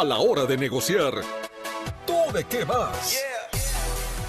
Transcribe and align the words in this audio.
a 0.00 0.04
la 0.04 0.18
hora 0.18 0.44
de 0.44 0.58
negociar. 0.58 1.14
¿Tú 2.06 2.32
de 2.34 2.44
qué 2.44 2.64
vas? 2.64 3.18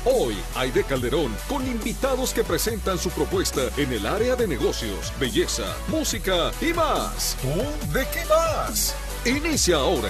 Hoy, 0.05 0.37
Aide 0.55 0.85
Calderón 0.85 1.35
con 1.50 1.67
invitados 1.67 2.33
que 2.33 2.45
presentan 2.45 2.97
su 2.97 3.09
propuesta 3.09 3.63
en 3.75 3.92
el 3.92 4.06
área 4.06 4.38
de 4.38 4.48
negocios, 4.48 5.11
belleza, 5.19 5.66
música 5.90 6.51
y 6.61 6.72
más. 6.72 7.35
¿Tú 7.42 7.92
de 7.92 8.07
qué 8.07 8.23
vas? 8.30 8.95
Inicia 9.25 9.75
ahora. 9.75 10.09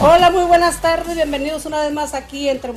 Hola, 0.00 0.30
muy 0.30 0.44
buenas 0.44 0.80
tardes. 0.80 1.14
Bienvenidos 1.14 1.66
una 1.66 1.82
vez 1.82 1.92
más 1.92 2.14
aquí 2.14 2.48
entre 2.48 2.72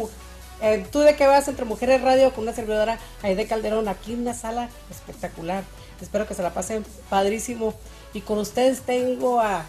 eh, 0.61 0.85
Tú 0.91 0.99
de 0.99 1.15
qué 1.15 1.25
vas 1.25 1.47
entre 1.47 1.65
Mujeres 1.65 2.01
Radio 2.03 2.31
con 2.31 2.43
una 2.43 2.53
servidora 2.53 2.99
Aide 3.23 3.47
Calderón 3.47 3.87
aquí 3.87 4.13
en 4.13 4.21
una 4.21 4.35
sala 4.35 4.69
espectacular. 4.91 5.63
Espero 5.99 6.27
que 6.27 6.35
se 6.35 6.43
la 6.43 6.53
pasen 6.53 6.85
padrísimo. 7.09 7.73
Y 8.13 8.21
con 8.21 8.37
ustedes 8.37 8.81
tengo 8.81 9.41
a 9.41 9.65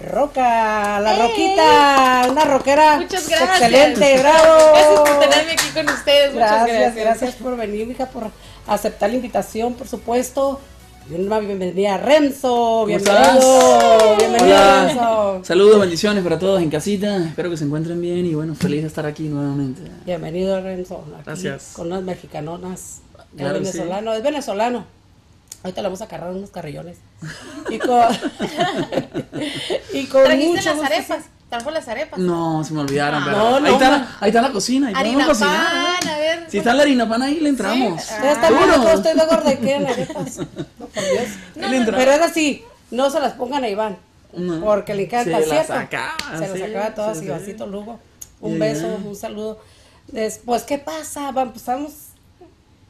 Roca, 0.00 1.00
la 1.00 1.16
Roquita, 1.16 2.26
una 2.30 2.44
rockera. 2.44 2.98
Muchas 2.98 3.28
gracias. 3.28 3.50
Excelente, 3.50 4.18
bravo. 4.20 4.72
Gracias 4.72 5.00
por 5.00 5.20
tenerme 5.20 5.52
aquí 5.52 5.68
con 5.74 5.88
ustedes. 5.88 6.34
Gracias, 6.34 6.60
Muchas 6.60 6.78
gracias. 6.78 7.04
gracias 7.04 7.34
por 7.34 7.56
venir, 7.56 7.90
hija, 7.90 8.06
por 8.06 8.30
aceptar 8.66 9.10
la 9.10 9.16
invitación, 9.16 9.74
por 9.74 9.88
supuesto. 9.88 10.60
Y 11.10 11.14
una 11.14 11.38
bienvenida 11.38 11.94
a 11.94 11.98
Renzo, 11.98 12.84
bienvenido, 12.84 14.16
bienvenido. 14.18 14.86
Renzo. 14.86 15.40
Saludos, 15.42 15.80
bendiciones 15.80 16.22
para 16.22 16.38
todos 16.38 16.60
en 16.60 16.68
casita. 16.68 17.16
Espero 17.16 17.48
que 17.48 17.56
se 17.56 17.64
encuentren 17.64 17.98
bien 18.00 18.26
y 18.26 18.34
bueno, 18.34 18.54
feliz 18.54 18.82
de 18.82 18.88
estar 18.88 19.06
aquí 19.06 19.22
nuevamente. 19.24 19.80
Bienvenido 20.04 20.60
Renzo. 20.60 21.02
aquí 21.14 21.22
Gracias. 21.24 21.72
Con 21.72 21.86
unas 21.86 22.02
mexicanonas. 22.02 23.00
Claro 23.36 23.58
sí. 23.58 23.64
venezolano, 23.64 24.12
es 24.12 24.22
venezolano. 24.22 24.97
Ahorita 25.62 25.82
le 25.82 25.88
vamos 25.88 26.00
a 26.00 26.04
agarrar 26.04 26.30
unos 26.30 26.50
carrillones. 26.50 26.98
Y 27.68 27.78
con, 27.78 28.06
y 29.92 30.06
con 30.06 30.24
¿Trajiste 30.24 30.48
mucho 30.56 30.74
las 30.74 30.84
arepas? 30.84 31.24
¿Trajo 31.48 31.70
las 31.70 31.88
arepas? 31.88 32.18
No, 32.18 32.62
se 32.62 32.74
me 32.74 32.80
olvidaron, 32.80 33.24
No, 33.24 33.58
no, 33.58 33.66
ahí, 33.66 33.72
está 33.72 33.90
la, 33.90 34.16
ahí 34.20 34.28
está 34.28 34.42
la 34.42 34.52
cocina, 34.52 34.88
ahí 34.88 34.94
podemos 34.94 35.14
Harina 35.16 35.26
cocinar. 35.26 35.72
pan, 36.00 36.08
a 36.08 36.18
ver. 36.18 36.46
Si 36.50 36.58
está 36.58 36.74
la 36.74 36.82
harina 36.82 37.08
pan 37.08 37.22
ahí 37.22 37.40
le 37.40 37.48
entramos. 37.48 38.02
Sí. 38.02 38.14
Ya 38.22 38.32
está 38.32 38.50
bien, 38.50 38.70
todo 38.70 38.90
estoy 38.92 39.14
de 39.14 39.24
gorda 39.26 39.52
y 39.54 39.70
arepas. 39.72 40.38
No, 40.78 40.86
por 40.86 41.02
Dios. 41.04 41.86
Pero 41.96 42.12
es 42.12 42.20
así, 42.22 42.64
no 42.90 43.10
se 43.10 43.20
las 43.20 43.32
pongan 43.32 43.64
a 43.64 43.68
Iván. 43.68 43.96
No. 44.34 44.60
Porque 44.60 44.94
le 44.94 45.04
encanta, 45.04 45.24
Se 45.24 45.30
las 45.46 45.48
¿cierto? 45.48 45.72
sacaba, 45.72 46.16
Se 46.38 46.48
las 46.48 46.58
sacaba 46.58 46.94
todas 46.94 47.26
vasito 47.26 47.66
lugo. 47.66 47.98
Un 48.40 48.58
beso, 48.58 48.86
un 49.04 49.16
saludo. 49.16 49.58
Después, 50.08 50.62
¿qué 50.64 50.78
pasa? 50.78 51.32
Vamos, 51.32 51.56
estamos. 51.56 51.92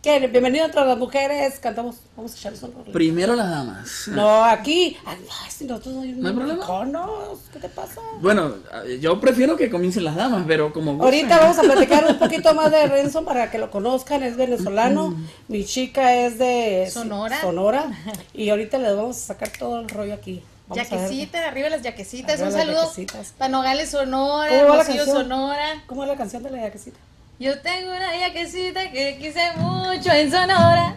¿Qué? 0.02 0.20
Bienvenido 0.28 0.64
entre 0.66 0.84
las 0.84 0.96
mujeres. 0.96 1.58
Cantamos. 1.58 1.96
Vamos 2.16 2.32
a 2.32 2.36
echarles 2.36 2.62
un 2.62 2.72
rollo. 2.72 2.92
Primero 2.92 3.34
las 3.34 3.50
damas. 3.50 4.04
No, 4.08 4.44
aquí. 4.44 4.96
Ay, 5.04 5.18
si 5.50 5.64
nosotros 5.64 5.94
no, 5.96 6.00
¿No 6.04 6.28
hay 6.28 6.34
problema? 6.34 6.54
mexicanos, 6.54 7.38
¿Qué 7.52 7.58
te 7.58 7.68
pasa? 7.68 8.00
Bueno, 8.20 8.54
yo 9.00 9.20
prefiero 9.20 9.56
que 9.56 9.68
comiencen 9.68 10.04
las 10.04 10.14
damas, 10.14 10.44
pero 10.46 10.72
como. 10.72 11.02
Ahorita 11.02 11.38
vamos 11.40 11.58
a 11.58 11.62
platicar 11.62 12.06
un 12.06 12.16
poquito 12.18 12.54
más 12.54 12.70
de 12.70 12.86
Renzo 12.86 13.24
para 13.24 13.50
que 13.50 13.58
lo 13.58 13.72
conozcan. 13.72 14.22
Es 14.22 14.36
venezolano. 14.36 15.16
Mi 15.48 15.64
chica 15.64 16.14
es 16.14 16.38
de 16.38 16.88
Sonora. 16.92 17.40
Sonora. 17.40 17.86
Y 18.32 18.50
ahorita 18.50 18.78
les 18.78 18.94
vamos 18.94 19.16
a 19.16 19.20
sacar 19.20 19.50
todo 19.58 19.80
el 19.80 19.88
rollo 19.88 20.14
aquí. 20.14 20.44
Vamos 20.68 20.86
a. 20.86 20.96
Yaquecita, 20.96 21.48
arriba 21.48 21.70
las 21.70 21.82
yaquecitas. 21.82 22.34
Arriba 22.40 22.46
Un 22.48 22.52
las 22.54 22.62
saludo 22.62 22.82
yaquecitas. 22.84 23.32
para 23.36 23.48
Nogales, 23.50 23.90
Sonora, 23.90 24.48
¿Cómo 24.50 24.60
va 24.62 24.76
la 24.76 24.82
Hermosillo, 24.82 24.96
canción? 25.06 25.22
Sonora. 25.22 25.82
¿Cómo 25.88 26.02
es 26.04 26.08
la 26.08 26.16
canción 26.16 26.42
de 26.44 26.50
la 26.50 26.60
yaquecita? 26.62 26.98
Yo 27.38 27.58
tengo 27.60 27.90
una 27.92 28.16
yaquecita 28.18 28.90
que 28.90 29.16
quise 29.18 29.40
mucho 29.58 30.10
en 30.12 30.30
Sonora. 30.30 30.96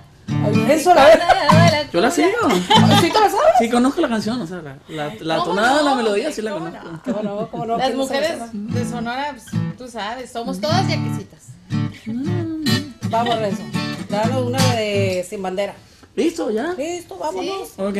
Eso 0.69 0.93
la. 0.95 1.87
Yo 1.93 2.01
la 2.01 2.09
sigo. 2.09 2.29
¿Sí 3.01 3.09
te 3.11 3.19
la 3.19 3.29
sabes? 3.29 3.53
Sí, 3.59 3.69
conozco 3.69 4.01
la 4.01 4.09
canción, 4.09 4.41
o 4.41 4.47
sea, 4.47 4.61
la, 4.61 4.77
la, 4.89 5.13
la 5.19 5.35
¿Cómo 5.37 5.49
tonada, 5.51 5.81
no? 5.83 5.89
la 5.89 5.95
melodía, 5.95 6.31
sí 6.31 6.41
la 6.41 6.53
¿Cómo 6.53 6.65
conozco. 6.65 6.89
no? 6.89 7.01
¿Cómo 7.03 7.23
no? 7.23 7.47
¿Cómo 7.51 7.65
no? 7.67 7.77
Las 7.77 7.87
¿Quién 7.87 7.97
no 7.99 8.07
se 8.07 8.13
la 8.21 8.37
mujeres 8.37 8.73
de 8.73 8.85
Sonora, 8.89 9.31
pues, 9.35 9.45
tú 9.77 9.87
sabes, 9.87 10.31
somos 10.31 10.59
todas 10.59 10.87
yaquecitas. 10.87 11.47
Vamos, 13.09 13.37
Renzo. 13.39 13.63
Danos 14.09 14.45
una 14.47 14.75
de 14.75 15.25
Sin 15.29 15.41
Bandera. 15.43 15.75
¿Listo? 16.15 16.49
¿Ya? 16.49 16.73
Listo, 16.73 17.17
vámonos. 17.17 17.69
Ok. 17.77 17.97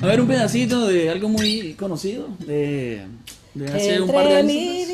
A 0.00 0.06
ver, 0.06 0.20
un 0.20 0.28
pedacito 0.28 0.86
de 0.86 1.10
algo 1.10 1.28
muy 1.28 1.74
conocido 1.74 2.28
de, 2.40 3.04
de 3.54 3.72
hace 3.72 4.00
un 4.00 4.10
par 4.12 4.28
de 4.28 4.38
Entre 4.40 4.52
años. 4.52 4.88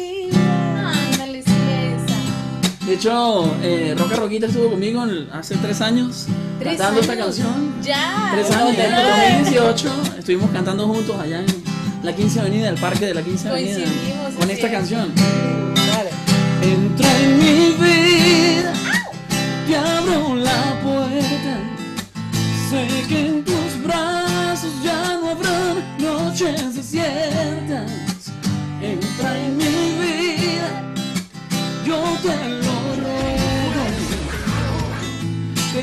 De 2.90 2.96
hecho, 2.96 3.56
eh, 3.62 3.94
Roca 3.96 4.16
Roquita 4.16 4.46
estuvo 4.46 4.70
conmigo 4.70 5.04
en- 5.04 5.28
hace 5.32 5.54
tres 5.58 5.80
años 5.80 6.26
¿Tres 6.58 6.76
cantando 6.76 7.00
esta 7.00 7.16
canción. 7.16 7.72
Ya. 7.80 8.30
Tres 8.34 8.50
años, 8.50 8.74
en 8.74 8.80
el 8.80 8.92
Ay. 8.94 9.32
2018 9.44 9.92
estuvimos 10.18 10.50
cantando 10.50 10.88
juntos 10.88 11.16
allá 11.20 11.38
en 11.38 11.46
la 12.02 12.12
15 12.12 12.40
Avenida, 12.40 12.68
el 12.68 12.74
parque 12.80 13.06
de 13.06 13.14
la 13.14 13.22
15 13.22 13.48
Avenida, 13.48 13.76
Coincidimos, 13.76 14.34
con 14.34 14.50
es 14.50 14.56
esta 14.56 14.70
canción. 14.72 15.12
Dale. 15.14 16.10
Entra 16.62 17.20
en 17.20 17.38
mi 17.38 17.74
vida, 17.78 18.72
te 19.68 19.76
abro 19.76 20.34
la 20.34 20.80
puerta. 20.82 21.58
Sé 22.70 22.88
que 23.08 23.26
en 23.26 23.44
tus 23.44 23.84
brazos 23.86 24.72
ya 24.82 25.16
no 25.22 25.30
habrán 25.30 25.76
noches 26.00 26.74
desiertas. 26.74 27.88
Entra 28.82 29.38
en 29.38 29.56
mi 29.56 29.64
vida, 29.64 30.82
yo 31.86 32.02
te 32.20 32.48
lo 32.48 32.69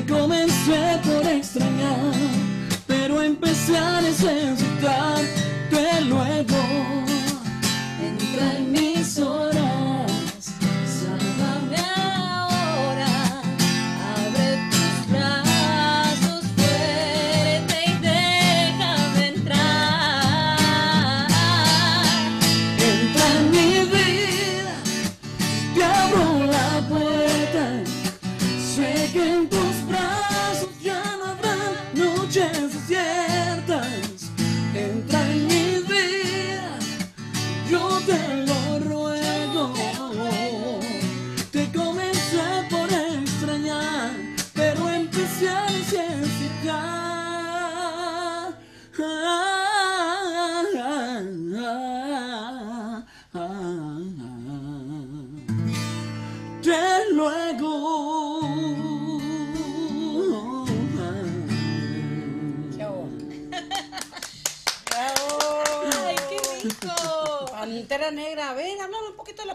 comencé 0.08 1.00
por 1.04 1.28
extrañar, 1.28 2.14
pero 2.88 3.22
empecé 3.22 3.78
a 3.78 4.02
necesitarte 4.02 6.02
luego. 6.08 6.58
Entra 8.02 8.58
en 8.58 8.72
mis 8.72 9.20
horas, 9.20 9.57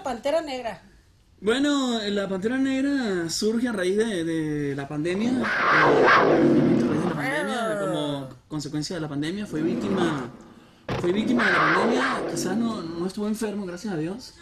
la 0.02 0.10
Pantera 0.10 0.40
Negra. 0.42 0.82
Bueno, 1.40 2.00
la 2.08 2.28
Pantera 2.28 2.58
Negra 2.58 3.30
surge 3.30 3.68
a 3.68 3.72
raíz 3.72 3.96
de, 3.96 4.24
de 4.24 4.74
la 4.74 4.88
pandemia. 4.88 5.30
eh, 5.30 6.04
a 6.04 6.24
raíz 6.24 6.82
de 6.82 7.08
la 7.08 7.14
pandemia, 7.14 7.78
como 7.80 8.28
consecuencia 8.48 8.96
de 8.96 9.00
la 9.02 9.08
pandemia, 9.08 9.46
fui 9.46 9.62
víctima, 9.62 10.28
fui 11.00 11.12
víctima 11.12 11.46
de 11.46 11.52
la 11.52 11.58
pandemia. 11.58 12.22
Quizás 12.32 12.56
no, 12.56 12.82
no 12.82 13.06
estuve 13.06 13.28
enfermo, 13.28 13.64
gracias 13.64 13.94
a 13.94 13.96
Dios. 13.96 14.34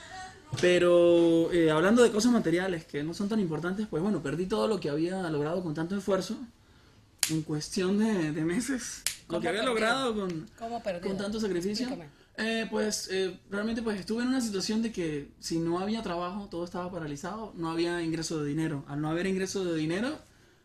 Pero 0.60 1.52
eh, 1.52 1.70
hablando 1.70 2.02
de 2.02 2.10
cosas 2.10 2.32
materiales 2.32 2.84
que 2.86 3.02
no 3.04 3.12
son 3.14 3.28
tan 3.28 3.38
importantes, 3.38 3.86
pues 3.88 4.02
bueno, 4.02 4.20
perdí 4.22 4.46
todo 4.46 4.66
lo 4.66 4.80
que 4.80 4.88
había 4.90 5.22
logrado 5.30 5.62
con 5.62 5.74
tanto 5.74 5.96
esfuerzo 5.96 6.36
en 7.28 7.42
cuestión 7.42 7.98
de, 7.98 8.32
de 8.32 8.44
meses. 8.44 9.02
Lo 9.28 9.34
¿Cómo 9.36 9.40
que 9.42 9.48
había 9.48 9.60
perdido? 9.60 9.74
logrado 9.74 10.14
con, 10.14 10.46
con 11.02 11.16
tanto 11.18 11.38
sacrificio. 11.38 11.86
Explícame. 11.86 12.19
Eh, 12.40 12.66
pues 12.70 13.08
eh, 13.10 13.38
realmente 13.50 13.82
pues 13.82 14.00
estuve 14.00 14.22
en 14.22 14.28
una 14.28 14.40
situación 14.40 14.80
de 14.80 14.90
que 14.90 15.30
si 15.40 15.58
no 15.58 15.78
había 15.78 16.02
trabajo, 16.02 16.48
todo 16.48 16.64
estaba 16.64 16.90
paralizado, 16.90 17.52
no 17.54 17.70
había 17.70 18.02
ingreso 18.02 18.42
de 18.42 18.48
dinero. 18.48 18.82
Al 18.88 19.02
no 19.02 19.10
haber 19.10 19.26
ingreso 19.26 19.62
de 19.62 19.76
dinero, 19.76 20.18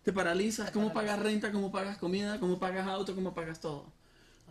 te 0.04 0.14
paralizas. 0.14 0.72
¿Cómo 0.72 0.94
pagas 0.94 1.20
renta? 1.20 1.52
¿Cómo 1.52 1.72
pagas 1.74 1.98
comida? 1.98 2.40
¿Cómo 2.40 2.60
pagas 2.60 2.88
auto? 2.88 3.14
¿Cómo 3.14 3.34
pagas 3.34 3.60
todo? 3.60 3.92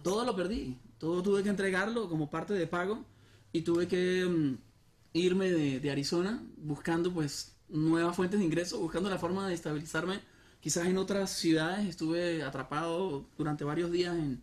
Todo 0.03 0.27
lo 0.27 0.37
perdí. 0.37 0.79
Todo 0.99 1.23
tuve 1.23 1.43
que 1.43 1.49
entregarlo 1.49 2.11
como 2.11 2.31
parte 2.31 2.53
de 2.53 2.67
pago 2.67 3.05
y 3.53 3.63
tuve 3.63 3.89
que 3.89 4.27
mm, 4.27 4.59
irme 5.15 5.51
de, 5.51 5.81
de 5.81 5.91
Arizona 5.91 6.43
buscando 6.59 7.11
pues 7.13 7.57
nuevas 7.71 8.17
fuentes 8.17 8.39
de 8.39 8.45
ingreso, 8.45 8.79
buscando 8.81 9.09
la 9.09 9.19
forma 9.19 9.49
de 9.49 9.55
estabilizarme. 9.55 10.21
Quizás 10.61 10.87
en 10.87 10.99
otras 10.99 11.31
ciudades 11.31 11.87
estuve 11.89 12.43
atrapado 12.43 13.27
durante 13.39 13.65
varios 13.65 13.91
días 13.91 14.15
en, 14.15 14.43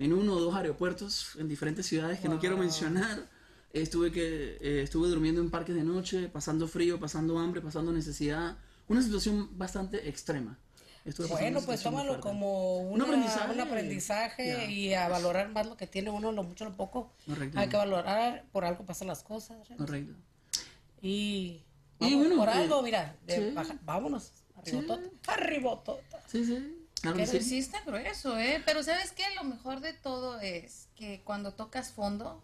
en 0.00 0.12
uno 0.12 0.32
o 0.34 0.40
dos 0.40 0.54
aeropuertos 0.56 1.36
en 1.38 1.46
diferentes 1.46 1.86
ciudades 1.86 2.18
que 2.18 2.28
no 2.28 2.40
quiero 2.40 2.56
mencionar. 2.56 3.28
Estuve, 3.72 4.10
que, 4.10 4.58
eh, 4.60 4.82
estuve 4.82 5.06
durmiendo 5.08 5.40
en 5.40 5.48
parques 5.50 5.76
de 5.76 5.84
noche, 5.84 6.28
pasando 6.28 6.66
frío, 6.66 6.98
pasando 6.98 7.38
hambre, 7.38 7.60
pasando 7.60 7.92
necesidad. 7.92 8.56
Una 8.88 9.00
situación 9.02 9.56
bastante 9.56 10.08
extrema. 10.08 10.58
Estuve 11.04 11.28
Bueno, 11.28 11.60
pues 11.64 11.82
tómalo 11.82 12.20
como 12.20 12.78
Un 12.80 12.94
una- 12.94 13.04
aprendizaje. 13.04 13.52
un 13.52 13.60
aprendizaje 13.60 14.70
y 14.72 14.92
a 14.94 15.08
valorar 15.08 15.50
más 15.50 15.66
lo 15.66 15.76
que 15.76 15.86
tiene 15.86 16.10
uno, 16.10 16.32
lo 16.32 16.42
mucho, 16.42 16.64
lo 16.64 16.76
poco. 16.76 17.12
Correcto. 17.26 17.58
Hay 17.58 17.68
que 17.68 17.76
valorar, 17.76 18.44
por 18.52 18.64
algo 18.64 18.84
pasan 18.84 19.06
las 19.08 19.22
cosas. 19.22 19.56
René. 19.68 19.78
Correcto. 19.78 20.14
Y, 21.00 21.62
Y 22.00 22.14
vamos, 22.14 22.16
bueno, 22.18 22.36
por 22.36 22.48
eh, 22.48 22.52
algo, 22.52 22.82
mira, 22.82 23.16
de 23.26 23.36
sí. 23.36 23.54
baja- 23.54 23.78
vámonos, 23.84 24.32
arribotota, 24.56 25.08
arribotota. 25.28 26.22
Sí, 26.26 26.44
sí. 26.44 26.76
Claro 27.02 27.16
Pero 27.16 27.30
sí. 27.32 27.40
sí 27.40 27.58
está 27.58 27.80
grueso, 27.86 28.38
¿eh? 28.38 28.62
Pero 28.66 28.82
¿sabes 28.82 29.12
qué? 29.12 29.22
Lo 29.36 29.44
mejor 29.44 29.80
de 29.80 29.92
todo 29.94 30.38
es 30.40 30.88
que 30.96 31.22
cuando 31.24 31.52
tocas 31.52 31.90
fondo 31.92 32.42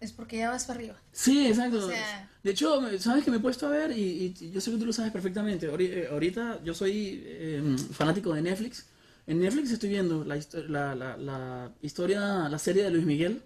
es 0.00 0.12
porque 0.12 0.36
ya 0.38 0.50
vas 0.50 0.64
para 0.66 0.78
arriba. 0.78 0.96
Sí, 1.12 1.46
exacto. 1.46 1.86
O 1.86 1.90
sea- 1.90 2.30
de 2.42 2.50
hecho, 2.50 2.98
sabes 2.98 3.24
que 3.24 3.30
me 3.30 3.38
he 3.38 3.40
puesto 3.40 3.66
a 3.66 3.70
ver 3.70 3.90
y, 3.92 4.34
y 4.40 4.50
yo 4.52 4.60
sé 4.60 4.70
que 4.70 4.76
tú 4.76 4.86
lo 4.86 4.92
sabes 4.92 5.10
perfectamente. 5.12 5.66
Eh, 5.78 6.08
Ahorita 6.10 6.60
yo 6.62 6.74
soy 6.74 7.22
eh, 7.24 7.76
fanático 7.92 8.34
de 8.34 8.42
Netflix. 8.42 8.86
En 9.26 9.40
Netflix 9.40 9.70
estoy 9.70 9.88
viendo 9.88 10.24
la, 10.24 10.36
histo- 10.36 10.66
la, 10.68 10.94
la, 10.94 11.16
la 11.16 11.72
historia, 11.80 12.48
la 12.48 12.58
serie 12.58 12.82
de 12.84 12.90
Luis 12.90 13.06
Miguel. 13.06 13.42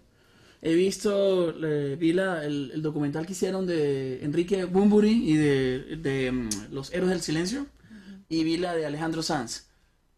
He 0.61 0.75
visto, 0.75 1.55
eh, 1.65 1.97
vi 1.97 2.13
la, 2.13 2.45
el, 2.45 2.73
el 2.75 2.83
documental 2.83 3.25
que 3.25 3.33
hicieron 3.33 3.65
de 3.67 4.25
Enrique 4.25 4.65
Bumburi 4.65 5.31
y 5.31 5.37
de, 5.37 5.97
de, 6.03 6.33
mm, 6.33 6.49
Los 6.73 6.93
Héroes 6.93 7.11
del 7.11 7.21
Silencio. 7.23 7.67
Y 8.29 8.43
vi 8.43 8.57
la 8.59 8.75
de 8.75 8.85
Alejandro 8.85 9.23
Sanz. 9.23 9.68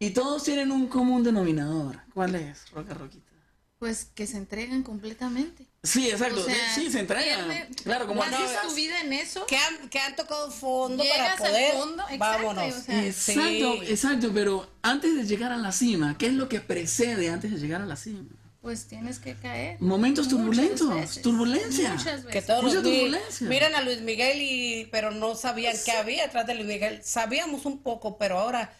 Y 0.01 0.09
todos 0.09 0.43
tienen 0.43 0.71
un 0.71 0.87
común 0.87 1.23
denominador. 1.23 1.99
¿Cuál 2.13 2.33
es? 2.33 2.69
Roca 2.71 2.95
Roquita. 2.95 3.29
Pues 3.77 4.05
que 4.15 4.25
se 4.25 4.37
entregan 4.37 4.81
completamente. 4.81 5.67
Sí, 5.83 6.09
exacto. 6.09 6.41
O 6.41 6.43
sea, 6.43 6.73
sí, 6.75 6.89
se 6.91 6.99
entregan. 7.01 7.47
Claro, 7.83 8.07
como 8.07 8.23
haces 8.23 8.61
tu 8.67 8.73
vida 8.73 8.99
en 9.01 9.13
eso. 9.13 9.45
Que 9.45 9.57
han, 9.57 9.89
que 9.89 9.99
han 9.99 10.15
tocado 10.15 10.49
fondo 10.51 11.03
para 11.03 11.31
al 11.33 11.37
poder. 11.37 11.73
fondo, 11.73 12.03
exacto, 12.09 12.45
vámonos. 12.47 12.75
o 12.75 12.81
sea, 12.81 13.05
Exacto, 13.05 13.41
Sí. 13.41 13.91
exacto, 13.91 14.31
pero 14.33 14.67
antes 14.81 15.15
de 15.15 15.23
llegar 15.25 15.51
a 15.51 15.57
la 15.57 15.71
cima, 15.71 16.17
¿qué 16.17 16.27
es 16.27 16.33
lo 16.33 16.49
que 16.49 16.61
precede 16.61 17.29
antes 17.29 17.51
de 17.51 17.57
llegar 17.59 17.81
a 17.81 17.85
la 17.85 17.95
cima? 17.95 18.23
Pues 18.61 18.85
tienes 18.85 19.17
que 19.17 19.33
caer. 19.33 19.81
Momentos 19.81 20.25
Muchas 20.27 20.39
turbulentos, 20.39 20.93
veces, 20.93 21.21
turbulencia. 21.23 21.93
Muchas 21.93 22.21
Que 22.21 22.27
veces. 22.27 22.45
todos 22.45 22.63
Mucha 22.63 22.83
turbulencia. 22.83 23.47
miran 23.49 23.73
a 23.73 23.81
Luis 23.81 24.01
Miguel 24.01 24.37
y 24.39 24.87
pero 24.91 25.09
no 25.09 25.33
sabían 25.33 25.75
qué 25.83 25.91
había 25.93 26.25
atrás 26.25 26.45
de 26.45 26.53
Luis 26.53 26.67
Miguel. 26.67 26.99
Sabíamos 27.03 27.65
un 27.65 27.79
poco, 27.79 28.19
pero 28.19 28.37
ahora 28.37 28.71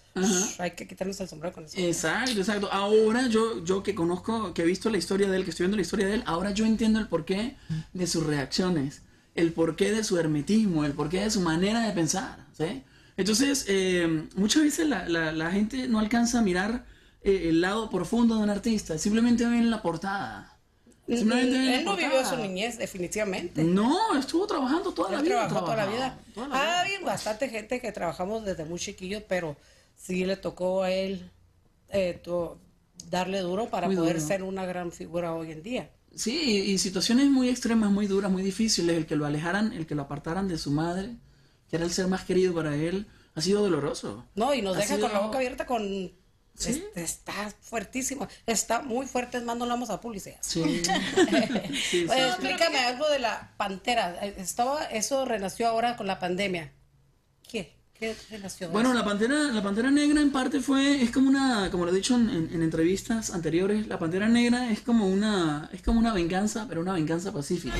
hay 0.59 0.71
que 0.71 0.87
quitarnos 0.87 1.19
el 1.21 1.27
sombrero 1.27 1.55
con 1.55 1.65
eso. 1.65 1.79
Exacto, 1.79 2.31
exacto. 2.39 2.69
Ahora 2.71 3.27
yo, 3.27 3.63
yo 3.65 3.81
que 3.81 3.95
conozco, 3.95 4.53
que 4.53 4.61
he 4.61 4.65
visto 4.65 4.91
la 4.91 4.99
historia 4.99 5.27
de 5.27 5.37
él, 5.37 5.43
que 5.45 5.49
estoy 5.49 5.63
viendo 5.63 5.77
la 5.77 5.81
historia 5.81 6.05
de 6.05 6.13
él, 6.15 6.23
ahora 6.27 6.51
yo 6.51 6.63
entiendo 6.67 6.99
el 6.99 7.07
porqué 7.07 7.55
de 7.93 8.05
sus 8.05 8.23
reacciones, 8.23 9.01
el 9.33 9.51
porqué 9.51 9.91
de 9.91 10.03
su 10.03 10.19
hermetismo, 10.19 10.85
el 10.85 10.91
porqué 10.91 11.21
de 11.21 11.31
su 11.31 11.41
manera 11.41 11.79
de 11.87 11.91
pensar, 11.93 12.45
¿sí? 12.55 12.83
Entonces, 13.17 13.65
eh, 13.67 14.27
muchas 14.35 14.61
veces 14.61 14.87
la, 14.87 15.09
la- 15.09 15.31
la 15.31 15.49
gente 15.51 15.87
no 15.87 15.97
alcanza 15.99 16.37
a 16.39 16.41
mirar 16.43 16.85
eh, 17.23 17.49
el 17.49 17.61
lado 17.61 17.89
profundo 17.89 18.35
de 18.37 18.43
un 18.43 18.49
artista, 18.49 18.97
simplemente 18.97 19.45
ven 19.45 19.69
la 19.69 19.81
portada. 19.81 20.57
Simplemente 21.07 21.51
ven 21.57 21.65
la 21.67 21.75
Él 21.79 21.85
no 21.85 21.95
vivió 21.95 22.11
portada. 22.11 22.35
su 22.35 22.41
niñez, 22.41 22.77
definitivamente. 22.77 23.63
No, 23.63 24.17
estuvo 24.17 24.47
trabajando 24.47 24.93
toda 24.93 25.11
la 25.11 25.17
Él 25.17 25.23
vida. 25.23 25.47
trabajó 25.47 25.65
toda 25.65 25.75
la 25.77 25.85
vida. 25.87 26.19
toda 26.33 26.47
la 26.47 26.55
vida. 26.55 26.63
Ha 26.77 26.81
habido 26.81 27.05
bastante 27.05 27.49
gente 27.49 27.81
que 27.81 27.91
trabajamos 27.91 28.45
desde 28.45 28.63
muy 28.65 28.79
chiquillos, 28.79 29.23
pero 29.27 29.57
sí 29.95 30.23
le 30.25 30.37
tocó 30.37 30.83
a 30.83 30.91
él 30.91 31.29
eh, 31.89 32.19
to- 32.23 32.59
darle 33.09 33.39
duro 33.41 33.69
para 33.69 33.87
Muy 33.87 33.95
poder 33.97 34.15
duro. 34.17 34.27
ser 34.27 34.43
una 34.43 34.65
gran 34.65 34.91
figura 34.91 35.33
hoy 35.33 35.51
en 35.51 35.63
día. 35.63 35.89
Sí, 36.15 36.39
y, 36.65 36.71
y 36.71 36.77
situaciones 36.77 37.29
muy 37.29 37.49
extremas, 37.49 37.91
muy 37.91 38.07
duras, 38.07 38.31
muy 38.31 38.43
difíciles, 38.43 38.95
el 38.95 39.05
que 39.05 39.15
lo 39.15 39.25
alejaran, 39.25 39.73
el 39.73 39.85
que 39.85 39.95
lo 39.95 40.03
apartaran 40.03 40.47
de 40.47 40.57
su 40.57 40.71
madre, 40.71 41.15
que 41.69 41.75
era 41.77 41.85
el 41.85 41.91
ser 41.91 42.07
más 42.07 42.23
querido 42.25 42.53
para 42.53 42.75
él, 42.75 43.07
ha 43.35 43.41
sido 43.41 43.61
doloroso. 43.61 44.25
No, 44.35 44.53
y 44.53 44.61
nos 44.61 44.75
Ha 44.77 44.79
deja 44.81 44.99
con 44.99 45.11
la 45.11 45.19
boca 45.19 45.37
abierta 45.37 45.65
con... 45.65 46.11
Sí. 46.57 46.69
Este, 46.71 47.01
está 47.03 47.51
fuertísimo, 47.61 48.27
está 48.45 48.81
muy 48.81 49.07
fuerte, 49.07 49.37
es 49.37 49.43
más, 49.43 49.57
no 49.57 49.65
le 49.65 49.71
vamos 49.71 49.89
a 49.89 49.99
publicidad. 50.01 50.37
Sí. 50.41 50.61
Sí, 51.89 52.07
explícame 52.09 52.77
algo 52.79 53.09
de 53.09 53.19
la 53.19 53.51
pantera. 53.57 54.15
Eh, 54.25 54.35
Estaba, 54.37 54.83
eso 54.85 55.25
renació 55.25 55.67
ahora 55.67 55.95
con 55.97 56.07
la 56.07 56.19
pandemia. 56.19 56.71
¿Qué? 57.49 57.73
¿Qué 57.97 58.15
renació? 58.29 58.67
de 58.67 58.73
Bueno, 58.73 58.93
la 58.93 59.03
pantera, 59.05 59.35
la 59.35 59.61
pantera 59.63 59.91
negra 59.91 60.21
en 60.21 60.31
parte 60.31 60.59
fue, 60.59 61.01
es 61.01 61.11
como 61.11 61.29
una, 61.29 61.69
como 61.71 61.85
lo 61.85 61.91
he 61.91 61.95
dicho 61.95 62.15
en, 62.15 62.29
en- 62.29 62.49
en 62.53 62.61
entrevistas 62.63 63.31
anteriores, 63.31 63.87
la 63.87 63.97
pantera 63.99 64.27
negra 64.27 64.71
es 64.71 64.81
como 64.81 65.07
una, 65.07 65.69
es 65.73 65.81
como 65.81 65.99
una 65.99 66.13
venganza, 66.13 66.65
pero 66.67 66.81
una 66.81 66.93
venganza 66.93 67.31
pacífica. 67.31 67.75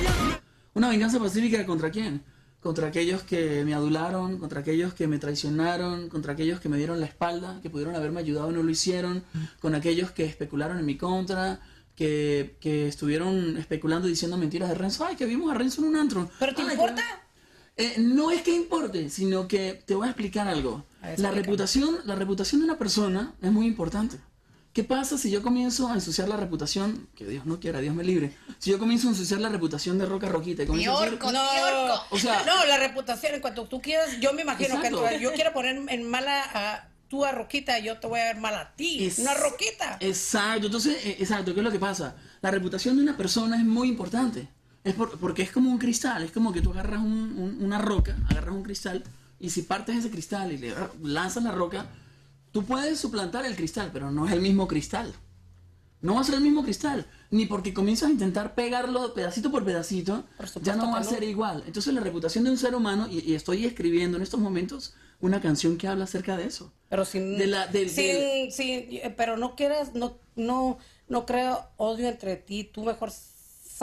Una 0.74 0.88
venganza 0.88 1.18
pacífica 1.18 1.64
contra 1.66 1.90
quién? 1.90 2.22
Contra 2.62 2.86
aquellos 2.86 3.22
que 3.22 3.64
me 3.64 3.74
adularon, 3.74 4.38
contra 4.38 4.60
aquellos 4.60 4.94
que 4.94 5.08
me 5.08 5.18
traicionaron, 5.18 6.08
contra 6.08 6.32
aquellos 6.34 6.60
que 6.60 6.68
me 6.68 6.76
dieron 6.78 7.00
la 7.00 7.06
espalda, 7.06 7.58
que 7.60 7.68
pudieron 7.70 7.96
haberme 7.96 8.20
ayudado 8.20 8.50
y 8.50 8.54
no 8.54 8.62
lo 8.62 8.70
hicieron, 8.70 9.24
con 9.60 9.74
aquellos 9.74 10.12
que 10.12 10.24
especularon 10.24 10.78
en 10.78 10.86
mi 10.86 10.96
contra, 10.96 11.60
que, 11.96 12.56
que 12.60 12.86
estuvieron 12.86 13.56
especulando 13.58 14.06
diciendo 14.06 14.36
mentiras 14.38 14.68
de 14.68 14.76
Renzo. 14.76 15.04
Ay, 15.04 15.16
que 15.16 15.26
vimos 15.26 15.50
a 15.50 15.54
Renzo 15.54 15.82
en 15.82 15.88
un 15.88 15.96
antro. 15.96 16.30
¿Pero 16.38 16.54
te 16.54 16.62
Ay, 16.62 16.68
que- 16.68 16.72
importa? 16.74 17.02
eh, 17.76 17.94
no 17.98 18.30
es 18.30 18.42
que 18.42 18.54
importe, 18.54 19.10
sino 19.10 19.48
que 19.48 19.82
te 19.84 19.94
voy 19.96 20.06
a 20.06 20.10
explicar 20.10 20.46
algo. 20.46 20.84
Ver, 21.02 21.18
La 21.18 21.32
reputación, 21.32 21.96
la 22.04 22.14
reputación 22.14 22.60
de 22.60 22.66
una 22.66 22.78
persona 22.78 23.34
es 23.42 23.50
muy 23.50 23.66
importante. 23.66 24.18
¿Qué 24.72 24.84
pasa 24.84 25.18
si 25.18 25.30
yo 25.30 25.42
comienzo 25.42 25.88
a 25.88 25.94
ensuciar 25.94 26.28
la 26.28 26.36
reputación? 26.38 27.06
Que 27.14 27.26
Dios 27.26 27.44
no 27.44 27.60
quiera, 27.60 27.80
Dios 27.80 27.94
me 27.94 28.04
libre. 28.04 28.34
Si 28.58 28.70
yo 28.70 28.78
comienzo 28.78 29.08
a 29.08 29.10
ensuciar 29.10 29.38
la 29.40 29.50
reputación 29.50 29.98
de 29.98 30.06
Roca 30.06 30.28
Roquita 30.30 30.62
y 30.62 30.66
comienzo 30.66 30.96
a 30.98 31.04
decir, 31.04 31.18
No, 31.22 31.30
Niorco. 31.30 32.04
O 32.10 32.18
sea- 32.18 32.42
no, 32.46 32.64
la 32.64 32.78
reputación, 32.78 33.34
en 33.34 33.40
cuanto 33.42 33.66
tú 33.66 33.82
quieras, 33.82 34.18
yo 34.20 34.32
me 34.32 34.42
imagino 34.42 34.76
Exacto. 34.76 35.02
que 35.04 35.14
tú- 35.16 35.20
yo 35.20 35.32
quiero 35.34 35.52
poner 35.52 35.76
en 35.88 36.08
mala 36.08 36.42
a 36.54 36.88
tú 37.08 37.26
a 37.26 37.32
Roquita, 37.32 37.78
yo 37.80 37.98
te 37.98 38.06
voy 38.06 38.20
a 38.20 38.24
ver 38.24 38.38
mal 38.38 38.54
a 38.54 38.74
ti, 38.74 39.04
Es- 39.04 39.18
una 39.18 39.34
Roquita. 39.34 39.98
Exacto, 40.00 40.64
entonces, 40.66 41.04
eh, 41.04 41.16
exacto, 41.20 41.52
¿qué 41.52 41.60
es 41.60 41.64
lo 41.64 41.70
que 41.70 41.78
pasa? 41.78 42.16
La 42.40 42.50
reputación 42.50 42.96
de 42.96 43.02
una 43.02 43.18
persona 43.18 43.58
es 43.58 43.64
muy 43.66 43.88
importante. 43.88 44.48
Es 44.84 44.94
por- 44.94 45.18
porque 45.18 45.42
es 45.42 45.52
como 45.52 45.70
un 45.70 45.76
cristal, 45.78 46.22
es 46.22 46.32
como 46.32 46.50
que 46.54 46.62
tú 46.62 46.70
agarras 46.72 47.00
un- 47.00 47.36
un- 47.38 47.58
una 47.62 47.76
roca, 47.78 48.16
agarras 48.30 48.54
un 48.54 48.62
cristal, 48.62 49.04
y 49.38 49.50
si 49.50 49.60
partes 49.62 49.96
ese 49.96 50.10
cristal 50.10 50.50
y 50.52 50.56
le 50.56 50.74
lanzas 51.02 51.42
la 51.42 51.52
roca, 51.52 51.84
tú 52.52 52.64
puedes 52.64 53.00
suplantar 53.00 53.44
el 53.46 53.56
cristal, 53.56 53.90
pero 53.92 54.10
no 54.10 54.26
es 54.26 54.32
el 54.32 54.40
mismo 54.40 54.68
cristal. 54.68 55.12
No 56.00 56.14
va 56.16 56.20
a 56.22 56.24
ser 56.24 56.34
el 56.34 56.40
mismo 56.40 56.64
cristal, 56.64 57.06
ni 57.30 57.46
porque 57.46 57.72
comienzas 57.72 58.08
a 58.08 58.12
intentar 58.12 58.54
pegarlo 58.56 59.14
pedacito 59.14 59.50
por 59.52 59.64
pedacito, 59.64 60.24
Por 60.36 60.48
supuesto 60.48 60.60
ya 60.62 60.76
no 60.76 60.90
va 60.90 60.98
a 60.98 61.04
ser 61.04 61.22
igual. 61.22 61.62
Entonces 61.66 61.94
la 61.94 62.00
reputación 62.00 62.42
de 62.44 62.50
un 62.50 62.58
ser 62.58 62.74
humano, 62.74 63.06
y, 63.08 63.20
y 63.20 63.34
estoy 63.34 63.64
escribiendo 63.66 64.16
en 64.16 64.22
estos 64.24 64.40
momentos 64.40 64.94
una 65.20 65.40
canción 65.40 65.76
que 65.78 65.86
habla 65.86 66.04
acerca 66.04 66.36
de 66.36 66.46
eso. 66.46 66.72
Pero 66.88 67.04
sin, 67.04 67.38
De 67.38 67.46
la- 67.46 67.70
sin, 67.70 68.50
sin- 68.50 68.86
eh, 68.90 69.14
pero 69.16 69.36
no 69.36 69.54
quieras, 69.54 69.94
no, 69.94 70.18
no, 70.34 70.78
no 71.08 71.24
creo 71.24 71.68
odio 71.76 72.08
entre 72.08 72.34
ti, 72.34 72.64
tú 72.64 72.82
mejor 72.84 73.12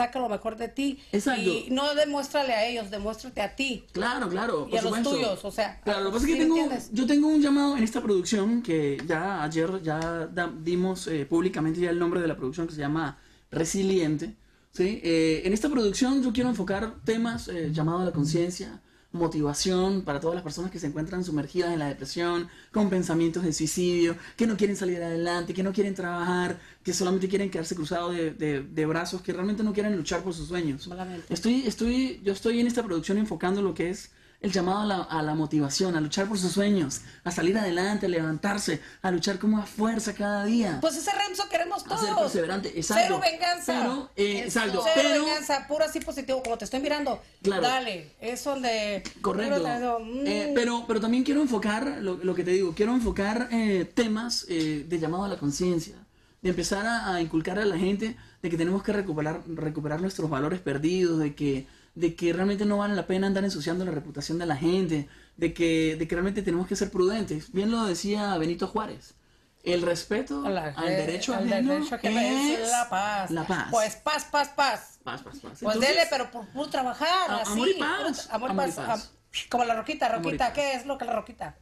saca 0.00 0.18
lo 0.18 0.28
mejor 0.28 0.56
de 0.56 0.68
ti 0.68 0.98
Exacto. 1.12 1.42
y 1.42 1.68
no 1.70 1.94
demuéstrale 1.94 2.52
a 2.54 2.66
ellos, 2.66 2.90
demuéstrate 2.90 3.40
a 3.42 3.54
ti. 3.54 3.84
Claro, 3.92 4.28
claro. 4.28 4.66
Y 4.68 4.70
por 4.70 4.78
a 4.78 4.82
los 4.82 5.02
tuyos, 5.02 5.44
o 5.44 5.50
sea, 5.50 5.80
Claro, 5.84 6.00
lo 6.04 6.10
que 6.10 6.14
pasa 6.14 6.24
es 6.26 6.32
¿sí 6.32 6.32
que 6.32 6.38
me 6.38 6.44
tengo, 6.44 6.56
entiendes? 6.58 6.90
yo 6.92 7.06
tengo 7.06 7.28
un 7.28 7.42
llamado 7.42 7.76
en 7.76 7.84
esta 7.84 8.00
producción 8.00 8.62
que 8.62 8.98
ya 9.06 9.42
ayer 9.42 9.82
ya 9.82 10.28
dimos 10.62 11.06
eh, 11.06 11.26
públicamente 11.26 11.80
ya 11.80 11.90
el 11.90 11.98
nombre 11.98 12.20
de 12.20 12.28
la 12.28 12.36
producción 12.36 12.66
que 12.66 12.74
se 12.74 12.80
llama 12.80 13.18
Resiliente. 13.50 14.36
¿sí? 14.72 15.00
Eh, 15.02 15.42
en 15.44 15.52
esta 15.52 15.68
producción 15.68 16.22
yo 16.22 16.32
quiero 16.32 16.48
enfocar 16.48 16.94
temas 17.04 17.48
eh, 17.48 17.70
llamados 17.72 18.02
a 18.02 18.04
la 18.06 18.12
conciencia, 18.12 18.80
motivación 19.12 20.02
para 20.02 20.20
todas 20.20 20.34
las 20.34 20.44
personas 20.44 20.70
que 20.70 20.78
se 20.78 20.86
encuentran 20.86 21.24
sumergidas 21.24 21.72
en 21.72 21.78
la 21.80 21.88
depresión, 21.88 22.48
con 22.72 22.90
pensamientos 22.90 23.42
de 23.42 23.52
suicidio, 23.52 24.16
que 24.36 24.46
no 24.46 24.56
quieren 24.56 24.76
salir 24.76 25.02
adelante, 25.02 25.52
que 25.54 25.62
no 25.62 25.72
quieren 25.72 25.94
trabajar, 25.94 26.58
que 26.84 26.92
solamente 26.94 27.28
quieren 27.28 27.50
quedarse 27.50 27.74
cruzados 27.74 28.14
de, 28.14 28.30
de- 28.32 28.62
de 28.62 28.86
brazos, 28.86 29.22
que 29.22 29.32
realmente 29.32 29.62
no 29.62 29.72
quieren 29.72 29.96
luchar 29.96 30.22
por 30.22 30.32
sus 30.34 30.48
sueños. 30.48 30.86
Estoy, 31.28 31.62
estoy, 31.66 32.20
yo 32.24 32.32
estoy 32.32 32.60
en 32.60 32.66
esta 32.66 32.82
producción 32.84 33.18
enfocando 33.18 33.62
lo 33.62 33.74
que 33.74 33.90
es 33.90 34.10
el 34.40 34.52
llamado 34.52 34.80
a 34.80 34.86
la, 34.86 34.96
a 35.02 35.22
la 35.22 35.34
motivación, 35.34 35.96
a 35.96 36.00
luchar 36.00 36.26
por 36.26 36.38
sus 36.38 36.52
sueños, 36.52 37.02
a 37.24 37.30
salir 37.30 37.58
adelante, 37.58 38.06
a 38.06 38.08
levantarse, 38.08 38.80
a 39.02 39.10
luchar 39.10 39.38
con 39.38 39.50
más 39.50 39.68
fuerza 39.68 40.14
cada 40.14 40.44
día. 40.46 40.78
Pues 40.80 40.96
ese 40.96 41.10
Renzo 41.12 41.46
queremos 41.50 41.84
a 41.84 41.88
todos. 41.88 42.00
ser 42.00 42.14
perseverante, 42.14 42.68
exacto. 42.78 43.02
Cero 43.06 43.20
venganza. 43.22 43.78
Pero, 43.78 44.10
eh, 44.16 44.38
Eso. 44.46 44.60
exacto, 44.60 44.82
Cero 44.94 45.08
pero, 45.10 45.24
venganza, 45.24 45.66
puro 45.68 45.84
así 45.84 46.00
positivo, 46.00 46.42
como 46.42 46.56
te 46.56 46.64
estoy 46.64 46.80
mirando. 46.80 47.20
Claro. 47.42 47.62
Dale, 47.62 48.12
es 48.20 48.42
donde... 48.42 49.02
correcto. 49.20 49.62
puro 49.62 50.00
mm, 50.00 50.26
Eh, 50.26 50.52
pero, 50.54 50.84
pero 50.86 51.00
también 51.00 51.22
quiero 51.22 51.42
enfocar, 51.42 51.98
lo, 52.00 52.16
lo 52.16 52.34
que 52.34 52.42
te 52.42 52.52
digo, 52.52 52.74
quiero 52.74 52.94
enfocar 52.94 53.48
eh, 53.52 53.90
temas 53.94 54.46
eh, 54.48 54.86
de 54.88 54.98
llamado 54.98 55.24
a 55.24 55.28
la 55.28 55.36
conciencia, 55.36 55.96
de 56.40 56.48
empezar 56.48 56.86
a, 56.86 57.14
a 57.14 57.20
inculcar 57.20 57.58
a 57.58 57.66
la 57.66 57.76
gente 57.76 58.16
de 58.42 58.48
que 58.48 58.56
tenemos 58.56 58.82
que 58.82 58.92
recuperar, 58.94 59.42
recuperar 59.46 60.00
nuestros 60.00 60.30
valores 60.30 60.60
perdidos, 60.60 61.18
de 61.18 61.34
que, 61.34 61.66
de 61.94 62.14
que 62.14 62.32
realmente 62.32 62.64
no 62.64 62.78
vale 62.78 62.94
la 62.94 63.06
pena 63.06 63.26
andar 63.26 63.44
ensuciando 63.44 63.84
la 63.84 63.90
reputación 63.90 64.38
de 64.38 64.46
la 64.46 64.56
gente, 64.56 65.08
de 65.36 65.52
que, 65.54 65.96
de 65.96 66.06
que 66.08 66.14
realmente 66.14 66.42
tenemos 66.42 66.66
que 66.66 66.76
ser 66.76 66.90
prudentes. 66.90 67.52
Bien 67.52 67.70
lo 67.70 67.84
decía 67.84 68.36
Benito 68.38 68.66
Juárez. 68.66 69.14
El 69.62 69.82
respeto 69.82 70.48
la- 70.48 70.72
al 70.74 70.86
derecho 70.88 71.34
al 71.34 71.46
ajeno 71.52 71.72
derecho 71.74 71.94
ajeno 71.96 72.18
es 72.20 72.60
es 72.60 72.70
la 72.70 72.88
paz. 72.88 73.30
La 73.30 73.46
paz. 73.46 73.66
Pues 73.70 73.96
paz, 73.96 74.24
paz, 74.30 74.48
paz. 74.56 74.98
paz, 75.04 75.20
paz, 75.22 75.38
paz. 75.38 75.40
Pues 75.42 75.60
Entonces, 75.62 75.88
dele, 75.88 76.06
pero 76.08 76.30
por 76.30 76.46
puro 76.48 76.70
trabajar, 76.70 77.30
a- 77.30 77.36
así. 77.42 77.52
amor 77.52 77.68
y 77.68 77.74
paz, 77.74 78.28
Amor, 78.30 78.48
y 78.48 78.52
amor 78.52 78.68
y 78.68 78.72
paz. 78.72 78.86
paz. 78.86 79.04
am- 79.04 79.48
como 79.50 79.64
la 79.64 79.74
roquita, 79.74 80.08
y 80.08 80.12
roquita, 80.22 80.46
paz. 80.46 80.54
¿qué 80.54 80.74
es 80.74 80.86
lo 80.86 80.96
que 80.96 81.04
la 81.04 81.12
roquita? 81.12 81.56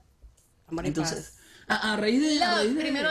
Amor 0.69 0.85
y 0.85 0.89
entonces 0.89 1.39
paz. 1.67 1.83
a, 1.85 1.93
a 1.95 1.97
raíz 1.97 2.21
de, 2.21 2.43
a 2.43 2.49
Love, 2.51 2.57
raíz 2.59 2.75
de- 2.77 2.81
primero. 2.81 3.11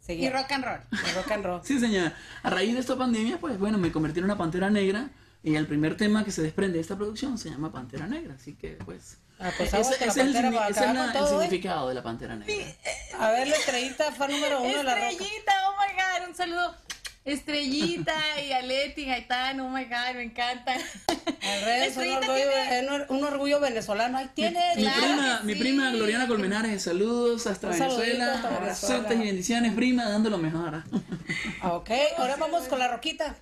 Sí, 0.00 0.12
y 0.14 0.28
rock 0.30 0.50
and 0.52 0.64
roll. 0.64 0.80
El 1.08 1.14
rock 1.14 1.30
and 1.32 1.44
roll. 1.44 1.60
Sí, 1.64 1.78
señora. 1.80 2.14
A 2.42 2.50
raíz 2.50 2.74
de 2.74 2.80
esta 2.80 2.96
pandemia, 2.96 3.38
pues 3.38 3.58
bueno, 3.58 3.78
me 3.78 3.90
convertí 3.92 4.18
en 4.20 4.24
una 4.26 4.36
pantera 4.38 4.68
negra 4.70 5.10
y 5.42 5.56
el 5.56 5.66
primer 5.66 5.96
tema 5.96 6.24
que 6.24 6.30
se 6.30 6.42
desprende 6.42 6.74
de 6.74 6.80
esta 6.82 6.96
producción 6.96 7.36
se 7.38 7.50
llama 7.50 7.72
Pantera 7.72 8.06
Negra, 8.06 8.34
así 8.34 8.54
que 8.54 8.76
pues 8.84 9.18
Ah, 9.38 9.50
pues 9.56 9.72
ese, 9.74 9.90
la 9.90 9.96
ese 9.96 10.04
es 10.06 10.16
el, 10.18 10.28
ese 10.36 10.38
es 10.70 10.76
la- 10.94 11.12
¿eh? 11.12 11.28
significado 11.28 11.88
de 11.88 11.94
la 11.94 12.02
Pantera 12.04 12.36
Negra. 12.36 12.54
A 13.18 13.30
ver, 13.32 13.48
la 13.48 13.56
estrellita 13.56 14.12
fue 14.12 14.28
número 14.28 14.60
uno 14.62 14.78
de 14.78 14.84
la 14.84 14.94
roca. 14.94 15.08
Estrellita, 15.10 15.52
oh 15.68 15.72
my 15.80 15.92
god, 15.94 16.28
un 16.28 16.34
saludo. 16.36 16.74
Estrellita 17.24 18.14
y 18.46 18.52
a 18.52 18.62
Leti, 18.62 19.04
Gaitán, 19.04 19.58
oh 19.60 19.68
my 19.68 19.84
god, 19.84 20.14
me 20.14 20.22
encantan. 20.24 20.78
Al 21.08 21.64
revés, 21.64 21.96
un 21.96 22.08
orgullo, 22.08 22.34
tiene- 22.34 22.88
un- 23.08 23.16
un 23.16 23.24
orgullo 23.24 23.60
venezolano. 23.60 24.18
Ahí 24.18 24.30
tiene. 24.34 24.60
Mi, 24.76 24.82
Claro 24.82 25.00
prima, 25.02 25.40
mi 25.44 25.54
prima 25.56 25.90
Gloriana 25.90 26.26
Colmenares, 26.28 26.82
saludos 26.82 27.46
hasta 27.46 27.68
Un 27.68 27.78
Venezuela. 27.78 28.34
hasta 28.34 28.58
Venezuela. 28.60 29.14
Y 29.14 29.18
bendiciones, 29.26 29.72
prima, 29.74 30.04
dando 30.08 30.30
lo 30.30 30.38
mejor. 30.38 30.82
Ah, 31.62 31.72
Ok, 31.74 31.90
ahora 32.18 32.36
vamos 32.36 32.64
con 32.68 32.78
la 32.78 32.88
roquita. 32.88 33.34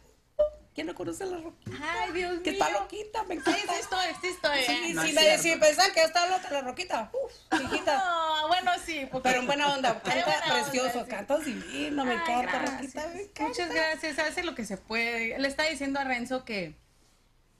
¿Quién 0.74 0.86
no 0.86 0.94
conoce 0.94 1.24
a 1.24 1.26
la 1.26 1.38
roquita? 1.38 1.76
Ay, 1.82 2.12
Dios 2.12 2.32
mío. 2.32 2.42
Que 2.44 2.50
está 2.50 2.70
loquita, 2.70 3.22
me 3.24 3.34
Sí, 3.34 3.40
encanta. 3.40 3.60
sí 3.74 3.80
estoy, 3.80 4.06
sí 4.20 4.26
estoy. 4.28 4.58
Sí, 4.64 4.72
¿eh? 4.72 4.94
No 4.94 5.02
si 5.04 5.12
me 5.12 5.38
si 5.38 5.56
pensaban 5.56 5.92
que 5.92 6.02
estaba 6.04 6.28
loca 6.36 6.48
la 6.50 6.60
roquita. 6.60 7.10
Uf, 7.12 7.58
chiquita. 7.60 7.98
No, 7.98 8.48
bueno, 8.48 8.70
sí. 8.86 9.06
porque- 9.10 9.28
Pero 9.28 9.40
en 9.40 9.46
buena 9.46 9.74
onda, 9.74 9.94
canta 10.02 10.24
buena 10.24 10.42
onda, 10.44 10.54
precioso, 10.62 11.04
sí. 11.04 11.10
canta 11.10 11.38
divino, 11.38 12.04
me 12.04 12.12
Ay, 12.12 12.18
encanta, 12.18 12.42
gracias. 12.58 12.72
roquita, 12.80 13.06
me 13.08 13.20
encanta. 13.22 13.42
Muchas 13.48 13.68
gracias, 13.74 14.18
hace 14.20 14.42
lo 14.44 14.54
que 14.54 14.64
se 14.64 14.76
puede. 14.76 15.36
Le 15.38 15.48
estaba 15.48 15.68
diciendo 15.68 15.98
a 15.98 16.04
Renzo 16.04 16.44
que. 16.44 16.74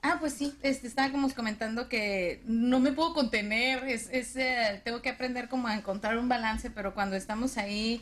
Ah, 0.03 0.17
pues 0.19 0.33
sí, 0.33 0.57
este, 0.63 0.87
estábamos 0.87 1.33
comentando 1.35 1.87
que 1.87 2.41
no 2.45 2.79
me 2.79 2.91
puedo 2.91 3.13
contener, 3.13 3.83
es, 3.87 4.09
es, 4.11 4.35
eh, 4.35 4.81
tengo 4.83 5.01
que 5.03 5.09
aprender 5.09 5.47
como 5.47 5.67
a 5.67 5.75
encontrar 5.75 6.17
un 6.17 6.27
balance, 6.27 6.71
pero 6.71 6.95
cuando 6.95 7.15
estamos 7.15 7.57
ahí 7.57 8.01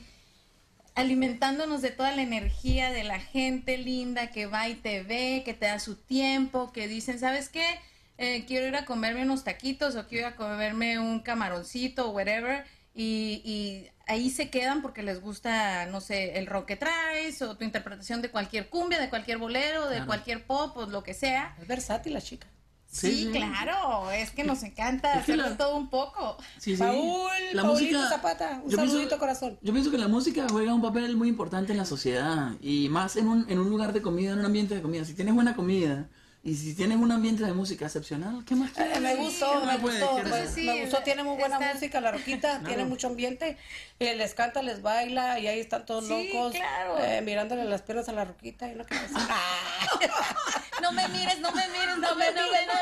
alimentándonos 0.99 1.81
de 1.81 1.91
toda 1.91 2.11
la 2.15 2.21
energía 2.21 2.91
de 2.91 3.03
la 3.03 3.19
gente 3.19 3.77
linda 3.77 4.27
que 4.31 4.45
va 4.45 4.67
y 4.69 4.75
te 4.75 5.03
ve, 5.03 5.41
que 5.45 5.53
te 5.53 5.65
da 5.65 5.79
su 5.79 5.95
tiempo, 5.95 6.71
que 6.71 6.87
dicen, 6.87 7.19
¿sabes 7.19 7.49
qué? 7.49 7.65
Eh, 8.17 8.43
quiero 8.47 8.67
ir 8.67 8.75
a 8.75 8.85
comerme 8.85 9.23
unos 9.23 9.43
taquitos 9.43 9.95
o 9.95 10.07
quiero 10.07 10.27
ir 10.27 10.33
a 10.33 10.35
comerme 10.35 10.99
un 10.99 11.21
camaroncito 11.21 12.09
o 12.09 12.11
whatever. 12.11 12.65
Y, 12.93 13.41
y 13.45 13.87
ahí 14.07 14.29
se 14.29 14.49
quedan 14.49 14.81
porque 14.81 15.03
les 15.03 15.21
gusta, 15.21 15.85
no 15.85 16.01
sé, 16.01 16.37
el 16.37 16.47
rock 16.47 16.65
que 16.67 16.75
traes 16.75 17.41
o 17.41 17.55
tu 17.55 17.63
interpretación 17.63 18.21
de 18.21 18.29
cualquier 18.29 18.67
cumbia, 18.69 18.99
de 18.99 19.09
cualquier 19.09 19.37
bolero, 19.37 19.85
de 19.87 19.95
Claro. 19.95 20.07
cualquier 20.07 20.45
pop 20.45 20.75
o 20.75 20.85
lo 20.85 21.01
que 21.03 21.13
sea. 21.13 21.55
Es 21.61 21.67
versátil 21.67 22.13
la 22.13 22.21
chica. 22.21 22.47
Sí, 22.91 23.11
Sí, 23.11 23.25
sí. 23.25 23.31
claro, 23.31 24.09
es 24.11 24.31
que 24.31 24.43
nos 24.43 24.63
encanta 24.63 25.13
Es 25.13 25.19
hacerlo 25.21 25.47
la- 25.49 25.57
todo 25.57 25.77
un 25.77 25.89
poco. 25.91 26.37
Sí, 26.57 26.75
sí. 26.75 26.81
Paul, 26.81 27.29
Paulito 27.61 28.09
Zapata, 28.09 28.61
un 28.63 28.69
yo 28.71 28.77
pienso- 28.77 28.93
saludito, 28.93 29.19
corazón. 29.19 29.59
Yo 29.61 29.73
pienso 29.73 29.91
que 29.91 29.99
la 29.99 30.07
música 30.07 30.47
juega 30.49 30.73
un 30.73 30.81
papel 30.81 31.15
muy 31.15 31.27
importante 31.29 31.71
en 31.71 31.77
la 31.77 31.85
sociedad 31.85 32.53
y 32.61 32.89
más 32.89 33.15
en 33.15 33.27
un, 33.27 33.45
en 33.47 33.59
un 33.59 33.69
lugar 33.69 33.93
de 33.93 34.01
comida, 34.01 34.31
en 34.33 34.39
un 34.39 34.45
ambiente 34.45 34.73
de 34.73 34.81
comida. 34.81 35.05
Si 35.05 35.13
tienes 35.13 35.35
buena 35.35 35.55
comida 35.55 36.09
y 36.41 36.55
si 36.55 36.73
tienes 36.73 36.97
un 36.97 37.11
ambiente 37.11 37.43
de 37.43 37.53
música 37.53 37.85
excepcional, 37.85 38.43
¿qué 38.43 38.55
más 38.55 38.71
quieres? 38.71 38.97
Eh, 38.97 39.01
me 39.01 39.15
gustó, 39.17 39.59
¿Qué 39.59 39.65
me 39.67 39.77
gustó, 39.77 40.17
me, 40.23 40.47
Sí, 40.47 40.63
me 40.63 40.81
gustó, 40.81 41.03
tiene 41.03 41.21
muy 41.23 41.37
buena 41.37 41.59
está- 41.59 41.73
música, 41.75 42.01
la 42.01 42.11
roquita, 42.11 42.59
tiene 42.65 42.85
mucho 42.85 43.05
ambiente, 43.07 43.57
eh, 43.99 44.15
les 44.15 44.33
canta, 44.33 44.63
les 44.63 44.81
baila 44.81 45.37
y 45.37 45.45
ahí 45.47 45.59
están 45.59 45.85
todos 45.85 46.07
Sí, 46.07 46.29
locos, 46.33 46.53
claro. 46.55 46.97
eh, 46.97 47.21
mirándole 47.21 47.65
las 47.65 47.83
piernas 47.83 48.09
a 48.09 48.13
la 48.13 48.25
roquita 48.25 48.67
y 48.71 48.73
no 48.75 48.83
quiero 48.85 49.03
decir, 49.03 49.17
No 50.81 50.91
me 50.91 51.07
mires, 51.09 51.39
no 51.39 51.51
me 51.51 51.67
mires, 51.69 51.97
no 51.97 52.15
me, 52.15 52.31
no 52.31 52.41
me, 52.51 52.65
no 52.65 52.73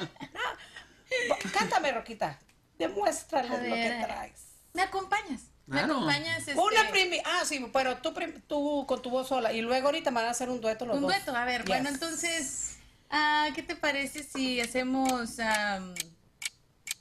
me. 0.00 1.50
cántame 1.52 1.92
roquita, 1.92 2.38
demuéstrales 2.78 3.50
A 3.50 3.54
lo 3.56 3.60
ver. 3.74 3.98
que 3.98 4.04
traes. 4.04 4.40
¿Me 4.72 4.82
acompañas? 4.82 5.42
¿Me 5.66 5.78
Claro. 5.78 5.94
acompañas? 5.94 6.38
este, 6.38 6.54
Una 6.58 6.88
primi, 6.90 7.20
ah 7.24 7.42
sí, 7.44 7.64
pero 7.72 7.98
tú, 7.98 8.12
prim- 8.14 8.40
tú 8.46 8.84
con 8.86 9.02
tu 9.02 9.10
voz 9.10 9.28
sola 9.28 9.52
y 9.52 9.60
luego 9.60 9.86
ahorita 9.88 10.10
me 10.10 10.16
van 10.20 10.26
a 10.26 10.30
hacer 10.30 10.48
un 10.50 10.60
dueto 10.60 10.86
los 10.86 10.96
Un 10.96 11.02
dos. 11.02 11.10
dueto, 11.12 11.36
a 11.36 11.44
ver, 11.44 11.60
Yes. 11.62 11.68
bueno, 11.68 11.88
entonces, 11.90 12.76
ah, 13.10 13.48
¿qué 13.54 13.62
te 13.62 13.76
parece 13.76 14.22
si 14.24 14.60
hacemos 14.60 15.36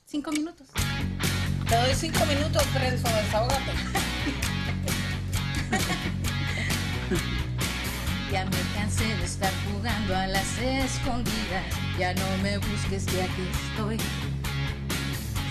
cinco 0.05 0.31
minutos? 0.31 0.67
Te 1.67 1.75
doy 1.75 1.93
cinco 1.95 2.25
minutos, 2.25 2.63
Renzo, 2.73 3.07
desahógate. 3.07 3.71
Ya 8.31 8.45
me 8.45 8.57
cansé 8.75 9.05
de 9.17 9.25
estar 9.25 9.51
jugando 9.71 10.15
a 10.15 10.27
las 10.27 10.57
escondidas, 10.59 11.65
ya 11.97 12.13
no 12.13 12.37
me 12.43 12.59
busques 12.59 13.05
que 13.05 13.23
aquí 13.23 13.47
estoy. 13.51 13.97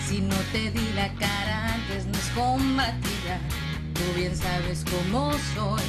Si 0.07 0.21
no 0.21 0.35
te 0.53 0.71
di 0.71 0.93
la 0.95 1.09
cara 1.15 1.73
antes 1.73 2.05
no 2.05 2.17
es 2.17 2.29
combatida, 2.33 3.39
tú 3.93 4.13
bien 4.15 4.33
sabes 4.33 4.85
cómo 4.89 5.33
soy. 5.53 5.83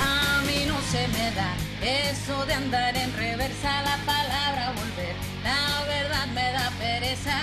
A 0.00 0.40
mí 0.46 0.64
no 0.66 0.80
se 0.90 1.06
me 1.08 1.32
da 1.32 1.54
eso 1.82 2.46
de 2.46 2.54
andar 2.54 2.96
en 2.96 3.14
reversa 3.14 3.82
la 3.82 3.98
palabra 4.06 4.72
volver. 4.72 5.14
La 5.44 5.84
verdad 5.84 6.26
me 6.28 6.50
da 6.52 6.70
pereza 6.78 7.38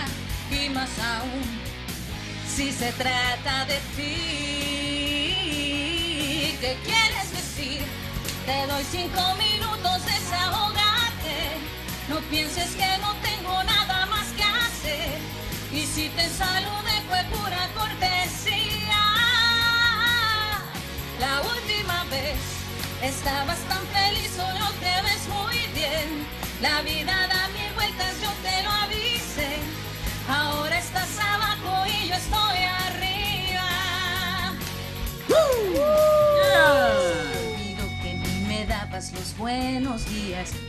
y 0.50 0.70
más 0.70 0.90
aún 0.98 1.44
si 2.48 2.72
se 2.72 2.92
trata 2.94 3.66
de 3.66 3.80
ti. 3.96 4.30
¿Qué 6.60 6.76
quieres 6.84 7.32
decir? 7.32 7.99
Te 8.50 8.66
doy 8.66 8.84
cinco 8.84 9.22
minutos, 9.36 10.04
desahogate. 10.08 11.38
No 12.08 12.20
pienses 12.32 12.72
que 12.72 12.98
no 12.98 13.14
tengo 13.22 13.64
nada 13.64 14.08
más 14.08 14.26
que 14.36 14.44
hacer. 14.44 15.20
Y 15.72 15.86
si 15.86 16.10
te 16.10 16.28
saludé 16.28 16.96
fue 17.08 17.22
pura 17.26 17.70
cortesía. 17.78 19.04
La 21.20 21.42
última 21.42 22.04
vez 22.06 22.40
estabas 23.04 23.60
tan 23.70 23.84
feliz, 23.98 24.32
no 24.58 24.70
te 24.84 24.94
ves 25.04 25.24
muy 25.38 25.58
bien. 25.76 26.26
La 26.60 26.82
vida 26.82 27.28
da 27.28 27.50
mil 27.50 27.72
vueltas, 27.76 28.16
yo 28.20 28.29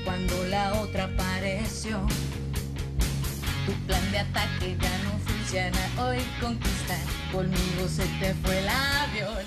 cuando 0.04 0.44
la 0.46 0.72
otra 0.74 1.04
apareció. 1.04 2.00
Tu 3.66 3.72
plan 3.86 4.10
de 4.10 4.18
ataque 4.18 4.76
ya 4.80 4.98
no 5.04 5.18
funciona, 5.26 5.78
hoy 5.98 6.18
conquista, 6.40 6.96
conmigo 7.32 7.88
se 7.88 8.06
te 8.18 8.34
fue 8.42 8.58
el 8.58 8.68
avión. 8.68 9.44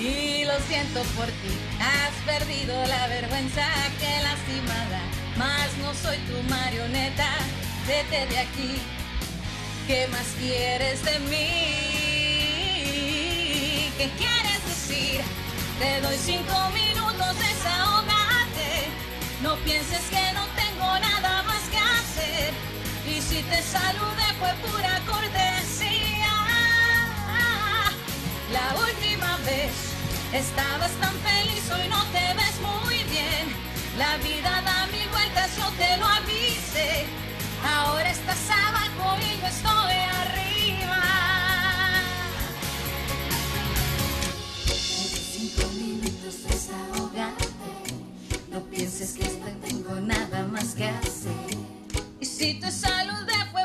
Y 0.00 0.44
lo 0.44 0.58
siento 0.66 1.02
por 1.16 1.26
ti, 1.26 1.56
has 1.80 2.12
perdido 2.26 2.74
la 2.86 3.06
vergüenza 3.06 3.66
que 4.00 4.22
lastimada, 4.22 5.02
más 5.36 5.68
no 5.80 5.94
soy 5.94 6.18
tu 6.26 6.42
marioneta, 6.50 7.28
vete 7.86 8.26
de 8.26 8.38
aquí, 8.38 8.82
¿qué 9.86 10.08
más 10.08 10.26
quieres 10.40 11.04
de 11.04 11.18
mí? 11.30 11.84
¿Qué 13.96 14.10
quieres 14.18 14.64
decir? 14.66 15.20
Te 15.78 16.00
doy 16.00 16.16
cinco 16.16 16.70
minutos, 16.70 17.38
desahogate, 17.38 17.83
no 19.44 19.56
pienses 19.56 20.00
que 20.08 20.32
no 20.32 20.44
tengo 20.56 20.88
nada 21.08 21.42
más 21.42 21.62
que 21.72 21.76
hacer. 21.76 22.54
Y 23.06 23.20
si 23.20 23.42
te 23.42 23.60
saludé 23.62 24.28
fue 24.40 24.52
pura 24.64 24.94
cortesía. 25.06 26.34
La 28.56 28.68
última 28.86 29.36
vez 29.44 29.72
estabas 30.32 30.92
tan 31.02 31.14
feliz, 31.28 31.62
hoy 31.74 31.86
no 31.88 32.02
te 32.16 32.24
ves 32.40 32.56
muy 32.70 32.96
bien. 33.16 33.44
La 33.98 34.16
vida 34.28 34.62
da 34.62 34.86
mil 34.86 35.08
vueltas, 35.10 35.50
yo 35.58 35.68
te 35.80 35.98
lo 35.98 36.06
avisé. 36.06 37.04
Ahora 37.76 38.10
estás 38.10 38.44
abajo 38.66 39.18
y 39.28 39.40
yo 39.40 39.46
estoy 39.56 39.96
arriba. 40.22 41.02
Cinco 45.34 45.64
minutos 45.82 46.34
desahogate. 46.48 47.03
No 48.54 48.60
pienses 48.60 49.14
que 49.14 49.24
no 49.24 49.48
tengo 49.66 49.96
nada 49.96 50.44
más 50.44 50.76
que 50.76 50.84
hacer. 50.84 51.32
Y 52.20 52.24
si 52.24 52.54
te 52.60 52.70
saludé 52.70 53.34
fue 53.50 53.63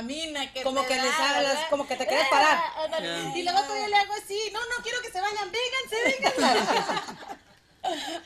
dopamina 0.00 0.52
que 0.52 0.62
Como 0.62 0.82
te 0.82 0.88
que 0.88 0.96
da, 0.96 1.02
les 1.04 1.18
¿verdad? 1.46 1.66
como 1.70 1.86
que 1.88 1.96
te 1.96 2.06
quieres 2.06 2.28
parar. 2.28 2.58
Ya. 3.02 3.36
Y 3.36 3.42
luego 3.42 3.60
todavía 3.62 3.88
le 3.88 3.96
hago 3.96 4.12
así, 4.14 4.38
no, 4.52 4.60
no 4.60 4.82
quiero 4.82 5.00
que 5.00 5.10
se 5.10 5.20
vayan, 5.20 5.50
vénganse, 5.52 6.32
vénganse. 6.38 6.66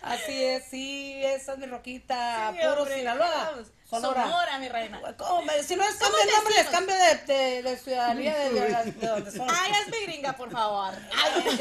Así 0.01 0.43
es, 0.43 0.65
sí, 0.71 1.21
esa 1.23 1.53
es 1.53 1.59
mi 1.59 1.67
roquita, 1.67 2.51
Sí, 2.55 2.61
puro 2.63 2.81
hombre, 2.81 2.97
Sinaloa, 2.97 3.51
vamos. 3.53 3.69
Sonora. 3.91 4.23
Sonora, 4.23 4.59
mi 4.59 4.69
reina. 4.71 5.01
¿Cómo 5.19 5.43
si 5.63 5.77
no 5.77 5.85
les 5.85 5.97
¿Cómo 5.97 6.13
cambio 6.13 6.23
el 6.23 6.31
nombre, 6.35 6.55
les 6.55 6.67
cambio 6.69 6.95
de, 6.97 7.15
de, 7.35 7.63
de 7.65 7.77
ciudadanía 7.77 8.39
de, 8.39 8.51
de, 8.53 8.61
de- 8.61 8.93
de 8.93 9.07
donde 9.07 9.31
son. 9.31 9.47
Ay, 9.51 9.73
hazme 9.73 10.01
gringa, 10.07 10.33
por 10.33 10.51
favor. 10.51 10.95
Ay, 11.15 11.61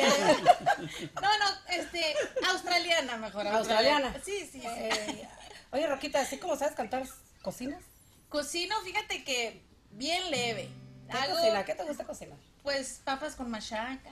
no, 1.21 1.37
no, 1.39 1.45
este, 1.73 2.15
australiana 2.47 3.17
mejor. 3.17 3.45
Australiana. 3.47 4.13
Sí, 4.23 4.47
sí, 4.49 4.61
sí. 4.61 4.65
Eh, 4.65 5.27
oye, 5.71 5.85
Roquita, 5.87 6.21
así 6.21 6.37
como 6.37 6.55
sabes 6.55 6.75
cantar, 6.75 7.03
¿cocinas? 7.41 7.83
Cocino, 8.29 8.79
fíjate 8.81 9.25
que 9.25 9.61
bien 9.91 10.29
leve. 10.31 10.69
¿Qué 11.11 11.17
Hago, 11.17 11.35
cocina? 11.35 11.65
¿Qué 11.65 11.75
te 11.75 11.83
gusta 11.83 12.03
cocinar? 12.05 12.37
pues, 12.63 13.01
papas 13.03 13.35
con 13.35 13.49
machaca. 13.49 14.09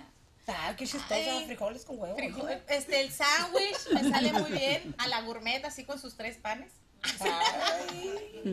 Ah, 0.47 0.73
qué 0.77 0.85
chistosa, 0.87 1.13
Ay, 1.15 1.43
frijoles 1.45 1.83
con 1.83 1.99
huevo. 1.99 2.17
Frijol- 2.17 2.61
este, 2.69 3.01
el 3.01 3.11
sándwich 3.11 3.89
me 3.91 4.09
sale 4.09 4.31
muy 4.31 4.49
bien 4.51 4.95
a 4.97 5.07
la 5.09 5.21
gourmet, 5.21 5.63
así 5.65 5.83
con 5.83 5.99
sus 5.99 6.15
tres 6.15 6.37
panes. 6.37 6.71
Ay, 7.19 8.45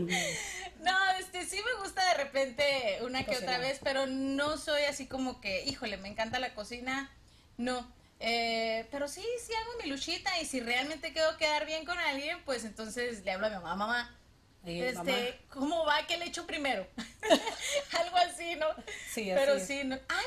No, 0.81 1.11
este, 1.21 1.47
sí 1.47 1.57
me 1.65 1.83
gusta 1.83 2.05
de 2.09 2.15
repente 2.25 2.99
una 3.03 3.21
que 3.25 3.33
Cocinar. 3.33 3.55
otra 3.55 3.59
vez, 3.69 3.79
pero 3.83 4.07
no 4.07 4.59
soy 4.59 4.83
así 4.83 5.07
como 5.07 5.41
que, 5.41 5.65
híjole, 5.65 5.97
me 5.97 6.09
encanta 6.09 6.39
la 6.41 6.53
cocina. 6.55 7.11
No. 7.57 7.87
Eh, 8.21 8.87
pero 8.91 9.07
sí, 9.09 9.25
sí 9.45 9.53
hago 9.55 9.73
mi 9.83 9.89
luchita 9.89 10.39
y 10.41 10.47
si 10.47 10.61
realmente 10.61 11.13
quiero 11.13 11.37
quedar 11.37 11.65
bien 11.67 11.85
con 11.85 11.99
alguien, 11.99 12.43
pues 12.45 12.65
entonces 12.65 13.25
le 13.25 13.31
hablo 13.33 13.47
a 13.47 13.51
mi 13.51 13.57
mamá, 13.57 13.77
mamá. 13.77 14.19
Y 14.67 14.81
Este, 14.81 14.95
mamá, 14.95 15.13
¿cómo 15.51 15.85
va? 15.85 16.07
¿Qué 16.07 16.17
le 16.17 16.27
echo 16.27 16.47
primero? 16.47 16.87
Algo 17.99 18.17
así, 18.17 18.55
¿no? 18.57 18.67
Sí, 19.13 19.31
así 19.31 19.33
Pero 19.35 19.55
es. 19.55 19.67
sí, 19.67 19.83
no. 19.85 19.95
¡Ay, 20.09 20.25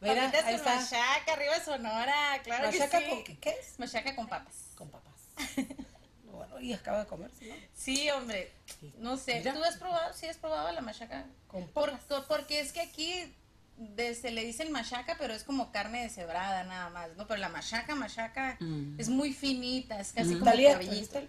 mira! 0.00 0.14
Mira, 0.14 0.24
ahí 0.30 0.42
con 0.44 0.54
está. 0.54 0.74
machaca, 0.76 1.32
arriba 1.34 1.58
de 1.58 1.64
Sonora, 1.64 2.40
claro 2.42 2.66
¿Machaca 2.70 2.98
que 2.98 3.04
sí. 3.04 3.10
con 3.10 3.24
qué, 3.24 3.38
qué 3.38 3.50
es? 3.50 3.78
Machaca 3.78 4.16
con 4.16 4.28
papas. 4.28 4.54
Con 4.74 4.88
papas. 4.90 5.12
bueno, 6.24 6.60
y 6.60 6.72
acaba 6.72 7.00
de 7.00 7.06
comer, 7.06 7.30
¿sí, 7.38 7.48
¿no? 7.48 7.54
Sí, 7.74 8.10
hombre. 8.10 8.50
No 8.98 9.16
sé. 9.16 9.38
Mira. 9.40 9.52
¿Tú 9.52 9.62
has 9.62 9.76
probado? 9.76 10.14
¿Sí 10.14 10.26
has 10.26 10.38
probado 10.38 10.72
la 10.72 10.80
machaca? 10.80 11.26
Con 11.48 11.66
Por- 11.68 11.90
papas. 11.98 12.24
porque 12.28 12.60
es 12.60 12.72
que 12.72 12.80
aquí 12.80 13.34
de- 13.76 14.14
se 14.14 14.30
le 14.30 14.44
dicen 14.44 14.72
machaca, 14.72 15.16
pero 15.18 15.34
es 15.34 15.44
como 15.44 15.70
carne 15.72 16.02
deshebrada 16.02 16.64
nada 16.64 16.88
más, 16.90 17.10
¿no? 17.16 17.26
Pero 17.26 17.40
la 17.40 17.48
machaca, 17.50 17.94
machaca 17.94 18.56
Mm. 18.60 18.98
es 18.98 19.08
muy 19.10 19.32
finita, 19.34 20.00
es 20.00 20.12
casi 20.12 20.32
como 20.34 20.44
Talía, 20.46 20.72
cabellito. 20.72 21.20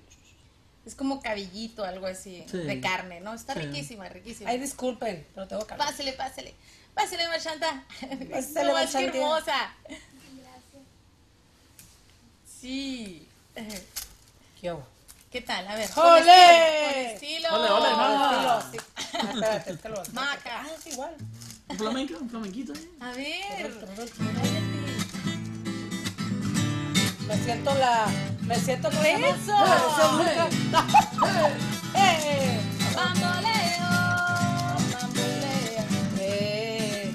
Es 0.85 0.95
como 0.95 1.21
cabellito, 1.21 1.83
algo 1.85 2.07
así, 2.07 2.43
Sí. 2.49 2.57
de 2.57 2.81
carne, 2.81 3.19
¿no? 3.21 3.33
Está 3.33 3.53
Sí. 3.53 3.59
riquísima, 3.59 4.09
riquísima. 4.09 4.49
Ay, 4.49 4.57
disculpen, 4.59 5.25
pero 5.35 5.47
tengo 5.47 5.65
calor. 5.67 5.85
Pásele, 5.85 6.13
pásele. 6.13 6.55
Pásele, 6.95 7.27
Machanta. 7.27 7.83
Pásele, 8.31 8.73
Machanta. 8.73 8.99
hermosa. 9.17 9.73
Sí. 12.59 13.27
¿Qué 14.59 14.71
hubo? 14.71 14.85
¿Qué 15.31 15.41
tal? 15.41 15.67
A 15.67 15.75
ver. 15.75 15.89
¡Ole! 15.95 17.13
Estilo. 17.13 17.49
Ole, 17.55 17.69
ole, 17.69 17.89
con 17.89 17.97
mamá. 17.97 18.59
estilo. 18.59 18.81
Sí. 18.83 19.17
Espérate, 19.33 19.71
es 19.73 19.79
que 19.79 19.89
lo 19.89 20.03
Maca. 20.13 20.61
Ah, 20.61 20.67
es 20.77 20.87
igual. 20.93 21.15
Un 21.69 21.77
flamenco, 21.77 22.17
un 22.19 22.29
flamenquito 22.29 22.73
ahí. 22.73 22.91
A 22.99 23.11
ver. 23.13 23.71
Me 27.31 27.37
siento 27.37 27.73
la. 27.75 28.07
Me 28.41 28.55
siento 28.55 28.89
con 28.91 29.05
¡Eso! 29.05 29.55
¡Eh! 31.95 32.59
Bamboleo. 32.93 33.89
Bambolea. 34.91 35.85
Eh. 36.19 37.13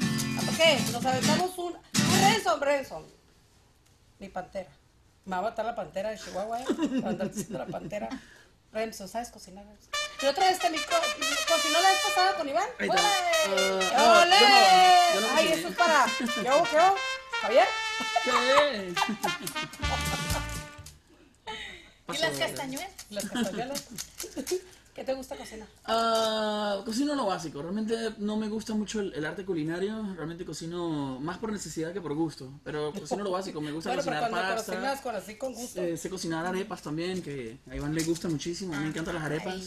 Ok, 0.48 0.60
nos 0.92 1.04
aventamos 1.04 1.58
un. 1.58 1.74
Renson, 2.22 2.60
Renson. 2.62 3.04
Mi 4.18 4.28
pantera. 4.30 4.70
Me 5.26 5.32
va 5.32 5.38
a 5.38 5.42
matar 5.42 5.66
la 5.66 5.74
pantera 5.74 6.08
de 6.10 6.18
Chihuahua, 6.18 6.62
¿eh? 6.62 6.64
Para 7.02 7.10
andar 7.10 7.28
diciendo 7.30 7.58
la 7.58 7.66
pantera. 7.66 8.08
Renzo, 8.72 9.06
¿sabes 9.08 9.28
cocinar? 9.28 9.64
Y 10.22 10.26
otra 10.26 10.46
vez 10.46 10.58
te 10.58 10.70
mi 10.70 10.78
co- 10.78 10.94
cocinó 11.52 11.78
la 11.82 11.88
vez 11.88 11.98
pasada 12.08 12.34
con 12.36 12.48
Iván. 12.48 12.68
¡Ole! 12.80 12.88
No, 12.88 12.94
¡Ole! 14.22 14.36
yo 14.40 15.20
no, 15.20 15.20
yo 15.20 15.20
no 15.20 15.26
Ay, 15.36 15.48
eso 15.52 15.68
es 15.68 15.76
para. 15.76 16.06
¿Qué 16.18 16.24
qué 16.42 16.48
hago? 16.48 16.64
¿Javier? 17.42 17.64
¿Qué? 18.24 18.94
¿Y 22.14 22.18
las 22.18 22.38
castañuelas? 22.38 22.90
Las 23.10 23.24
castañuelas. 23.28 23.84
¿Qué 24.94 25.04
te 25.04 25.12
gusta 25.12 25.36
cocinar? 25.36 25.68
Ah, 25.84 26.80
cocino 26.86 27.14
lo 27.14 27.26
básico. 27.26 27.60
Realmente 27.60 28.14
no 28.18 28.38
me 28.38 28.48
gusta 28.48 28.72
mucho 28.74 29.00
el, 29.00 29.12
el 29.12 29.26
arte 29.26 29.44
culinario. 29.44 30.14
Realmente 30.14 30.46
cocino 30.46 31.20
más 31.20 31.36
por 31.36 31.52
necesidad 31.52 31.92
que 31.92 32.00
por 32.00 32.14
gusto. 32.14 32.50
Pero 32.64 32.92
cocino 32.92 33.22
lo 33.22 33.30
básico. 33.32 33.60
Me 33.60 33.72
gusta 33.72 33.90
Bueno, 33.90 34.02
pero 34.02 34.16
cocinar 34.16 34.30
cuando 34.30 34.54
pasta. 34.56 34.72
cocinas 34.72 35.00
con 35.02 35.14
así 35.16 35.34
con 35.36 35.52
gusto. 35.52 35.82
Eh, 35.82 35.98
sé 35.98 36.08
cocinar 36.08 36.46
arepas 36.46 36.80
también, 36.80 37.20
que 37.22 37.58
a 37.70 37.76
Iván 37.76 37.94
le 37.94 38.04
gusta 38.04 38.28
muchísimo. 38.28 38.72
A 38.72 38.78
mí 38.78 38.84
me 38.84 38.90
encantan 38.90 39.16
las 39.16 39.24
arepas. 39.24 39.54
Ay, 39.54 39.62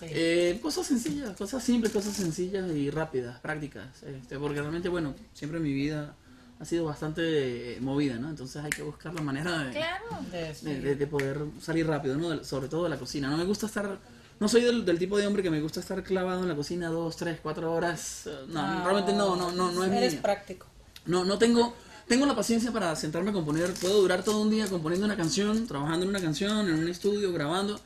sí. 0.00 0.06
Eh, 0.08 0.58
cosas 0.60 0.84
sencillas, 0.86 1.36
cosas 1.36 1.62
simples, 1.62 1.92
cosas 1.92 2.16
sencillas 2.16 2.68
y 2.72 2.90
rápidas, 2.90 3.38
prácticas. 3.38 4.02
Este, 4.02 4.36
porque 4.36 4.58
realmente, 4.60 4.88
bueno, 4.88 5.14
siempre 5.32 5.60
mi 5.60 5.72
vida 5.72 6.16
ha 6.62 6.64
sido 6.64 6.84
bastante 6.84 7.76
eh, 7.76 7.80
movida, 7.80 8.14
¿no? 8.16 8.30
Entonces 8.30 8.62
hay 8.62 8.70
que 8.70 8.82
buscar 8.84 9.12
la 9.12 9.20
manera 9.20 9.58
de, 9.64 9.72
Claro. 9.72 10.04
De- 10.30 10.54
de, 10.62 10.80
de- 10.80 10.94
de 10.94 11.06
poder 11.08 11.38
salir 11.60 11.86
rápido, 11.86 12.16
¿no? 12.16 12.30
De- 12.30 12.44
Sobre 12.44 12.68
todo 12.68 12.84
de 12.84 12.90
la 12.90 12.98
cocina. 12.98 13.28
No 13.28 13.36
me 13.36 13.44
gusta 13.44 13.66
estar... 13.66 13.98
No 14.38 14.48
soy 14.48 14.62
del, 14.62 14.84
del 14.84 14.98
tipo 14.98 15.18
de 15.18 15.26
hombre 15.26 15.42
que 15.42 15.50
me 15.50 15.60
gusta 15.60 15.80
estar 15.80 16.02
clavado 16.02 16.42
en 16.42 16.48
la 16.48 16.54
cocina 16.56 16.88
dos, 16.88 17.16
tres, 17.16 17.38
cuatro 17.42 17.72
horas. 17.72 18.26
Eh, 18.26 18.30
No, 18.48 18.60
Ah, 18.60 18.82
realmente 18.84 19.12
no, 19.12 19.34
no, 19.36 19.50
no, 19.52 19.72
no 19.72 19.84
es 19.84 19.92
Eres 19.92 20.14
mi... 20.14 20.20
práctico. 20.20 20.66
No, 21.06 21.24
no 21.24 21.36
tengo, 21.38 21.74
tengo 22.06 22.26
la 22.26 22.36
paciencia 22.36 22.70
para 22.72 22.94
sentarme 22.96 23.30
a 23.30 23.32
componer. 23.32 23.72
Puedo 23.74 24.00
durar 24.00 24.22
todo 24.22 24.40
un 24.40 24.50
día 24.50 24.66
componiendo 24.68 25.04
una 25.06 25.16
canción, 25.16 25.66
trabajando 25.66 26.04
en 26.04 26.10
una 26.10 26.20
canción, 26.20 26.68
en 26.68 26.74
un 26.78 26.88
estudio, 26.88 27.32
grabando. 27.32 27.80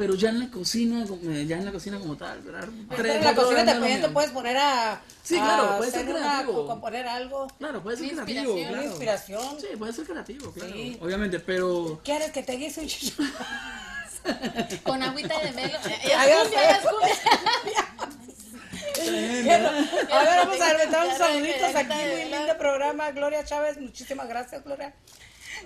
Pero 0.00 0.14
ya 0.14 0.30
en 0.30 0.38
la 0.40 0.50
cocina, 0.50 1.04
como- 1.06 1.20
ya 1.30 1.58
en 1.58 1.64
la 1.66 1.72
cocina 1.72 1.98
como 1.98 2.16
tal, 2.16 2.40
tres, 2.96 3.16
en 3.16 3.22
la 3.22 3.34
cocina 3.34 3.66
también 3.66 4.00
te 4.00 4.08
puedes 4.08 4.30
poner 4.30 4.56
a. 4.56 4.98
Sí, 5.22 5.36
a 5.36 5.42
claro, 5.44 5.76
puede 5.76 5.90
ser 5.90 6.00
hacer 6.00 6.14
una- 6.14 6.26
creativo. 6.28 6.66
componer 6.66 7.06
algo. 7.06 7.46
Claro, 7.58 7.82
puede 7.82 7.98
ser 7.98 8.06
creativo, 8.12 8.40
inspiración. 8.40 8.56
claro. 8.56 8.72
Una 8.80 8.84
inspiración. 8.90 9.60
Sí, 9.60 9.66
puede 9.78 9.92
ser 9.92 10.06
creativo, 10.06 10.52
claro. 10.52 10.72
Sí. 10.72 10.96
Obviamente, 11.02 11.38
pero... 11.40 12.00
¿Quieres 12.02 12.32
que 12.32 12.42
te 12.42 12.52
guise 12.56 12.80
un 12.80 12.86
chicho? 12.86 13.22
Con 14.84 15.02
agüita 15.02 15.38
de 15.38 15.52
melo. 15.52 15.78
A 16.20 16.24
ver, 20.24 20.36
vamos 20.38 20.60
a 20.60 20.70
aventar 20.70 21.06
unos 21.06 21.18
saluditos 21.18 21.74
aquí. 21.74 21.92
Muy 21.94 22.24
lindo 22.30 22.58
programa. 22.58 23.10
Gloria 23.12 23.44
Chávez, 23.44 23.78
muchísimas 23.78 24.28
gracias, 24.28 24.64
Gloria. 24.64 24.94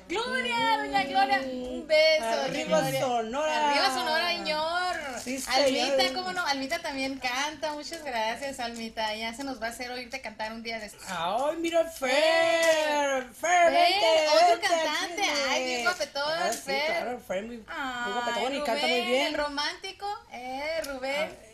Gloria, 0.09 0.76
doña 0.78 1.02
Gloria, 1.04 1.40
un 1.40 1.87
beso. 1.87 2.24
doña 2.24 2.44
Arriba 2.44 2.80
Gloria. 2.80 3.00
Sonora. 3.00 3.70
Arriba 3.70 3.94
Sonora, 3.94 4.28
señor. 4.30 4.94
Sí, 5.22 5.38
señor. 5.40 5.90
Almita, 5.92 6.14
cómo 6.14 6.33
no, 6.33 6.44
Almita 6.46 6.78
también 6.80 7.18
canta. 7.18 7.72
Muchas 7.72 8.02
gracias, 8.04 8.61
Almita. 8.61 9.14
Ya 9.14 9.33
se 9.35 9.44
nos 9.44 9.61
va 9.62 9.68
a 9.68 9.70
hacer 9.70 9.90
oírte 9.90 10.20
cantar 10.20 10.52
un 10.52 10.62
día 10.62 10.78
de 10.78 10.87
estos. 10.87 11.02
Ay, 11.09 11.57
mira, 11.59 11.85
Fer. 11.85 12.11
Fer, 12.11 13.33
Fer, 13.35 13.72
vente, 13.72 14.28
otro 14.35 14.48
vente 14.48 14.66
cantante. 14.68 15.22
Ay, 15.50 15.64
bien 15.64 15.83
guapetón, 15.85 16.22
Ah, 16.38 16.52
sí, 16.52 16.59
Fer. 16.64 16.87
claro, 16.87 17.20
Fer, 17.26 17.42
muy, 17.44 17.57
guapetón 17.59 18.54
y 18.54 18.62
canta 18.64 18.87
muy 18.87 19.00
bien. 19.02 19.26
El 19.28 19.35
romántico, 19.35 20.07
eh, 20.33 20.80
Rubén. 20.87 21.30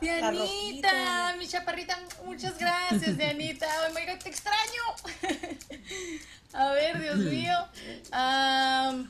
Dianita, 0.00 1.34
mi 1.38 1.46
chaparrita, 1.46 1.98
muchas 2.24 2.58
gracias, 2.58 3.16
Dianita. 3.16 3.66
Oh 3.88 3.94
my 3.94 4.06
God, 4.06 4.18
te 4.22 4.30
extraño. 4.30 4.82
A 6.52 6.72
ver, 6.72 7.00
Dios 7.00 7.16
mío. 7.18 7.54
Am, 8.10 9.08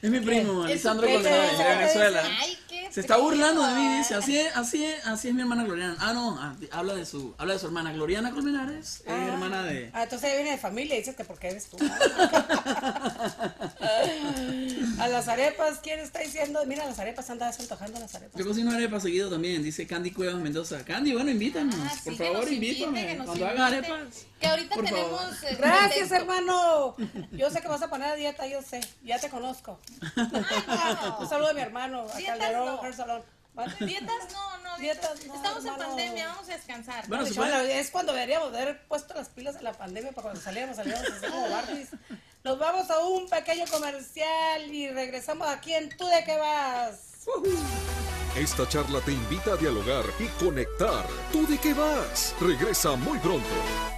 es 0.00 0.10
mi 0.10 0.20
primo, 0.20 0.64
Es 0.64 0.70
Alessandro 0.70 1.08
González, 1.08 1.58
de 1.58 1.64
Venezuela. 1.64 2.22
Ay, 2.40 2.58
Se 2.90 3.00
está 3.00 3.16
burlando 3.18 3.62
de 3.66 3.74
mí, 3.74 3.98
dice. 3.98 4.14
Así 4.14 4.38
es, 4.38 4.56
así 4.56 4.84
es, 4.84 5.06
así 5.06 5.28
es 5.28 5.34
mi 5.34 5.40
hermana 5.42 5.64
Gloriana. 5.64 5.96
Ah, 6.00 6.12
no, 6.12 6.38
ah, 6.40 6.54
habla 6.72 6.94
de 6.94 7.04
su, 7.06 7.34
habla 7.38 7.54
de 7.54 7.58
su 7.60 7.66
hermana 7.66 7.92
Gloriana 7.92 8.30
Colmenares, 8.32 9.00
es 9.00 9.02
Ah. 9.08 9.26
hermana 9.32 9.62
de. 9.64 9.90
Ah, 9.92 10.04
entonces 10.04 10.28
ella 10.28 10.36
viene 10.36 10.50
de 10.52 10.58
familia 10.58 10.94
y 10.96 10.98
dices 10.98 11.14
que 11.16 11.24
porque 11.24 11.48
eres 11.48 11.66
tú. 11.68 11.76
a 14.98 15.08
las 15.08 15.28
arepas, 15.28 15.78
¿quién 15.82 16.00
está 16.00 16.20
diciendo? 16.20 16.60
Mira, 16.66 16.84
las 16.86 16.98
arepas 16.98 17.28
andas 17.30 17.58
antojando 17.60 17.98
las 18.00 18.14
arepas. 18.14 18.38
Yo 18.38 18.46
cocino 18.46 18.70
arepas 18.72 19.02
seguido 19.02 19.30
también, 19.30 19.62
dice 19.62 19.86
Candy 19.86 20.10
Cuevas 20.10 20.36
Mendoza. 20.40 20.84
Candy, 20.84 21.12
bueno, 21.12 21.30
invítanos, 21.30 21.74
Ah, 21.78 21.92
por 22.04 22.12
sí, 22.16 22.18
favor, 22.18 22.52
invítame. 22.52 23.18
Cuando 23.24 23.46
haga 23.46 23.66
arepas. 23.66 24.26
Que 24.40 24.46
ahorita 24.46 24.74
por 24.76 24.84
tenemos. 24.84 25.10
favor. 25.20 25.34
eh, 25.50 25.56
Gracias, 25.58 26.10
hermano. 26.12 26.94
Yo 27.32 27.50
sé 27.50 27.60
que 27.60 27.68
vas 27.68 27.82
a 27.82 27.90
poner 27.90 28.08
a 28.10 28.14
dieta, 28.14 28.46
yo 28.46 28.62
sé. 28.62 28.80
Ya 29.02 29.18
te 29.18 29.28
conozco. 29.30 29.80
Un 31.20 31.28
saludo 31.28 31.48
a 31.50 31.54
mi 31.54 31.60
hermano, 31.60 32.02
a 32.02 32.20
Calderón, 32.24 32.77
no. 32.78 32.84
Hair 32.84 32.94
Salon. 32.94 33.22
¿Vale? 33.54 33.74
Dietas 33.80 34.32
no, 34.32 34.58
no, 34.58 34.78
Dietas 34.78 35.18
dietas 35.18 35.26
no, 35.26 35.34
Estamos 35.34 35.64
en 35.64 35.76
pandemia, 35.76 36.28
vamos 36.28 36.48
a 36.48 36.52
descansar. 36.52 37.08
Bueno, 37.08 37.24
puede. 37.34 37.80
es 37.80 37.90
cuando 37.90 38.12
deberíamos 38.12 38.52
de 38.52 38.62
haber 38.62 38.86
puesto 38.86 39.14
las 39.14 39.28
pilas 39.30 39.56
en 39.56 39.64
la 39.64 39.72
pandemia 39.72 40.12
para 40.12 40.22
cuando 40.22 40.40
saliéramos, 40.40 40.76
saliéramos 40.76 41.10
así 41.10 41.26
como 41.26 41.50
Barbies. 41.50 41.88
Nos 42.44 42.58
vamos 42.58 42.88
a 42.90 43.00
un 43.00 43.28
pequeño 43.28 43.64
comercial 43.66 44.72
y 44.72 44.88
regresamos 44.90 45.48
aquí 45.48 45.74
en 45.74 45.88
Tú 45.96 46.06
de 46.06 46.24
qué 46.24 46.36
vas. 46.36 47.26
Esta 48.36 48.68
charla 48.68 49.00
te 49.00 49.12
invita 49.12 49.54
a 49.54 49.56
dialogar 49.56 50.04
y 50.20 50.26
conectar. 50.42 51.04
¿Tú 51.32 51.44
de 51.46 51.58
qué 51.58 51.74
vas? 51.74 52.34
Regresa 52.40 52.94
muy 52.94 53.18
pronto. 53.18 53.97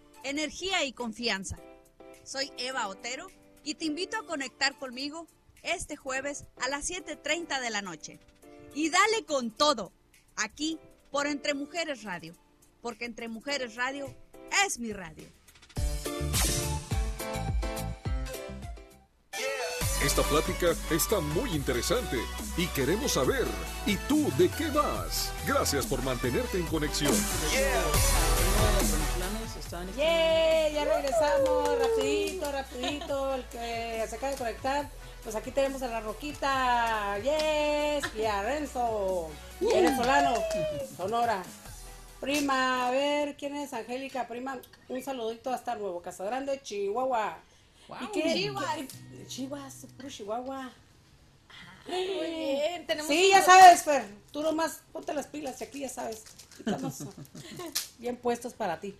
energía 0.23 0.83
y 0.85 0.93
confianza. 0.93 1.57
Soy 2.23 2.51
Eva 2.57 2.87
Otero 2.87 3.27
y 3.63 3.75
te 3.75 3.85
invito 3.85 4.17
a 4.17 4.25
conectar 4.25 4.77
conmigo 4.77 5.27
este 5.63 5.95
jueves 5.95 6.45
a 6.61 6.69
las 6.69 6.89
7.30 6.89 7.61
de 7.61 7.69
la 7.69 7.81
noche. 7.81 8.19
Y 8.73 8.89
dale 8.89 9.25
con 9.25 9.51
todo, 9.51 9.91
aquí 10.35 10.79
por 11.11 11.27
Entre 11.27 11.53
Mujeres 11.53 12.03
Radio, 12.03 12.35
porque 12.81 13.05
Entre 13.05 13.27
Mujeres 13.27 13.75
Radio 13.75 14.15
es 14.65 14.79
mi 14.79 14.93
radio. 14.93 15.27
Esta 20.03 20.23
plática 20.23 20.73
está 20.89 21.19
muy 21.19 21.51
interesante 21.51 22.17
y 22.57 22.65
queremos 22.67 23.11
saber, 23.11 23.45
¿y 23.85 23.97
tú 24.07 24.31
de 24.35 24.49
qué 24.49 24.67
vas? 24.71 25.31
Gracias 25.45 25.85
por 25.85 26.01
mantenerte 26.01 26.57
en 26.57 26.65
conexión. 26.65 27.11
Los 27.11 28.20
¡Yeah! 29.71 30.69
Ya 30.69 30.83
regresamos, 30.83 31.79
rapidito, 31.79 32.51
rapidito, 32.51 33.35
el 33.35 33.45
que 33.45 34.05
se 34.09 34.15
acaba 34.15 34.31
de 34.33 34.37
conectar. 34.37 34.89
Pues 35.23 35.33
aquí 35.35 35.51
tenemos 35.51 35.81
a 35.81 35.87
la 35.87 36.01
Roquita, 36.01 37.17
yes, 37.19 38.03
y 38.17 38.25
a 38.25 38.41
Renzo, 38.43 39.29
venezolano, 39.61 40.33
Sonora. 40.97 41.43
Prima, 42.19 42.87
a 42.87 42.91
ver, 42.91 43.37
¿quién 43.37 43.55
es 43.55 43.71
Angélica? 43.71 44.27
Prima, 44.27 44.59
un 44.89 45.01
saludito 45.01 45.51
hasta 45.51 45.75
Nuevo 45.75 46.01
Casa 46.01 46.25
Grande, 46.25 46.61
Chihuahua. 46.61 47.37
¿Y 48.01 48.07
qué? 48.07 48.51
Puro 49.95 50.09
Chihuahua. 50.09 50.71
Muy 51.87 52.29
bien, 52.29 52.85
tenemos 52.87 53.09
Sí, 53.09 53.29
ya 53.29 53.41
sabes, 53.41 53.83
Fer. 53.83 54.05
Tú 54.31 54.41
nomás 54.41 54.81
ponte 54.91 55.13
las 55.13 55.27
pilas 55.27 55.61
y 55.61 55.63
aquí 55.63 55.79
ya 55.79 55.89
sabes. 55.89 56.23
Estamos 56.59 57.05
bien 57.99 58.17
puestos 58.17 58.53
para 58.53 58.79
ti. 58.79 58.95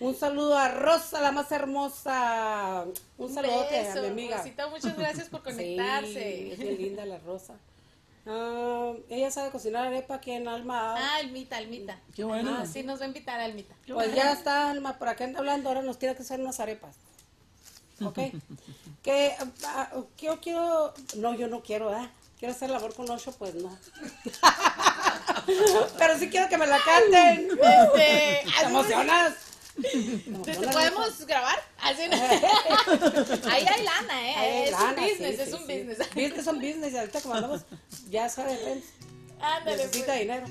Un 0.00 0.14
saludo 0.14 0.56
a 0.56 0.68
Rosa, 0.68 1.20
la 1.20 1.32
más 1.32 1.50
hermosa. 1.50 2.84
Un 3.16 3.34
saludote 3.34 3.80
a 3.80 3.82
beso, 3.82 4.02
mi 4.02 4.08
amiga. 4.08 4.36
Rosita, 4.38 4.68
muchas 4.68 4.96
gracias 4.96 5.28
por 5.28 5.40
Sí, 5.40 5.44
conectarse. 5.50 6.52
es 6.52 6.58
bien 6.58 6.78
linda 6.78 7.04
la 7.04 7.18
Rosa. 7.18 7.54
Ah, 8.26 8.92
ella 9.08 9.30
sabe 9.30 9.50
cocinar 9.50 9.86
arepa 9.86 10.16
aquí 10.16 10.32
en 10.32 10.46
Alma. 10.46 10.94
Ah, 10.96 11.16
Almita, 11.16 11.56
Almita. 11.56 11.98
Qué 12.14 12.24
bueno. 12.24 12.56
Ah, 12.60 12.66
sí, 12.66 12.82
nos 12.82 13.00
va 13.00 13.04
a 13.04 13.08
invitar 13.08 13.40
a 13.40 13.44
Almita. 13.44 13.74
Pues 13.92 14.14
ya 14.14 14.32
está, 14.32 14.70
Alma, 14.70 14.98
por 14.98 15.08
acá 15.08 15.24
anda 15.24 15.40
hablando, 15.40 15.68
ahora 15.68 15.82
nos 15.82 15.98
tiene 15.98 16.14
que 16.14 16.22
hacer 16.22 16.38
unas 16.38 16.60
arepas. 16.60 16.94
¿Ok? 18.04 18.18
que 19.02 19.34
ah, 19.64 19.90
que 20.16 20.26
yo 20.26 20.40
quiero, 20.40 20.94
no, 21.16 21.34
yo 21.34 21.48
no 21.48 21.62
quiero, 21.62 21.96
¿eh? 21.96 22.08
Quiero 22.38 22.54
hacer 22.54 22.70
labor 22.70 22.94
con 22.94 23.10
ocho, 23.10 23.32
pues 23.36 23.56
no. 23.56 23.76
Pero 25.98 26.16
sí 26.18 26.30
quiero 26.30 26.48
que 26.48 26.56
me 26.56 26.68
la 26.68 26.78
canten. 26.78 27.48
Este, 27.50 28.44
¿Te 28.60 28.66
emocionas? 28.66 29.34
¿Te, 29.82 30.52
te 30.56 30.68
podemos 30.68 31.26
grabar? 31.26 31.58
Así, 31.80 32.02
Ahí 33.50 33.66
hay 33.66 33.84
lana, 33.84 34.28
¿eh? 34.28 34.34
Hay 34.36 34.62
es 34.64 34.70
lana, 34.72 34.88
un 34.88 35.08
business, 35.08 35.36
sí, 35.36 35.42
es 35.42 35.48
sí, 35.48 35.54
un 35.54 35.66
sí. 35.66 35.78
business. 35.78 35.98
Business 36.14 36.44
son 36.44 36.56
business, 36.58 36.92
y 36.92 36.98
ahorita 36.98 37.20
como 37.20 37.34
andamos, 37.34 37.60
ya 38.10 38.28
sabes, 38.28 38.62
Rems, 38.64 38.84
Ándale, 39.40 39.76
necesita 39.76 40.06
pues. 40.06 40.20
dinero. 40.20 40.46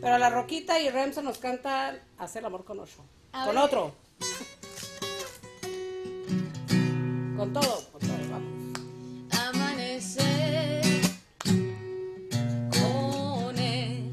Pero 0.00 0.18
la 0.18 0.30
Roquita 0.30 0.80
y 0.80 0.90
Remso 0.90 1.22
nos 1.22 1.38
cantan 1.38 2.00
Hacer 2.18 2.44
amor 2.44 2.64
con. 2.64 2.80
A 2.80 3.44
Con 3.46 3.54
ver. 3.54 3.64
otro. 3.64 3.94
Con 7.36 7.52
todo, 7.52 7.88
con 7.92 8.00
todo, 8.00 8.18
vamos. 8.30 8.52
Amanecer 9.48 10.82
con 12.70 13.58
él. 13.58 14.12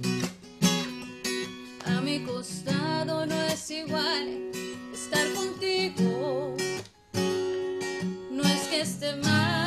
A 1.86 2.02
mi 2.02 2.24
costado 2.24 3.26
no 3.26 3.44
es 3.46 3.70
igual 3.72 4.49
No 8.80 8.84
es 8.86 9.59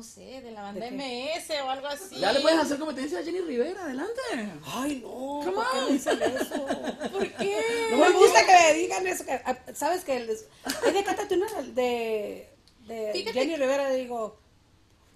no 0.00 0.04
sé, 0.06 0.40
de 0.40 0.50
la 0.52 0.62
banda 0.62 0.86
¿De 0.86 0.92
MS 0.92 1.50
o 1.62 1.68
algo 1.68 1.86
así. 1.88 2.16
Ya 2.18 2.32
le 2.32 2.40
puedes 2.40 2.58
hacer 2.58 2.78
competencia 2.78 3.18
a 3.18 3.22
Jenny 3.22 3.40
Rivera, 3.40 3.84
adelante. 3.84 4.20
Ay, 4.64 5.00
no. 5.02 5.10
Come 5.44 5.52
¿Por 5.52 5.66
qué 5.88 5.92
dicen 5.92 6.22
eso? 6.22 6.66
¿Por 7.12 7.32
qué? 7.34 7.88
No 7.90 7.98
me 7.98 8.10
gusta 8.12 8.46
que 8.46 8.52
me 8.52 8.74
digan 8.78 9.06
eso. 9.06 9.26
Que, 9.26 9.32
ah, 9.44 9.58
¿Sabes 9.74 10.02
que 10.04 10.20
les... 10.20 10.46
Ay, 10.64 10.92
de 10.94 11.04
cántate 11.04 11.34
una 11.34 11.46
de, 11.62 12.48
de 12.86 13.10
Fíjate 13.12 13.38
Jenny 13.40 13.56
Rivera. 13.56 13.90
Digo, 13.90 14.38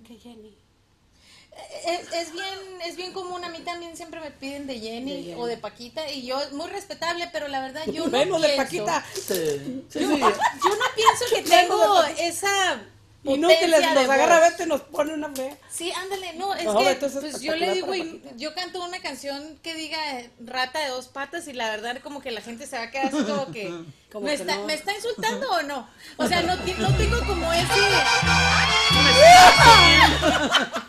¿qué 0.07 0.19
Jenny? 0.19 0.55
Es, 1.87 2.13
es 2.13 2.33
bien, 2.35 2.59
es 2.85 2.97
bien 2.97 3.15
común, 3.15 3.43
a 3.43 3.49
mí 3.49 3.61
también 3.61 3.97
siempre 3.97 4.21
me 4.21 4.33
piden 4.33 4.67
de 4.67 4.81
Jenny, 4.81 5.17
De 5.17 5.23
Jenny. 5.23 5.41
o 5.41 5.47
de 5.47 5.57
Paquita, 5.57 6.11
y 6.11 6.27
yo, 6.27 6.37
muy 6.53 6.69
respetable, 6.69 7.31
pero 7.33 7.49
la 7.49 7.61
verdad 7.63 7.87
yo 7.87 8.05
no 8.05 8.11
Menos 8.11 8.43
de 8.43 8.49
pienso, 8.49 8.63
Paquita. 8.65 9.07
Sí, 9.15 9.85
sí, 9.89 10.01
Yo, 10.01 10.09
sí. 10.09 10.21
yo 10.21 10.71
no 10.77 10.85
pienso 10.95 11.25
que 11.31 11.43
de 11.43 11.49
tengo 11.49 11.95
Paquita. 12.03 12.23
esa 12.23 12.83
Y 13.25 13.39
no 13.39 13.49
que 13.49 13.67
les, 13.67 13.81
nos 13.95 14.09
agarra 14.09 14.37
a 14.37 14.41
voz. 14.41 14.49
verte 14.49 14.63
y 14.65 14.67
nos 14.67 14.83
pone 14.83 15.15
una 15.15 15.31
fea. 15.35 15.57
Sí, 15.71 15.91
ándale, 15.93 16.35
no, 16.35 16.55
es 16.55 16.65
No, 16.65 16.79
que 16.79 16.95
pues 16.97 17.41
yo 17.41 17.57
le 17.57 17.73
digo, 17.73 17.95
y 17.95 18.23
yo 18.37 18.55
canto 18.55 18.85
una 18.85 19.01
canción 19.01 19.59
que 19.63 19.75
diga 19.75 20.21
eh, 20.21 20.31
rata 20.41 20.81
de 20.81 20.89
dos 20.89 21.09
patas 21.09 21.49
y 21.49 21.55
la 21.55 21.71
verdad 21.71 21.99
como 22.03 22.21
que 22.21 22.31
la 22.31 22.43
gente 22.43 22.67
se 22.67 22.77
va 22.77 22.83
a 22.85 22.91
quedar 22.91 23.07
así 23.07 23.23
como 23.25 23.51
que, 23.51 23.73
Como 24.13 24.27
¿me, 24.27 24.37
que 24.37 24.43
está, 24.43 24.57
no. 24.57 24.65
¿me 24.67 24.75
está 24.75 24.93
insultando 24.95 25.51
o 25.51 25.63
no? 25.63 25.89
O 26.19 26.29
sea, 26.29 26.43
no, 26.43 26.55
no 26.55 26.97
tengo 26.97 27.19
como 27.27 27.53
ese... 27.53 27.67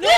No, 0.00 0.08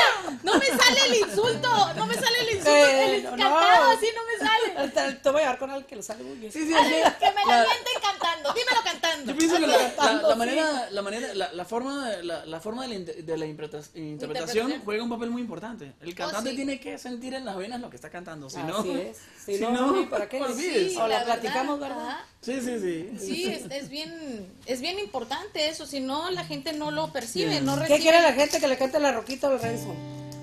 no 0.42 0.58
me 0.58 0.66
sale 0.66 1.00
el 1.06 1.14
insulto, 1.16 1.94
no 1.94 2.06
me 2.06 2.14
sale 2.14 2.38
el 2.40 2.48
insulto, 2.50 2.70
Eh, 2.70 3.16
el 3.16 3.22
cantado 3.24 3.90
así 3.90 4.06
no 4.14 4.22
me 4.26 4.36
sale. 4.46 4.88
Te, 5.16 5.30
voy 5.30 5.40
a 5.40 5.44
llevar 5.44 5.58
con 5.58 5.70
alguien 5.70 5.88
que 5.88 5.96
lo 5.96 6.02
sabe 6.02 6.22
muy 6.22 6.36
bien. 6.36 6.52
Sí, 6.52 6.66
sí, 6.66 6.72
es 6.74 7.14
que 7.14 7.30
me 7.32 7.40
lo 7.40 7.46
mienten 7.46 8.00
cantando, 8.02 8.52
dímelo 8.52 8.82
cantando. 8.84 9.32
Yo 9.50 9.56
pienso 9.58 9.60
que 9.60 9.66
la, 9.66 10.12
la- 10.12 10.22
la 10.22 10.32
sí. 10.32 10.38
manera, 10.38 10.90
la 10.90 11.02
manera, 11.02 11.34
la, 11.34 11.52
la 11.52 11.64
forma, 11.64 12.08
de, 12.10 12.22
la, 12.24 12.46
la 12.46 12.60
forma 12.60 12.86
de 12.86 12.98
de 13.00 13.36
la 13.36 13.46
interpreta- 13.46 13.78
interpretación 13.94 14.08
Interpretación. 14.08 14.72
juega 14.84 15.02
un 15.02 15.10
papel 15.10 15.30
muy 15.30 15.42
importante. 15.42 15.92
El 16.00 16.14
cantante 16.14 16.50
sí. 16.50 16.56
tiene 16.56 16.78
que 16.80 16.98
sentir 16.98 17.34
en 17.34 17.44
las 17.44 17.56
venas 17.56 17.80
lo 17.80 17.90
que 17.90 17.96
está 17.96 18.10
cantando, 18.10 18.48
si 18.50 18.58
Así 18.58 18.66
no, 18.66 18.84
es. 18.96 19.16
Si, 19.44 19.56
si 19.56 19.62
no, 19.62 19.70
no, 19.72 20.08
¿para 20.10 20.28
qué? 20.28 20.40
olvides. 20.40 20.96
o 20.96 21.00
la, 21.08 21.18
verdad, 21.20 21.24
platicamos, 21.40 21.80
¿verdad? 21.80 22.08
ajá. 22.08 22.24
sí, 22.42 22.60
sí, 22.60 22.78
sí. 22.78 23.18
Sí, 23.18 23.44
es, 23.50 23.64
es 23.70 23.88
bien, 23.88 24.46
es 24.66 24.80
bien 24.80 24.98
importante 24.98 25.68
eso, 25.68 25.86
si 25.86 26.00
no 26.00 26.30
la 26.30 26.44
gente 26.44 26.72
no 26.74 26.90
lo 26.90 27.10
percibe, 27.10 27.50
Bien. 27.50 27.64
no 27.64 27.74
¿Qué 27.74 27.80
recibe. 27.80 27.98
quiere 28.00 28.20
la 28.20 28.32
gente 28.34 28.60
que 28.60 28.68
le 28.68 28.76
cante 28.76 29.00
la 29.00 29.12
roquita 29.12 29.48
o 29.48 29.54
el 29.54 29.60
Renzo? 29.60 29.94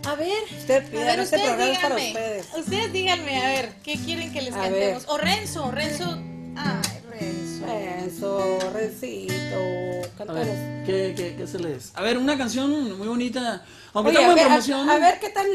A 0.06 0.16
ver, 0.16 0.32
Usted 0.58 0.86
a 0.86 0.90
ver, 0.90 1.20
este 1.20 1.36
ustedes 1.36 1.44
programa 1.46 1.72
es 1.72 1.80
para 1.80 1.96
díganme, 1.96 2.08
ustedes. 2.12 2.48
ustedes 2.58 2.94
díganme, 2.94 3.44
a 3.46 3.50
ver, 3.50 3.70
¿qué 3.84 3.96
quieren 3.98 4.32
que 4.34 4.42
les 4.42 4.54
A 4.54 4.62
cantemos? 4.62 5.04
ver. 5.04 5.12
O 5.12 5.18
Renzo, 5.18 5.72
Renzo, 5.72 6.18
ay, 6.56 6.82
Renzo. 7.20 7.66
Renzo, 7.66 8.60
Rencito, 8.74 9.34
A 9.34 10.18
cántanos. 10.18 10.46
ver, 10.46 10.86
¿qué, 10.86 11.14
qué, 11.16 11.36
qué 11.38 11.48
se 11.48 11.60
les? 11.60 11.92
A 11.96 12.02
ver, 12.02 12.18
una 12.18 12.38
canción 12.38 12.98
muy 12.98 13.08
bonita, 13.08 13.64
aunque 13.94 14.12
Oye, 14.12 14.20
a 14.20 14.22
estamos 14.22 14.30
en 14.30 14.36
ver, 14.36 14.46
promoción. 14.48 14.90
a, 14.90 14.94
a 14.94 15.00
ver 15.00 15.20
qué 15.20 15.30
tan... 15.30 15.46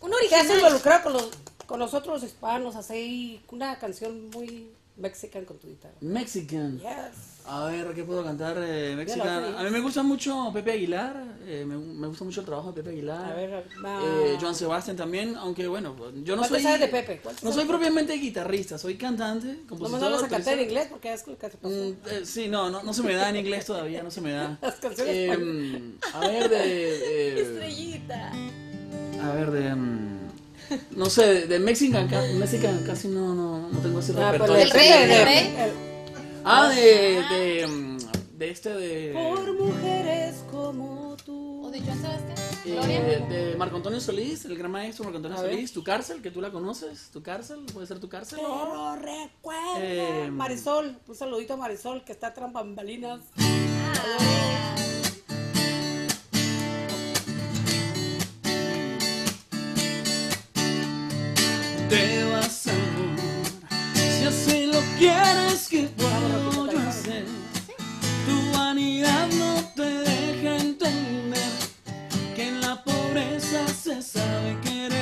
Un 0.00 0.10
¿Qué 0.28 0.34
has 0.34 0.42
original. 0.42 0.58
involucrado 0.58 1.02
con 1.04 1.12
los, 1.12 1.28
con 1.66 1.78
los 1.78 1.94
otros 1.94 2.22
hispanos? 2.24 2.74
Así, 2.76 3.40
una 3.50 3.78
canción 3.78 4.30
muy 4.30 4.70
mexican 4.96 5.44
con 5.44 5.58
tu 5.58 5.68
guitarra. 5.68 5.94
Mexican. 6.00 6.78
Yes. 6.78 7.32
A 7.44 7.66
ver, 7.66 7.92
¿qué 7.92 8.04
puedo 8.04 8.22
cantar 8.22 8.56
eh, 8.58 8.94
lo 8.94 9.58
A 9.58 9.62
mí 9.64 9.70
me 9.70 9.80
gusta 9.80 10.04
mucho 10.04 10.50
Pepe 10.52 10.72
Aguilar, 10.72 11.24
eh, 11.44 11.64
me, 11.66 11.76
me 11.76 12.06
gusta 12.06 12.24
mucho 12.24 12.40
el 12.40 12.46
trabajo 12.46 12.68
de 12.70 12.74
Pepe 12.82 12.90
Aguilar. 12.90 13.32
A 13.32 13.34
ver, 13.34 13.64
va. 13.84 14.00
eh, 14.04 14.38
Joan 14.40 14.54
Sebastián 14.54 14.96
también, 14.96 15.34
aunque 15.36 15.66
bueno, 15.66 15.96
yo 16.22 16.36
no 16.36 16.42
¿Cuánto 16.42 16.60
soy 16.60 16.78
de 16.78 16.88
Pepe? 16.88 17.20
¿Cuánto 17.20 17.44
no 17.44 17.52
soy 17.52 17.64
propiamente 17.64 18.12
guitarrista, 18.14 18.78
soy 18.78 18.96
cantante, 18.96 19.46
No 19.48 19.52
me 19.54 19.66
compositor. 19.66 20.04
hablas 20.04 20.22
a 20.22 20.28
cantar 20.28 20.54
en 20.58 20.64
inglés 20.64 20.86
porque 20.88 21.12
es 21.12 21.22
que. 21.24 21.32
Mm, 21.32 21.96
eh, 22.10 22.20
sí, 22.24 22.46
no, 22.48 22.70
no, 22.70 22.82
no 22.84 22.94
se 22.94 23.02
me 23.02 23.14
da 23.14 23.28
en 23.30 23.36
inglés 23.36 23.66
todavía, 23.66 24.02
no 24.04 24.10
se 24.12 24.20
me 24.20 24.32
da. 24.32 24.58
Las 24.62 24.76
canciones 24.76 25.14
Eh, 25.16 25.98
a 26.14 26.20
ver, 26.20 26.48
de, 26.48 26.58
de- 26.58 27.40
Estrellita. 27.42 28.32
a 29.20 29.32
ver, 29.34 29.50
de, 29.50 29.74
mm, 29.74 30.21
no 30.92 31.06
sé, 31.10 31.26
de, 31.26 31.46
de 31.46 31.58
Mexican, 31.58 32.08
ca- 32.08 32.22
Mexican 32.38 32.82
casi 32.84 33.08
no, 33.08 33.34
no, 33.34 33.68
no 33.70 33.78
tengo 33.80 34.00
ese 34.00 34.12
Ah, 34.18 34.32
repertorio. 34.32 34.62
el 34.64 34.70
rey, 34.70 34.88
de- 34.88 35.02
el 35.02 35.08
de- 35.08 35.24
rey. 35.24 35.54
Ah, 36.44 36.68
de, 36.68 37.22
de, 37.30 37.66
mm, 37.66 37.98
de 38.38 38.50
este 38.50 38.70
de... 38.70 39.12
Por 39.12 39.54
mujeres 39.58 40.36
como 40.50 41.16
tú. 41.24 41.62
¿O 41.64 41.70
de 41.70 41.80
Joan 41.80 42.00
Sebastián? 42.02 42.38
Eh, 42.64 43.24
de 43.28 43.56
Marco 43.56 43.76
Antonio 43.76 44.00
Solís, 44.00 44.44
el 44.44 44.56
gran 44.58 44.70
maestro 44.72 45.04
Marco 45.04 45.16
Antonio 45.18 45.38
A 45.38 45.42
ver. 45.42 45.52
Solís, 45.52 45.72
tu 45.72 45.82
cárcel, 45.84 46.20
que 46.22 46.30
tú 46.30 46.40
la 46.40 46.50
conoces, 46.50 47.10
tu 47.12 47.22
cárcel, 47.22 47.60
puede 47.72 47.86
ser 47.86 47.98
tu 48.00 48.08
cárcel. 48.08 48.38
Pero 48.40 48.96
recuerda. 48.96 49.78
Eh, 49.78 50.28
Marisol, 50.32 50.98
un 51.06 51.14
saludito 51.14 51.54
a 51.54 51.56
Marisol 51.56 52.04
que 52.04 52.12
está 52.12 52.34
tras 52.34 52.52
bambalinas. 52.52 53.20
Te 53.36 53.42
pobreza 73.92 74.02
se 74.02 74.18
sabe 74.18 74.56
querer. 74.62 75.01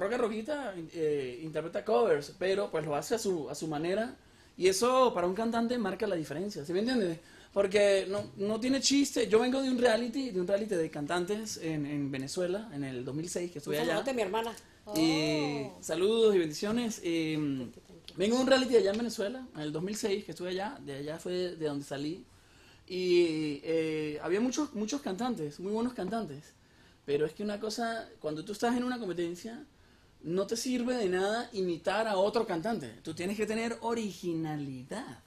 Roca 0.00 0.16
Roquita 0.16 0.74
eh, 0.92 1.40
interpreta 1.42 1.84
covers, 1.84 2.34
pero 2.38 2.70
pues 2.70 2.84
lo 2.84 2.96
hace 2.96 3.14
a 3.14 3.18
su, 3.18 3.48
a 3.48 3.54
su 3.54 3.68
manera. 3.68 4.16
Y 4.56 4.68
eso 4.68 5.14
para 5.14 5.26
un 5.26 5.34
cantante 5.34 5.78
marca 5.78 6.06
la 6.06 6.16
diferencia, 6.16 6.64
¿sí 6.64 6.72
me 6.72 6.80
entiendes? 6.80 7.18
Porque 7.52 8.06
no, 8.08 8.30
no 8.36 8.60
tiene 8.60 8.80
chiste. 8.80 9.28
Yo 9.28 9.40
vengo 9.40 9.60
de 9.62 9.70
un 9.70 9.78
reality, 9.78 10.30
de 10.30 10.40
un 10.40 10.46
reality 10.46 10.74
de 10.74 10.90
cantantes 10.90 11.56
en, 11.58 11.86
en 11.86 12.10
Venezuela, 12.10 12.68
en 12.72 12.84
el 12.84 13.04
2006, 13.04 13.50
que 13.50 13.58
estuve 13.58 13.78
allá. 13.78 13.86
saludote 13.86 14.10
a 14.10 14.14
mi 14.14 14.22
hermana. 14.22 14.54
Y 14.96 15.66
saludos 15.80 16.34
y 16.34 16.38
bendiciones. 16.38 17.00
Eh, 17.02 17.36
vengo 18.16 18.36
de 18.36 18.42
un 18.42 18.46
reality 18.46 18.76
allá 18.76 18.90
en 18.92 18.98
Venezuela, 18.98 19.46
en 19.54 19.60
el 19.60 19.72
2006, 19.72 20.24
que 20.24 20.30
estuve 20.30 20.50
allá. 20.50 20.78
De 20.84 20.94
allá 20.94 21.18
fue 21.18 21.32
de 21.32 21.66
donde 21.66 21.84
salí. 21.84 22.24
Y 22.86 23.60
eh, 23.62 24.18
había 24.22 24.40
muchos, 24.40 24.74
muchos 24.74 25.00
cantantes, 25.00 25.60
muy 25.60 25.72
buenos 25.72 25.92
cantantes. 25.94 26.54
Pero 27.04 27.26
es 27.26 27.32
que 27.32 27.42
una 27.42 27.58
cosa, 27.58 28.08
cuando 28.20 28.44
tú 28.44 28.52
estás 28.52 28.76
en 28.76 28.84
una 28.84 28.98
competencia, 28.98 29.64
no 30.22 30.46
te 30.46 30.56
sirve 30.56 30.94
de 30.96 31.08
nada 31.08 31.48
imitar 31.52 32.06
a 32.06 32.16
otro 32.16 32.46
cantante. 32.46 32.88
Tú 33.02 33.14
tienes 33.14 33.36
que 33.36 33.46
tener 33.46 33.76
originalidad. 33.80 35.18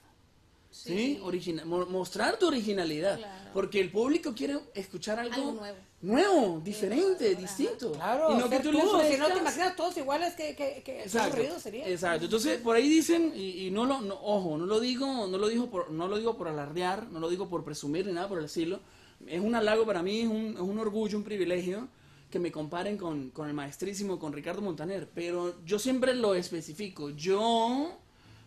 ¿Sí? 0.70 1.20
Origina- 1.22 1.64
mo- 1.64 1.86
mostrar 1.86 2.36
tu 2.36 2.48
originalidad. 2.48 3.20
Porque 3.52 3.80
el 3.80 3.92
público 3.92 4.34
quiere 4.34 4.58
escuchar 4.74 5.20
algo, 5.20 5.34
Algo 5.34 5.52
nuevo. 5.52 5.76
nuevo, 6.02 6.60
diferente, 6.64 7.36
distinto. 7.36 7.92
Claro, 7.92 8.32
y 8.32 8.38
no 8.38 8.50
que 8.50 8.58
tú 8.58 8.72
tú, 8.72 8.78
si 9.08 9.16
no 9.16 9.28
te 9.28 9.38
imaginas 9.38 9.76
todos 9.76 9.96
iguales, 9.96 10.34
que, 10.34 10.56
que, 10.56 10.74
que 10.74 10.82
qué 10.82 11.02
Exacto, 11.04 11.34
aburrido 11.36 11.60
sería. 11.60 11.88
exacto. 11.88 12.24
Entonces, 12.24 12.58
por 12.60 12.74
ahí 12.74 12.88
dicen, 12.88 13.32
y, 13.36 13.66
y 13.66 13.70
no 13.70 13.84
lo, 13.84 14.00
no- 14.00 14.18
ojo, 14.20 14.58
no 14.58 14.66
lo 14.66 14.80
digo, 14.80 15.28
no 15.28 15.38
lo 15.38 15.46
digo 15.48 15.70
por, 15.70 15.90
no 15.92 16.08
lo 16.08 16.18
digo 16.18 16.36
por 16.36 16.48
alardear, 16.48 17.06
no 17.08 17.20
lo 17.20 17.28
digo 17.28 17.48
por 17.48 17.62
presumir 17.64 18.06
ni 18.06 18.12
nada 18.12 18.28
por 18.28 18.40
el 18.40 18.46
estilo. 18.46 18.80
Es 19.28 19.40
un 19.40 19.54
halago 19.54 19.86
para 19.86 20.02
mí, 20.02 20.22
es 20.22 20.28
un, 20.28 20.54
es 20.54 20.60
un 20.60 20.76
orgullo, 20.80 21.16
un 21.16 21.22
privilegio 21.24 21.86
que 22.34 22.40
me 22.40 22.50
comparen 22.50 22.98
con, 22.98 23.30
con 23.30 23.46
el 23.46 23.54
maestrísimo, 23.54 24.18
con 24.18 24.32
Ricardo 24.32 24.60
Montaner. 24.60 25.08
Pero 25.14 25.64
yo 25.64 25.78
siempre 25.78 26.16
lo 26.16 26.34
especifico. 26.34 27.10
Yo 27.10 27.96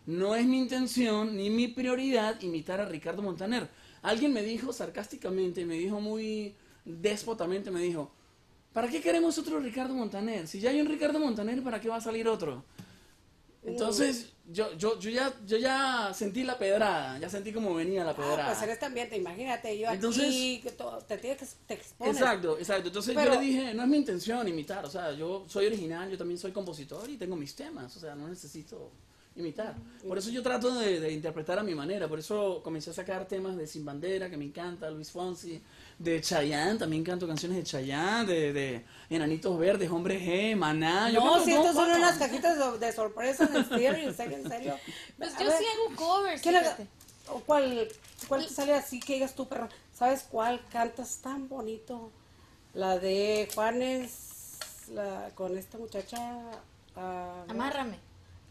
no 0.06 0.36
es 0.36 0.46
mi 0.46 0.60
intención 0.60 1.38
ni 1.38 1.50
mi 1.50 1.70
prioridad 1.70 2.42
imitar 2.42 2.82
a 2.82 2.86
Ricardo 2.86 3.22
Montaner. 3.22 3.70
Alguien 4.02 4.34
me 4.34 4.44
dijo 4.44 4.74
sarcásticamente, 4.74 5.64
me 5.64 5.76
dijo 5.76 6.02
muy 6.02 6.54
déspotamente, 6.84 7.72
me 7.72 7.80
dijo, 7.80 8.12
¿para 8.74 8.90
qué 8.90 9.00
queremos 9.00 9.38
otro 9.38 9.62
Ricardo 9.62 9.94
Montaner? 9.94 10.50
Si 10.50 10.60
ya 10.60 10.72
hay 10.72 10.82
un 10.82 10.88
Ricardo 10.88 11.18
Montaner, 11.18 11.64
¿para 11.64 11.80
qué 11.80 11.88
va 11.88 11.96
a 11.96 12.02
salir 12.02 12.28
otro? 12.28 12.66
Entonces, 13.64 14.34
yo, 14.50 14.74
yo, 14.78 14.98
yo, 15.00 15.10
ya, 15.10 15.34
yo 15.46 15.58
ya 15.58 16.12
sentí 16.14 16.44
la 16.44 16.58
pedrada, 16.58 17.18
ya 17.20 17.30
sentí 17.30 17.52
como 17.52 17.74
venía 17.76 18.04
la 18.04 18.12
Ah, 18.12 18.16
pedrada. 18.16 18.46
pues 18.48 18.62
en 18.64 18.70
este 18.70 18.86
ambiente, 18.86 19.18
imagínate, 19.18 19.78
yo 19.78 19.90
Entonces- 19.90 20.26
aquí, 20.26 20.60
que 20.64 20.72
todo- 20.72 21.00
te 21.00 21.18
tienes 21.18 21.40
que 21.40 21.46
te 21.68 21.74
expones. 21.74 22.16
Exacto, 22.18 22.58
exacto. 22.58 22.88
Entonces 22.88 23.14
Pero- 23.16 23.34
yo 23.34 23.40
le 23.40 23.46
dije, 23.46 23.74
no 23.74 23.84
es 23.84 23.90
mi 23.90 23.98
intención 23.98 24.48
imitar, 24.48 24.86
o 24.86 24.90
sea, 24.90 25.12
yo 25.12 25.46
soy 25.50 25.66
original, 25.68 26.10
yo 26.10 26.18
también 26.18 26.38
soy 26.40 26.52
compositor 26.52 27.10
y 27.10 27.18
tengo 27.18 27.36
mis 27.36 27.56
temas, 27.56 27.96
o 27.98 28.00
sea, 28.00 28.16
no 28.16 28.28
necesito 28.28 28.92
imitar. 29.36 29.76
Por 30.08 30.18
eso 30.18 30.30
yo 30.32 30.42
trato 30.42 30.74
de, 30.80 31.00
de 31.00 31.12
interpretar 31.12 31.60
a 31.60 31.64
mi 31.64 31.76
manera, 31.76 32.08
por 32.08 32.18
eso 32.18 32.62
comencé 32.64 32.90
a 32.90 32.94
sacar 32.94 33.28
temas 33.28 33.56
de 33.56 33.68
Sin 33.68 33.86
Bandera, 33.86 34.30
que 34.32 34.38
me 34.38 34.46
encanta, 34.46 34.90
Luis 34.90 35.12
Fonsi, 35.12 35.62
de 36.00 36.22
Chayanne, 36.22 36.78
también 36.78 37.04
canto 37.04 37.28
canciones 37.28 37.58
de 37.58 37.64
Chayanne, 37.64 38.28
de, 38.28 38.54
de 38.54 38.86
Enanitos 39.10 39.58
Verdes, 39.58 39.90
Hombre 39.90 40.20
G, 40.22 40.56
Maná. 40.56 41.10
yo 41.10 41.20
No, 41.24 41.44
si 41.44 41.52
estas 41.54 41.74
son 41.74 41.90
unas 41.90 42.18
cajitas 42.18 42.58
de, 42.58 42.86
de 42.86 42.94
sorpresa 42.94 43.50
en 43.52 43.68
serio, 43.68 44.08
en 44.10 44.16
serio, 44.16 44.38
en 44.38 44.48
serio. 44.50 44.80
Pues 45.18 45.34
A 45.36 45.40
yo 45.40 45.50
ver, 45.50 45.58
sí 45.58 45.66
hago 45.66 45.96
covers, 45.96 46.42
¿quién 46.42 46.56
haga- 46.56 46.66
fíjate. 46.76 46.88
o 47.30 47.40
¿Cuál, 47.40 47.88
cuál 48.28 48.46
te 48.48 48.54
sale 48.54 48.74
así 48.74 49.00
que 49.00 49.14
digas 49.16 49.34
tú, 49.34 49.48
perra? 49.48 49.70
¿Sabes 49.98 50.26
cuál 50.30 50.62
cantas 50.72 51.18
tan 51.18 51.50
bonito? 51.50 52.12
La 52.76 53.00
de 53.00 53.50
Juanes, 53.56 54.58
la, 54.94 55.32
con 55.34 55.58
esta 55.58 55.80
muchacha. 55.80 56.20
ah, 56.96 57.44
Amárrame. 57.48 57.98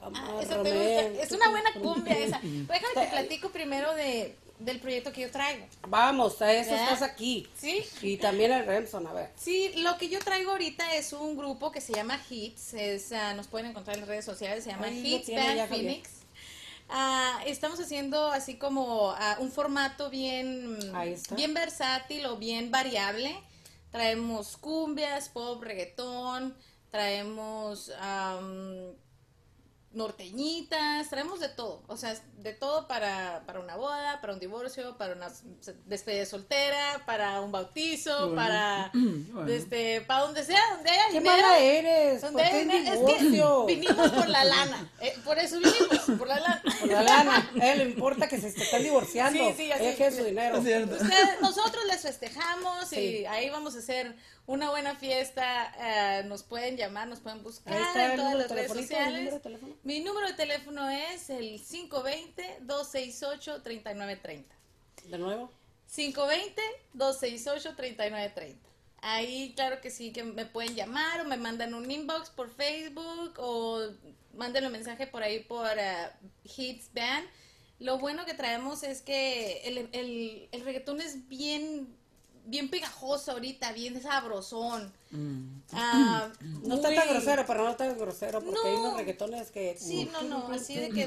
Ah, 0.00 0.08
esa 0.42 0.54
Amárrame. 0.56 0.64
te 0.70 1.08
gusta. 1.10 1.22
Es 1.22 1.30
una 1.32 1.50
buena 1.50 1.70
cumbia 1.80 2.18
esa. 2.18 2.40
Déjame 2.42 2.94
te 2.94 3.06
platico 3.06 3.50
primero 3.50 3.94
de, 3.94 4.36
del 4.58 4.80
proyecto 4.80 5.12
que 5.12 5.22
yo 5.22 5.30
traigo. 5.30 5.66
Vamos, 5.88 6.40
a 6.42 6.52
eso 6.52 6.70
¿Verdad? 6.70 6.92
estás 6.92 7.02
aquí. 7.02 7.46
¿Sí? 7.56 7.84
Y 8.02 8.16
también 8.16 8.52
el 8.52 8.66
Remson, 8.66 9.06
a 9.06 9.12
ver. 9.12 9.30
Sí, 9.36 9.72
lo 9.76 9.96
que 9.98 10.08
yo 10.08 10.18
traigo 10.20 10.52
ahorita 10.52 10.94
es 10.94 11.12
un 11.12 11.36
grupo 11.36 11.70
que 11.72 11.80
se 11.80 11.92
llama 11.92 12.20
Hits. 12.28 12.74
Es, 12.74 13.12
ah, 13.12 13.34
nos 13.34 13.48
pueden 13.48 13.70
encontrar 13.70 13.96
en 13.96 14.00
las 14.02 14.08
redes 14.08 14.24
sociales. 14.24 14.64
Se 14.64 14.70
llama 14.70 14.90
Hits 14.90 15.30
Band 15.30 15.56
ya. 15.56 15.66
Phoenix. 15.66 16.10
Ah, 16.88 17.40
estamos 17.46 17.80
haciendo 17.80 18.30
así 18.30 18.56
como 18.56 19.10
ah, 19.10 19.36
un 19.40 19.50
formato 19.50 20.08
bien, 20.08 20.78
bien 21.34 21.54
versátil 21.54 22.26
o 22.26 22.36
bien 22.36 22.70
variable. 22.70 23.36
Traemos 23.90 24.56
cumbias, 24.56 25.28
pop, 25.28 25.62
reggaetón, 25.62 26.56
traemos 26.90 27.90
norteñitas, 29.92 31.08
traemos 31.08 31.40
de 31.40 31.48
todo, 31.48 31.82
o 31.86 31.96
sea, 31.96 32.14
de 32.38 32.52
todo 32.52 32.86
para, 32.86 33.42
para 33.46 33.60
una 33.60 33.76
boda, 33.76 34.20
para 34.20 34.34
un 34.34 34.38
divorcio, 34.38 34.96
para 34.98 35.14
una 35.14 35.28
despedida 35.86 36.26
soltera, 36.26 37.02
para 37.06 37.40
un 37.40 37.50
bautizo, 37.50 38.10
Qué 38.16 38.24
bueno. 38.24 38.36
para 38.36 38.90
Bueno. 39.32 39.48
este, 39.52 40.00
para 40.02 40.20
donde 40.22 40.44
sea, 40.44 40.60
donde 40.74 40.90
haya 40.90 41.06
¿Qué 41.08 41.18
dinero. 41.20 41.36
mala 41.42 41.58
eres? 41.58 42.20
donde 42.20 42.42
¿Por 42.42 42.50
qué 42.50 42.56
haya 42.56 42.64
dinero. 42.76 43.08
Es 43.08 43.14
que 43.14 43.24
divorcio? 43.24 43.64
vinimos 43.66 44.10
por 44.12 44.28
la 44.28 44.44
lana, 44.44 44.92
eh, 45.00 45.14
por 45.24 45.38
eso 45.38 45.56
vinimos, 45.58 46.18
por 46.18 46.28
la 46.28 46.40
lana. 46.40 46.62
Por 46.80 46.88
la 46.90 47.02
lana. 47.02 47.50
A 47.60 47.66
él 47.72 47.78
le 47.78 47.84
importa 47.84 48.28
que 48.28 48.38
se 48.38 48.48
están 48.48 48.82
divorciando. 48.82 49.38
Sí, 49.50 49.54
sí, 49.56 49.72
así. 49.72 49.94
Quiere 49.96 50.14
su 50.16 50.24
dinero. 50.24 50.56
Es. 50.58 50.90
Ustedes- 50.90 51.40
nosotros 51.40 51.84
les 51.86 52.00
festejamos 52.02 52.88
Sí. 52.88 53.20
y 53.20 53.26
ahí 53.26 53.48
vamos 53.50 53.74
a 53.76 53.78
hacer 53.78 54.14
una 54.46 54.70
buena 54.70 54.94
fiesta. 54.94 55.72
eh, 55.78 56.22
nos 56.26 56.42
pueden 56.42 56.76
llamar, 56.76 57.08
nos 57.08 57.20
pueden 57.20 57.42
buscar 57.42 57.74
en 57.96 58.16
todas 58.16 58.34
las 58.34 58.48
de 58.48 58.54
redes 58.54 58.72
sociales. 58.72 59.34
Mi 59.86 60.00
número 60.00 60.26
de 60.26 60.32
teléfono 60.32 60.90
es 60.90 61.30
el 61.30 61.62
520-268-3930. 61.62 64.44
De 65.04 65.16
nuevo. 65.16 65.48
520-268-3930. 65.94 68.56
Ahí, 69.00 69.52
claro 69.54 69.80
que 69.80 69.92
sí, 69.92 70.12
que 70.12 70.24
me 70.24 70.44
pueden 70.44 70.74
llamar 70.74 71.20
o 71.20 71.24
me 71.24 71.36
mandan 71.36 71.72
un 71.72 71.88
inbox 71.88 72.30
por 72.30 72.50
Facebook 72.50 73.34
o 73.36 73.92
manden 74.34 74.66
un 74.66 74.72
mensaje 74.72 75.06
por 75.06 75.22
ahí 75.22 75.44
por 75.44 75.78
eh, 75.78 76.10
Hits 76.42 76.92
Band. 76.92 77.28
Lo 77.78 78.00
bueno 78.00 78.26
que 78.26 78.34
traemos 78.34 78.82
es 78.82 79.02
que 79.02 79.62
el, 79.68 79.88
el, 79.92 80.48
el 80.50 80.60
reggaetón 80.62 81.00
es 81.00 81.28
bien, 81.28 81.96
bien 82.46 82.70
pegajoso 82.70 83.32
ahorita, 83.32 83.72
bien 83.72 84.00
sabrosón. 84.00 84.92
Ah, 85.72 86.28
No 86.62 86.76
está 86.76 86.94
tan 86.94 87.08
grosero, 87.08 87.44
pero 87.46 87.64
no 87.64 87.76
tan 87.76 87.98
grosero, 87.98 88.40
porque 88.40 88.68
hay 88.68 88.74
No. 88.74 88.80
unos 88.82 88.96
reggaetones 88.96 89.50
que... 89.50 89.76
Sí, 89.78 90.08
no, 90.12 90.22
no, 90.22 90.48
así 90.52 90.76
de 90.76 90.90
que... 90.90 91.06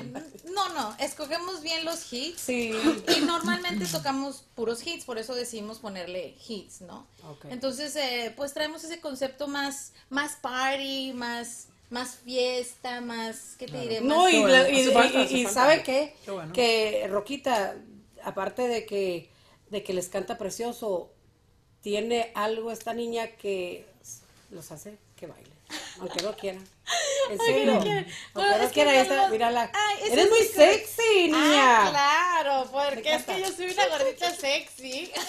No, 0.54 0.70
no, 0.70 0.96
escogemos 1.00 1.62
bien 1.62 1.86
los 1.86 2.12
hits. 2.12 2.40
Sí. 2.42 2.74
Y 3.18 3.22
normalmente 3.22 3.86
tocamos 3.86 4.44
puros 4.56 4.86
hits, 4.86 5.06
por 5.06 5.18
eso 5.18 5.36
decidimos 5.36 5.80
ponerle 5.80 6.36
hits, 6.48 6.82
¿no? 6.82 7.08
Entonces, 7.50 7.96
eh, 7.96 8.34
pues 8.36 8.54
traemos 8.54 8.84
ese 8.84 9.00
concepto 9.00 9.48
más, 9.48 9.94
más 10.10 10.36
party, 10.38 11.14
más, 11.14 11.68
más 11.90 12.16
fiesta, 12.16 13.02
más, 13.02 13.56
¿qué 13.58 13.68
te 13.68 13.80
diré? 13.80 14.02
No, 14.02 14.28
y, 14.30 14.42
bueno, 14.42 14.94
falta. 14.94 15.50
¿sabe 15.52 15.84
qué? 15.84 16.16
Qué 16.26 16.32
bueno. 16.32 16.54
Que 16.54 17.08
Roquita, 17.10 17.76
aparte 18.24 18.68
de 18.68 18.86
que, 18.86 19.30
de 19.70 19.84
que 19.84 19.94
les 19.94 20.10
canta 20.10 20.38
precioso, 20.38 21.12
tiene 21.82 22.32
algo 22.36 22.72
esta 22.72 22.94
niña 22.94 23.28
que 23.28 23.86
los 24.52 24.72
hace 24.72 24.98
que 25.16 25.28
bailen, 25.28 25.54
aunque 26.00 26.22
no 26.24 26.36
quieran. 26.36 26.66
En 27.30 27.38
serio. 27.38 27.76
no 27.76 27.82
quieren. 27.82 28.08
Bueno, 28.34 28.50
Aunque 28.50 28.60
no 28.60 28.66
es 28.66 28.72
que 28.72 28.82
está, 29.02 29.14
tenemos- 29.14 29.32
mírala. 29.32 29.72
Ay, 29.74 29.98
Eres 30.12 30.26
es 30.26 30.30
muy 30.30 30.44
sexy, 30.44 31.24
niña. 31.26 31.88
Ah, 31.88 31.90
claro, 31.92 32.70
porque 32.72 33.14
es 33.14 33.24
que 33.24 33.42
yo 33.42 33.52
soy 33.52 33.72
una 33.72 33.88
gordita 33.88 34.32
sexy. 34.34 35.12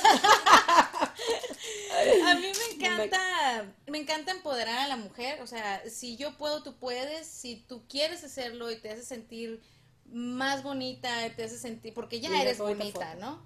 a 2.25 2.35
mí 2.37 2.47
me 2.47 2.75
encanta, 2.87 3.65
me 3.87 3.99
encanta 3.99 4.31
empoderar 4.33 4.79
a 4.79 4.89
la 4.89 4.97
mujer, 4.97 5.43
o 5.43 5.47
sea, 5.47 5.83
si 5.91 6.17
yo 6.17 6.37
puedo, 6.39 6.63
tú 6.63 6.75
puedes, 6.77 7.27
si 7.27 7.57
tú 7.69 7.83
quieres 7.89 8.25
hacerlo 8.25 8.71
y 8.71 8.77
te 8.77 8.91
hace 8.91 9.05
sentir 9.05 9.61
más 10.07 10.63
bonita, 10.63 11.11
te 11.37 11.45
hace 11.45 11.59
sentir, 11.59 11.93
porque 11.95 12.21
ya 12.21 12.29
eres 12.41 12.59
bonita 12.59 12.85
bonita, 12.85 13.07
foto. 13.13 13.21
¿no? 13.21 13.43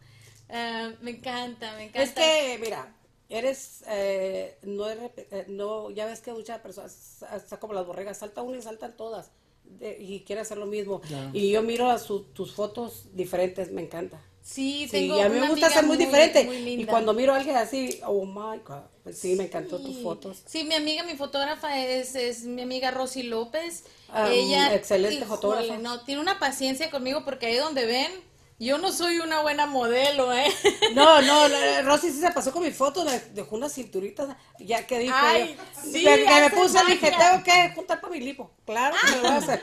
Ah, 0.49 0.91
me 1.01 1.13
encanta, 1.13 1.75
me 1.77 1.85
encanta. 1.85 2.03
Es 2.03 2.13
que, 2.13 2.59
mira, 2.61 2.95
eres, 3.29 3.83
eh, 3.89 4.59
no, 4.63 4.89
es 4.89 4.99
rep- 4.99 5.27
eh, 5.31 5.47
no, 5.49 5.91
ya 5.91 6.07
ves 6.07 6.21
que 6.21 6.33
muchas 6.33 6.61
personas, 6.61 7.25
está 7.35 7.59
como 7.59 7.73
las 7.75 7.87
borregas, 7.87 8.19
salta 8.19 8.43
una 8.43 8.59
y 8.59 8.63
saltan 8.63 8.97
todas, 8.97 9.31
de- 9.65 9.97
y 10.01 10.21
quiere 10.21 10.43
hacer 10.43 10.59
lo 10.59 10.67
mismo. 10.67 11.01
Claro. 11.01 11.31
Y 11.33 11.51
yo 11.51 11.63
miro 11.63 11.91
a 11.91 11.99
su- 11.99 12.25
tus 12.25 12.53
fotos 12.53 13.07
diferentes, 13.15 13.71
me 13.73 13.83
encanta. 13.83 14.21
sí, 14.43 14.83
Sí, 14.85 14.91
tengo 14.91 15.17
y 15.17 15.21
a 15.23 15.29
mí 15.31 15.39
una 15.39 15.47
me 15.47 15.51
gusta 15.53 15.71
ser 15.71 15.87
muy, 15.87 15.97
diferente. 15.97 16.45
muy 16.45 16.57
y 16.57 16.85
cuando 16.85 17.15
miro 17.15 17.33
a 17.33 17.37
alguien 17.39 17.57
así, 17.57 17.99
oh 18.07 18.27
my 18.27 18.59
God, 18.59 18.83
pues 19.03 19.17
sí, 19.19 19.37
me 19.37 19.45
encantó 19.45 19.79
tus 19.81 19.97
Sí. 19.97 20.03
fotos. 20.03 20.43
Sí, 20.45 20.65
mi 20.65 20.75
amiga, 20.75 21.03
mi 21.05 21.15
fotógrafa 21.17 21.81
es, 21.81 22.15
es 22.15 22.43
mi 22.45 22.61
amiga 22.61 22.91
Rosy 22.91 23.23
López. 23.23 23.85
Ah, 24.11 24.31
Ella, 24.31 24.75
excelente 24.75 25.25
fotógrafa. 25.25 25.79
No, 25.79 26.05
tiene 26.05 26.21
una 26.21 26.39
paciencia 26.39 26.91
conmigo 26.91 27.25
porque 27.25 27.47
ahí 27.47 27.57
donde 27.57 27.87
ven, 27.87 28.13
Yo 28.61 28.79
no 28.79 28.93
soy 28.93 29.19
una 29.19 29.43
buena 29.43 29.67
modelo, 29.67 30.33
¿eh? 30.33 30.47
No, 30.93 31.21
no, 31.23 31.49
Rosy 31.83 32.11
sí 32.13 32.21
se 32.21 32.31
pasó 32.31 32.53
con 32.53 32.63
mi 32.63 32.71
foto, 32.71 33.05
me 33.05 33.19
dejó 33.33 33.57
una 33.57 33.69
cinturita, 33.69 34.37
ya 34.61 34.87
que 34.87 35.01
dijo 35.01 35.15
Ay, 35.19 35.57
yo, 35.57 35.65
sí, 35.83 36.05
que, 36.05 36.25
que 36.25 36.41
me 36.41 36.51
puse, 36.51 36.79
dije, 36.85 37.11
magia. 37.11 37.31
tengo 37.31 37.45
que 37.45 37.75
juntar 37.75 38.01
para 38.01 38.13
mi 38.13 38.21
lipo, 38.21 38.53
claro 38.65 38.95
que 39.05 39.11
lo 39.17 39.23
voy 39.23 39.31
a 39.33 39.37
hacer. 39.37 39.61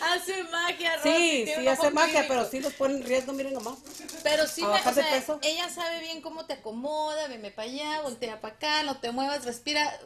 Hace 0.00 0.42
magia, 0.44 0.96
Rosy, 0.96 1.08
Sí, 1.46 1.52
sí, 1.56 1.68
hace 1.68 1.90
magia, 1.90 2.24
pero 2.26 2.48
sí 2.48 2.60
los 2.60 2.72
pone 2.74 2.94
en 2.96 3.04
riesgo, 3.04 3.32
miren 3.32 3.54
nomás. 3.54 3.78
Pero 4.24 4.46
sí, 4.48 4.62
me, 4.62 4.68
o 4.68 4.94
sea, 4.94 5.10
peso. 5.10 5.38
ella 5.42 5.68
sabe 5.68 6.00
bien 6.00 6.20
cómo 6.20 6.44
te 6.46 6.54
acomoda, 6.54 7.28
veme 7.28 7.50
para 7.52 7.68
allá, 7.68 8.00
voltea 8.02 8.40
para 8.40 8.54
acá, 8.54 8.82
no 8.82 8.98
te 8.98 9.12
muevas, 9.12 9.44
respira, 9.44 9.96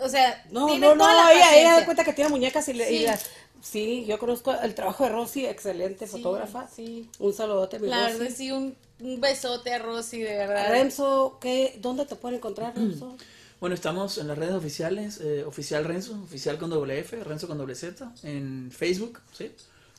o 0.00 0.08
sea, 0.08 0.44
No, 0.50 0.66
tiene 0.66 0.88
no, 0.88 0.94
no, 0.96 1.06
la 1.12 1.32
ella, 1.32 1.56
ella 1.56 1.72
da 1.76 1.84
cuenta 1.84 2.04
que 2.04 2.12
tiene 2.12 2.30
muñecas 2.30 2.68
y, 2.68 2.72
le, 2.74 2.90
y 2.92 2.98
Sí. 2.98 3.04
la- 3.06 3.18
sí, 3.62 4.04
yo 4.06 4.18
conozco 4.18 4.52
el 4.52 4.74
trabajo 4.74 5.04
de 5.04 5.10
Rosy, 5.10 5.46
excelente 5.46 6.06
fotógrafa. 6.06 6.66
sí. 6.74 7.10
Un 7.18 7.34
mi 7.78 7.88
La 7.88 8.06
Rosy. 8.08 8.18
verdad, 8.18 8.34
sí, 8.36 8.50
un, 8.52 8.74
un 9.00 9.20
besote 9.20 9.72
a 9.74 9.78
Rosy, 9.78 10.20
de 10.20 10.36
verdad. 10.36 10.70
Renzo, 10.70 11.38
¿qué, 11.40 11.78
¿dónde 11.80 12.06
te 12.06 12.16
pueden 12.16 12.38
encontrar, 12.38 12.74
Renzo? 12.76 13.16
Bueno, 13.60 13.74
estamos 13.74 14.16
en 14.16 14.26
las 14.26 14.38
redes 14.38 14.54
oficiales, 14.54 15.20
eh, 15.20 15.44
oficial 15.44 15.84
Renzo, 15.84 16.18
oficial 16.24 16.56
con 16.56 16.70
doble 16.70 16.98
F, 17.00 17.22
Renzo 17.22 17.46
con 17.46 17.58
doble 17.58 17.74
Z, 17.74 18.10
en 18.22 18.70
Facebook, 18.74 19.20
¿sí? 19.36 19.50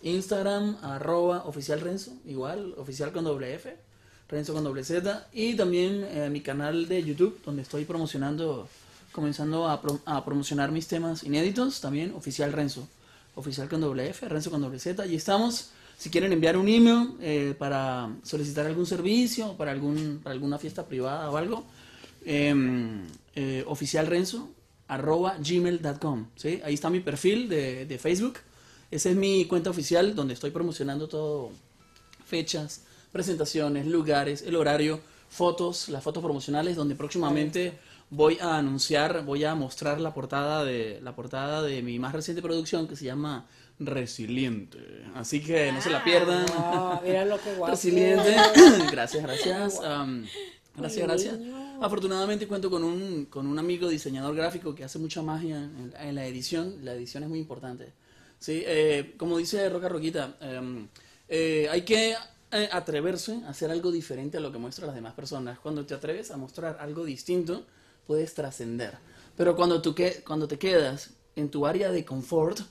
Instagram, 0.02 0.78
arroba 0.82 1.44
oficial 1.46 1.80
Renzo, 1.80 2.12
igual, 2.26 2.74
oficial 2.78 3.12
con 3.12 3.24
doble 3.24 3.54
F, 3.54 3.76
Renzo 4.30 4.54
con 4.56 4.64
doble 4.64 4.84
Z, 4.84 5.28
y 5.32 5.54
también 5.56 6.04
eh, 6.10 6.28
mi 6.32 6.42
canal 6.42 6.88
de 6.88 7.04
YouTube, 7.04 7.40
donde 7.46 7.62
estoy 7.62 7.86
promocionando, 7.86 8.68
comenzando 9.12 9.70
a, 9.70 9.80
pro- 9.80 10.00
a 10.06 10.26
promocionar 10.26 10.72
mis 10.72 10.88
temas 10.88 11.22
inéditos, 11.24 11.82
también 11.82 12.16
oficial 12.16 12.52
Renzo, 12.54 12.88
oficial 13.36 13.70
con 13.70 13.82
doble 13.82 14.10
F, 14.10 14.28
Renzo 14.28 14.50
con 14.50 14.62
doble 14.62 14.80
Z, 14.80 15.06
y 15.06 15.16
estamos, 15.16 15.70
si 16.02 16.10
quieren 16.10 16.34
enviar 16.34 16.58
un 16.58 16.68
email 16.68 17.12
eh, 17.22 17.54
para 17.60 18.10
solicitar 18.24 18.66
algún 18.66 18.88
servicio, 18.88 19.56
para, 19.56 19.70
algún, 19.70 20.20
para 20.24 20.34
alguna 20.34 20.58
fiesta 20.58 20.88
privada 20.88 21.30
o 21.30 21.38
algo, 21.38 21.64
em, 22.26 23.06
eh, 23.36 23.64
arroba 24.88 25.38
gmail.com 25.38 26.26
¿sí? 26.36 26.60
ahí 26.66 26.74
está 26.74 26.90
mi 26.90 27.02
perfil 27.02 27.48
de, 27.48 27.86
de 27.86 28.00
Facebook 28.00 28.40
esa 28.90 29.12
es 29.12 29.16
mi 29.16 29.46
cuenta 29.46 29.70
oficial 29.70 30.16
donde 30.16 30.34
estoy 30.34 30.50
promocionando 30.50 31.08
todo 31.08 31.52
fechas 32.26 32.82
presentaciones 33.12 33.86
lugares 33.86 34.42
el 34.42 34.56
horario 34.56 35.00
fotos 35.30 35.88
las 35.88 36.04
fotos 36.04 36.24
promocionales 36.24 36.76
donde 36.76 36.96
próximamente 36.96 37.78
voy 38.10 38.40
a 38.42 38.58
anunciar 38.58 39.24
voy 39.24 39.44
a 39.44 39.54
mostrar 39.54 40.02
la 40.02 40.16
portada 40.16 40.66
de 40.66 41.00
la 41.04 41.16
portada 41.16 41.62
de 41.62 41.84
mi 41.84 42.00
más 42.00 42.12
reciente 42.12 42.42
producción 42.42 42.88
que 42.88 42.96
se 42.96 43.06
llama 43.06 43.46
Resiliente 43.84 45.02
así 45.16 45.42
que 45.42 45.72
no 45.72 45.82
se 45.82 45.90
la 45.90 46.04
pierdan 46.04 46.46
Ah, 46.56 47.02
mira 47.04 47.26
lo 47.26 47.40
que 47.40 47.54
guapo. 47.58 47.72
Resiliente. 47.72 48.36
gracias, 48.92 49.24
gracias. 49.24 49.82
gracias, 50.76 51.08
gracias. 51.08 51.36
Afortunadamente 51.82 52.48
cuento 52.48 52.70
con 52.70 52.84
un, 52.84 53.26
con 53.26 53.48
un 53.48 53.58
amigo 53.58 53.90
diseñador 53.90 54.36
gráfico 54.36 54.76
que 54.76 54.84
hace 54.84 55.00
mucha 55.00 55.22
magia 55.22 55.58
en, 55.58 55.94
en 56.00 56.16
la 56.16 56.26
edición. 56.26 56.78
La 56.84 56.94
edición 56.94 57.24
es 57.24 57.30
muy 57.30 57.40
importante. 57.40 57.94
Sí, 58.40 58.64
eh, 58.66 59.14
como 59.18 59.38
dice 59.38 59.70
Roca 59.70 59.88
Roquita, 59.90 60.36
em, 60.42 60.88
eh, 61.30 61.68
hay 61.70 61.84
que 61.84 62.16
eh, 62.52 62.70
atreverse 62.72 63.42
a 63.46 63.50
hacer 63.50 63.70
algo 63.70 63.92
diferente 63.92 64.38
a 64.38 64.42
lo 64.42 64.52
que 64.52 64.58
muestran 64.58 64.88
las 64.88 64.96
demás 64.96 65.14
personas. 65.14 65.60
Cuando 65.60 65.86
te 65.86 65.94
atreves 65.94 66.32
a 66.32 66.38
mostrar 66.38 66.78
algo 66.80 67.06
distinto, 67.06 67.66
puedes 68.08 68.34
trascender. 68.34 68.98
Pero 69.38 69.56
cuando, 69.56 69.82
tú 69.82 69.94
que, 69.94 70.24
cuando 70.26 70.48
te 70.48 70.58
quedas 70.58 71.12
en 71.36 71.50
tu 71.50 71.66
área 71.66 71.92
de 71.92 72.04
confort, 72.04 72.62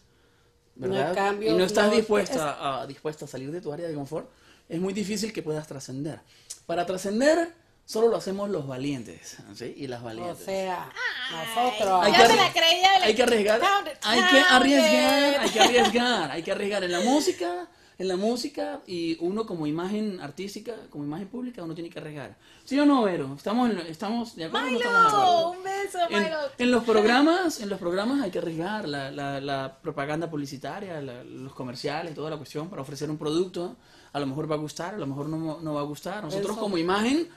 No 0.88 0.94
hay 0.94 1.00
¿verdad? 1.02 1.14
cambios, 1.14 1.54
y 1.54 1.56
no 1.58 1.64
estás 1.64 1.88
no- 1.88 1.96
dispuesta, 1.96 2.80
a, 2.80 2.86
dispuesta 2.86 3.24
a 3.24 3.28
salir 3.28 3.50
de 3.52 3.60
tu 3.60 3.72
área 3.72 3.86
de 3.88 3.94
confort, 3.94 4.28
es 4.68 4.80
muy 4.80 4.92
difícil 4.92 5.32
que 5.32 5.42
puedas 5.42 5.66
trascender. 5.66 6.20
Para 6.66 6.86
trascender, 6.86 7.52
solo 7.84 8.08
lo 8.08 8.16
hacemos 8.16 8.48
los 8.50 8.66
valientes, 8.66 9.36
¿sí? 9.54 9.74
Y 9.76 9.86
las 9.88 10.00
O 10.00 10.04
valientes. 10.04 10.44
sea, 10.44 10.90
nosotros. 11.32 12.00
Hay 12.04 12.12
que 12.12 12.36
la 12.36 12.52
creía. 12.52 12.94
hay 13.02 13.14
que 13.14 13.22
arriesgar, 13.22 13.60
hay 14.02 14.20
que 14.30 14.40
arriesgar, 14.40 15.40
hay 15.40 15.50
que 15.50 15.60
arriesgar, 15.60 16.30
hay 16.30 16.42
que 16.42 16.52
arriesgar 16.52 16.84
en 16.84 16.92
la 16.92 17.00
música, 17.00 17.68
en 18.00 18.08
la 18.08 18.16
música 18.16 18.80
y 18.86 19.18
uno 19.20 19.44
como 19.44 19.66
imagen 19.66 20.20
artística, 20.22 20.74
como 20.88 21.04
imagen 21.04 21.28
pública, 21.28 21.62
uno 21.62 21.74
tiene 21.74 21.90
que 21.90 21.98
arriesgar. 21.98 22.38
¿Sí 22.64 22.78
o 22.80 22.86
no, 22.86 23.02
Vero? 23.02 23.34
Estamos, 23.36 23.68
en- 23.70 23.78
estamos 23.80 24.34
de 24.36 24.46
acuerdo. 24.46 24.68
o 24.68 24.70
no 24.70 24.76
estamos 24.78 25.02
de 25.02 25.08
acuerdo? 25.08 25.18
Milo, 25.26 25.50
un 25.50 25.62
beso, 25.64 25.98
En, 26.08 26.22
Milo. 26.24 26.36
en 26.56 26.70
los 26.70 26.84
programas, 26.84 27.60
en 27.60 27.68
los 27.68 27.78
programas 27.78 28.22
hay 28.22 28.30
que 28.30 28.38
arriesgar 28.38 28.88
la, 28.88 29.10
la, 29.10 29.38
la 29.42 29.78
propaganda 29.82 30.30
publicitaria, 30.30 30.98
la- 31.02 31.22
los 31.24 31.52
comerciales, 31.52 32.14
toda 32.14 32.30
la 32.30 32.38
cuestión 32.38 32.70
para 32.70 32.80
ofrecer 32.80 33.10
un 33.10 33.18
producto. 33.18 33.76
A 34.14 34.18
lo 34.18 34.26
mejor 34.26 34.50
va 34.50 34.54
a 34.54 34.58
gustar, 34.58 34.94
a 34.94 34.98
lo 34.98 35.06
mejor 35.06 35.28
no, 35.28 35.60
no 35.60 35.74
va 35.74 35.80
a 35.82 35.84
gustar. 35.84 36.24
Nosotros 36.24 36.52
Eso. 36.52 36.60
como 36.60 36.78
imagen, 36.78 37.28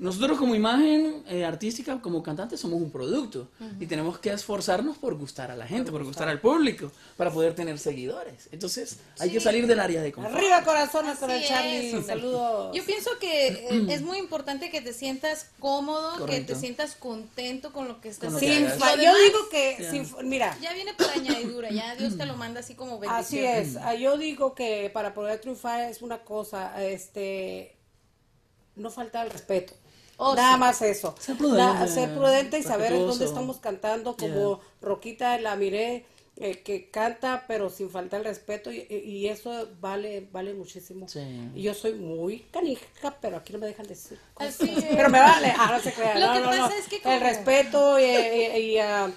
nosotros 0.00 0.38
como 0.38 0.54
imagen 0.54 1.22
eh, 1.28 1.44
artística, 1.44 2.00
como 2.00 2.22
cantantes, 2.22 2.58
somos 2.58 2.80
un 2.80 2.90
producto 2.90 3.48
y 3.78 3.84
tenemos 3.84 4.18
que 4.18 4.30
esforzarnos 4.32 4.96
por 4.96 5.14
gustar 5.14 5.50
a 5.50 5.56
la 5.56 5.66
gente, 5.66 5.90
por 5.92 6.02
gustar 6.04 6.26
al 6.30 6.40
público, 6.40 6.90
para 7.18 7.30
poder 7.30 7.54
tener 7.54 7.78
seguidores. 7.78 8.48
Entonces 8.50 8.96
hay 9.18 9.30
que 9.30 9.40
salir 9.40 9.66
del 9.66 9.78
área 9.78 10.00
de 10.00 10.10
confort. 10.10 10.34
Arriba 10.34 10.62
corazones 10.64 11.18
con 11.18 11.30
el 11.30 11.44
Charlie. 11.46 11.92
es. 11.98 12.06
Saludos. 12.06 12.74
Yo 12.74 12.82
pienso 12.86 13.10
que 13.20 13.48
eh, 13.48 13.86
es 13.90 14.00
muy 14.00 14.16
importante 14.16 14.70
que 14.70 14.80
te 14.80 14.94
sientas 14.94 15.50
cómodo, 15.58 16.16
Correcto. 16.16 16.46
que 16.46 16.54
te 16.54 16.58
sientas 16.58 16.96
contento 16.96 17.70
con 17.74 17.86
lo 17.86 18.00
que 18.00 18.08
estás 18.08 18.32
haciendo. 18.32 18.70
Sin 18.70 18.80
yo 19.04 19.14
digo 19.18 19.38
que, 19.50 19.86
sin- 19.90 20.28
mira, 20.28 20.56
Ya 20.62 20.72
viene 20.72 20.94
por 20.94 21.10
añadidura, 21.10 21.68
ya 21.70 21.94
Dios 21.94 22.16
te 22.16 22.24
lo 22.24 22.36
manda 22.38 22.60
así 22.60 22.74
como 22.74 22.98
bendición. 22.98 23.20
así 23.20 23.44
es. 23.44 23.76
Ah, 23.76 23.94
Yo 23.94 24.16
digo 24.16 24.54
que 24.54 24.88
para 24.94 25.12
poder 25.12 25.42
triunfar 25.42 25.90
es 25.90 26.00
una 26.00 26.22
cosa, 26.24 26.82
este, 26.82 27.76
no 28.76 28.90
falta 28.90 29.22
el 29.22 29.28
respeto. 29.30 29.74
Oh, 30.22 30.34
Nada 30.34 30.54
sí. 30.54 30.60
más 30.60 30.82
eso. 30.82 31.14
Ser 31.18 31.36
prudente, 31.36 31.88
ser 31.88 32.14
prudente 32.14 32.58
y 32.58 32.62
saber 32.62 32.92
en 32.92 33.06
dónde 33.06 33.24
estamos 33.24 33.56
cantando, 33.58 34.16
como 34.16 34.60
Roquita 34.82 35.38
la 35.40 35.56
miré, 35.56 36.04
eh, 36.36 36.62
que 36.62 36.90
canta, 36.90 37.44
pero 37.48 37.70
sin 37.70 37.90
faltar 37.90 38.20
el 38.20 38.26
respeto, 38.26 38.70
y, 38.72 38.86
y 38.90 39.28
eso 39.28 39.68
vale, 39.80 40.26
vale 40.32 40.54
muchísimo. 40.54 41.08
Sí. 41.08 41.20
Y 41.54 41.62
yo 41.62 41.74
soy 41.74 41.94
muy 41.94 42.40
canija, 42.50 43.16
pero 43.20 43.36
aquí 43.38 43.52
no 43.52 43.58
me 43.58 43.66
dejan 43.66 43.86
decir 43.86 44.18
cosas. 44.34 44.54
Así 44.60 44.70
es. 44.76 44.84
Pero 44.84 45.08
me 45.10 45.20
vale, 45.20 45.52
ah, 45.56 45.70
no 45.72 45.80
se 45.82 45.92
crean. 45.92 46.20
Lo 46.20 46.26
no, 46.28 46.32
que 46.34 46.40
no, 46.40 46.46
pasa 46.46 46.68
no. 46.68 46.70
es 46.70 46.88
que 46.88 47.00
como- 47.02 47.14
El 47.14 47.20
respeto 47.22 47.98
y, 47.98 48.04
y- 48.04 48.56
y, 48.72 48.78
ah, 48.78 49.10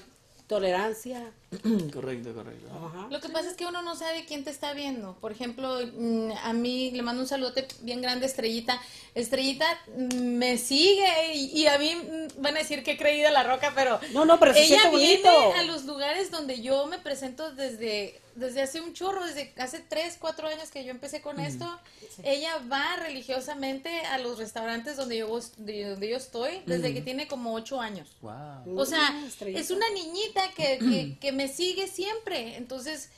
tolerancia. 0.47 1.31
correcto, 1.93 2.33
correcto. 2.33 2.67
Ajá. 2.73 3.07
Lo 3.09 3.19
que 3.21 3.29
pasa 3.29 3.49
es 3.49 3.55
que 3.55 3.65
uno 3.65 3.81
no 3.81 3.95
sabe 3.95 4.25
quién 4.25 4.43
te 4.43 4.49
está 4.49 4.73
viendo. 4.73 5.15
Por 5.21 5.31
ejemplo, 5.31 5.79
mm, 5.93 6.31
a 6.43 6.53
mí 6.53 6.91
le 6.91 7.01
mando 7.01 7.21
un 7.21 7.27
saludote 7.27 7.67
bien 7.81 8.01
grande 8.01 8.25
a 8.25 8.29
Estrellita. 8.29 8.79
Estrellita 9.15 9.65
mm, 9.95 10.15
me 10.37 10.57
sigue 10.57 11.33
y, 11.35 11.61
y 11.61 11.67
a 11.67 11.77
mí 11.77 11.95
mm, 11.95 12.41
van 12.41 12.55
a 12.55 12.59
decir 12.59 12.83
que 12.83 12.91
he 12.91 12.97
creído 12.97 13.29
la 13.31 13.43
roca, 13.43 13.71
pero 13.75 13.99
No, 14.13 14.25
no, 14.25 14.39
pero 14.39 14.53
se 14.53 14.63
ella 14.63 14.79
siente 14.81 14.97
viene 14.97 15.21
bonito. 15.29 15.53
a 15.59 15.63
los 15.63 15.85
lugares 15.85 16.31
donde 16.31 16.61
yo 16.61 16.87
me 16.87 16.99
presento 16.99 17.51
desde 17.53 18.19
desde 18.35 18.61
hace 18.61 18.81
un 18.81 18.93
chorro, 18.93 19.25
desde 19.25 19.53
hace 19.57 19.79
3, 19.79 20.17
4 20.19 20.47
años 20.47 20.69
que 20.69 20.83
yo 20.83 20.91
empecé 20.91 21.21
con 21.21 21.39
esto. 21.39 21.79
Ella 22.23 22.59
va 22.71 22.95
religiosamente 22.97 23.89
a 24.05 24.17
los 24.17 24.37
restaurantes 24.37 24.97
donde 24.97 25.17
yo 25.17 25.39
de 25.57 25.89
donde 25.89 26.09
yo 26.09 26.17
estoy 26.17 26.61
desde 26.65 26.93
que 26.93 27.01
tiene 27.01 27.27
como 27.27 27.53
8 27.53 27.81
años. 27.81 28.09
Wow. 28.21 28.79
O 28.79 28.85
sea, 28.85 29.13
es 29.45 29.71
una 29.71 29.89
niñita 29.89 30.41
que, 30.55 30.77
que, 30.79 31.17
que 31.19 31.31
me 31.31 31.47
sigue 31.47 31.87
siempre. 31.87 32.57
Entonces, 32.57 33.09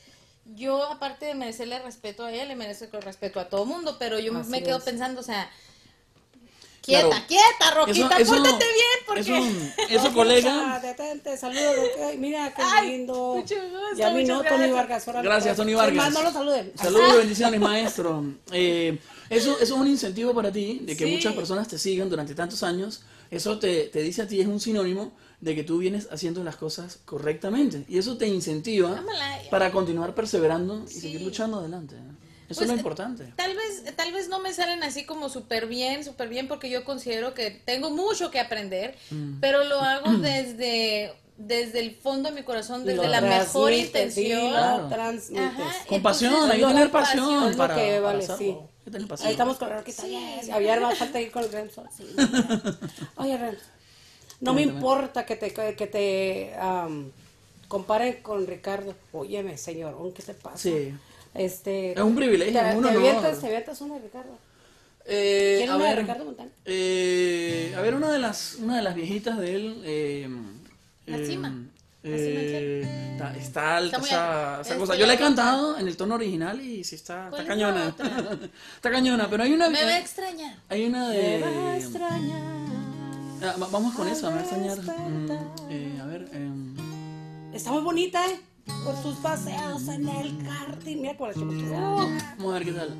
yo, 0.54 0.84
aparte 0.84 1.26
de 1.26 1.34
merecerle 1.34 1.78
respeto 1.80 2.24
a 2.24 2.32
ella, 2.32 2.44
le 2.44 2.54
merezco 2.54 2.96
el 2.96 3.02
respeto 3.02 3.40
a 3.40 3.48
todo 3.48 3.64
mundo. 3.64 3.96
Pero 3.98 4.18
yo 4.18 4.36
Así 4.36 4.50
me 4.50 4.62
quedo 4.62 4.78
es. 4.78 4.84
pensando, 4.84 5.20
o 5.20 5.24
sea, 5.24 5.50
quieta, 6.86 7.08
Claro. 7.08 7.24
quieta, 7.26 7.70
Roquita, 7.74 8.16
Eso- 8.18 8.34
eso- 8.34 8.42
pórtate 8.44 8.64
bien, 8.64 8.98
porque. 9.06 9.20
Eso, 9.20 9.34
eso 10.06 10.14
colega. 10.14 10.80
Detente, 10.80 11.36
saludos. 11.36 11.76
ok, 11.96 12.16
Mira 12.18 12.54
qué 12.54 12.62
Ay, 12.64 12.88
lindo. 12.98 13.34
mucho 13.34 13.54
gusto, 13.56 13.98
Y 13.98 14.02
a 14.02 14.10
mí 14.10 14.20
muchas 14.22 14.28
no, 14.28 14.42
Tony 14.42 14.68
gracias. 14.70 15.06
Vargas. 15.06 15.24
Gracias. 15.24 15.56
Tony 15.56 15.72
Es 15.72 15.78
Vargas. 15.78 15.96
más, 15.96 16.12
no 16.14 16.22
lo 16.22 16.32
saluden. 16.32 16.72
Saludos 16.76 17.10
y 17.14 17.16
bendiciones, 17.18 17.60
maestro. 17.60 18.24
Eh, 18.52 18.98
eso, 19.28 19.54
eso 19.56 19.62
es 19.62 19.70
un 19.80 19.86
incentivo 19.88 20.32
para 20.34 20.50
ti, 20.52 20.78
de 20.82 20.96
que 20.96 21.04
Sí. 21.04 21.10
muchas 21.12 21.34
personas 21.34 21.68
te 21.68 21.78
sigan 21.78 22.08
durante 22.08 22.34
tantos 22.34 22.62
años. 22.62 23.02
Eso 23.30 23.58
te, 23.58 23.88
te 23.88 24.00
dice 24.02 24.22
a 24.22 24.28
ti, 24.28 24.40
es 24.40 24.46
un 24.46 24.60
sinónimo 24.60 25.12
de 25.40 25.54
que 25.56 25.64
tú 25.64 25.78
vienes 25.78 26.08
haciendo 26.12 26.44
las 26.44 26.56
cosas 26.56 27.00
correctamente. 27.04 27.84
Y 27.88 27.98
eso 27.98 28.16
te 28.16 28.26
incentiva 28.28 29.02
para 29.50 29.72
continuar 29.72 30.14
perseverando 30.14 30.84
y 30.88 30.92
Sí. 30.92 31.00
seguir 31.00 31.22
luchando 31.22 31.58
adelante. 31.58 31.96
Eso 32.48 32.60
Pues, 32.60 32.60
es 32.62 32.68
lo 32.68 32.74
importante. 32.74 33.32
Tal 33.36 33.56
vez, 33.56 33.96
tal 33.96 34.12
vez 34.12 34.28
no 34.28 34.38
me 34.40 34.52
salen 34.54 34.82
así 34.84 35.04
como 35.04 35.28
súper 35.28 35.66
bien, 35.66 36.04
súper 36.04 36.28
bien, 36.28 36.46
porque 36.48 36.70
yo 36.70 36.84
considero 36.84 37.34
que 37.34 37.50
tengo 37.50 37.90
mucho 37.90 38.30
que 38.30 38.38
aprender, 38.40 38.96
Mm. 39.10 39.40
pero 39.40 39.64
lo 39.64 39.80
hago 39.80 40.12
desde, 40.18 41.12
desde 41.36 41.80
el 41.80 41.96
fondo 41.96 42.28
de 42.30 42.34
mi 42.36 42.42
corazón, 42.44 42.84
desde 42.84 43.02
Lo 43.02 43.08
la 43.08 43.20
mejor 43.20 43.72
intención. 43.72 44.40
sí, 44.42 44.48
Claro. 44.48 44.88
Ajá. 45.38 45.72
Con 45.88 46.02
pasión, 46.02 46.50
hay 46.50 46.60
que 46.60 46.66
tener 46.66 46.90
pasión. 46.90 47.50
lo 47.50 47.56
para, 47.56 47.74
que 47.74 48.00
vale, 48.00 48.22
sí. 48.22 48.32
Hay 48.50 48.84
que 48.84 48.90
tener 48.92 49.08
pasión. 49.08 49.26
Ahí 49.26 49.32
estamos 49.32 49.56
con 49.58 49.68
la 49.68 49.78
Roquita. 49.78 50.02
yes. 50.06 50.48
Había 50.50 50.78
más 50.80 50.96
falta 50.98 51.20
ir 51.20 51.30
con 51.32 51.42
el 51.42 51.50
Renzo. 51.52 51.84
sí. 51.96 52.04
Oye, 53.16 53.36
Renzo. 53.36 53.64
No 54.40 54.52
me 54.54 54.62
importa 54.62 55.24
que 55.26 55.34
te, 55.36 55.52
que 55.52 55.86
te 55.86 56.54
am, 56.60 57.10
comparen 57.68 58.22
con 58.22 58.46
Ricardo. 58.46 58.94
Óyeme, 59.12 59.56
señor, 59.58 59.96
¿qué 60.14 60.22
te 60.22 60.34
pasa? 60.34 60.58
Sí. 60.58 60.94
Este, 61.36 61.92
Es 61.92 62.00
un 62.00 62.14
privilegio, 62.16 62.60
te, 62.60 62.76
un 62.76 62.82
te 62.82 62.90
avientas, 62.90 63.40
te 63.40 63.46
avientas 63.46 63.80
una, 63.80 63.98
Ricardo. 63.98 64.38
Eh, 65.04 65.56
¿Quién 65.58 65.70
a 65.70 65.76
una 65.76 65.88
de 65.90 65.96
Ricardo 65.96 66.24
Montaner? 66.24 66.52
eh, 66.64 67.74
a 67.76 67.80
ver, 67.80 67.94
una 67.94 68.10
de 68.10 68.18
las, 68.18 68.56
una 68.60 68.76
de 68.76 68.82
las 68.82 68.94
viejitas 68.94 69.38
de 69.38 69.54
él. 69.54 69.82
Eh, 69.84 70.28
La 71.06 71.18
eh, 71.18 71.26
cima. 71.26 71.48
La 72.02 72.10
eh, 72.12 73.12
está, 73.14 73.36
está 73.36 73.76
alta 73.76 73.96
esa, 73.98 74.50
alta. 74.56 74.60
esa 74.62 74.74
Es 74.74 74.78
cosa. 74.80 74.96
Yo 74.96 75.06
la 75.06 75.14
he 75.14 75.18
cantado 75.18 75.76
en 75.78 75.88
el 75.88 75.96
tono 75.96 76.14
original 76.14 76.60
y 76.60 76.84
sí 76.84 76.94
está, 76.94 77.24
está 77.24 77.30
¿Cuál 77.30 77.42
es 77.42 77.48
cañona. 77.48 77.88
está 78.76 78.90
cañona, 78.90 79.28
pero 79.30 79.42
hay 79.42 79.52
una. 79.52 79.68
Me 79.68 79.82
va 79.82 79.88
a 79.90 79.98
extrañar. 79.98 80.56
Hay 80.68 80.86
una 80.86 81.08
Me 81.08 81.16
de. 81.16 81.40
va 81.40 81.72
a 81.72 81.76
extrañar. 81.76 82.42
Ah, 83.42 83.54
va- 83.60 83.68
vamos 83.70 83.94
con 83.94 84.08
esa, 84.08 84.30
me 84.30 84.36
va 84.36 84.40
a 84.40 84.44
extrañar. 84.44 84.78
Mm, 84.78 85.30
eh, 85.70 85.98
a 86.00 86.06
ver. 86.06 86.28
em, 86.32 86.74
Está 87.52 87.70
muy 87.72 87.82
bonita, 87.82 88.24
¿eh? 88.30 88.40
Por 88.84 88.96
sus 89.02 89.16
paseos 89.16 89.88
en 89.88 90.08
el 90.08 90.38
karting. 90.44 91.00
Mira 91.00 91.16
cómo 91.16 91.28
la 91.28 91.80
vamos 91.80 92.22
a 92.40 92.58
ver 92.58 92.64
qué 92.64 92.72
tal. 92.72 92.96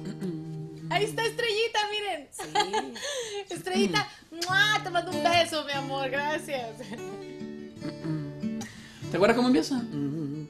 Ahí 0.90 1.04
está 1.04 1.24
Estrellita, 1.24 1.78
miren. 1.90 2.94
Estrellita, 3.50 4.08
¡mua! 4.30 4.80
te 4.82 4.90
mando 4.90 5.10
un 5.10 5.22
beso, 5.22 5.64
mi 5.64 5.72
amor, 5.72 6.08
gracias. 6.10 6.78
¿Te 9.10 9.16
acuerdas 9.16 9.36
cómo 9.36 9.48
empieza? 9.48 9.76
Mm, 9.76 10.46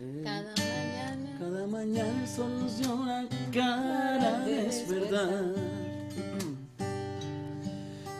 eh, 0.00 0.22
Cada 0.24 0.54
mañana. 0.56 1.38
Cada 1.38 1.66
mañana 1.66 2.22
el 2.22 2.28
sol 2.28 2.58
nos 2.58 2.78
dio 2.78 3.04
la 3.06 3.26
cara 3.52 4.40
despertar. 4.40 5.54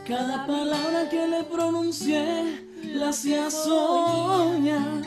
Cada 0.07 0.47
palabra 0.47 1.09
que 1.11 1.27
le 1.29 1.45
pronuncié 1.45 2.63
la 2.95 3.11
hacía 3.11 3.51
soñar. 3.51 5.03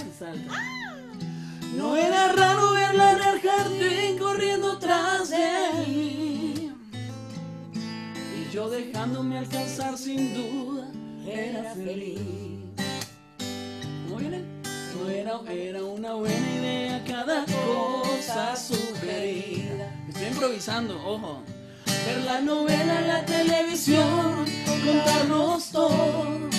No 1.76 1.96
era 1.96 2.28
raro 2.34 2.74
verla 2.74 3.12
en 3.14 3.22
el 3.22 3.42
jardín 3.42 4.18
corriendo 4.20 4.78
tras 4.78 5.30
de 5.30 5.86
mí. 5.88 6.74
Y 7.74 8.54
yo 8.54 8.70
dejándome 8.70 9.38
alcanzar 9.38 9.98
sin 9.98 10.34
duda 10.34 10.88
era 11.26 11.74
feliz. 11.74 12.20
¿Cómo 14.04 14.18
viene? 14.18 14.44
No 14.98 15.10
era, 15.10 15.40
era 15.50 15.84
una 15.84 16.14
buena 16.16 16.56
idea 16.56 17.04
cada 17.08 17.46
cosa 17.46 18.56
sugerida. 18.56 19.96
Estoy 20.10 20.28
improvisando, 20.28 20.96
ojo. 21.06 21.42
Ver 22.06 22.24
la 22.26 22.42
novela 22.42 23.00
en 23.00 23.08
la 23.08 23.26
televisión, 23.26 24.46
contarnos 24.86 25.70
todo. 25.70 26.50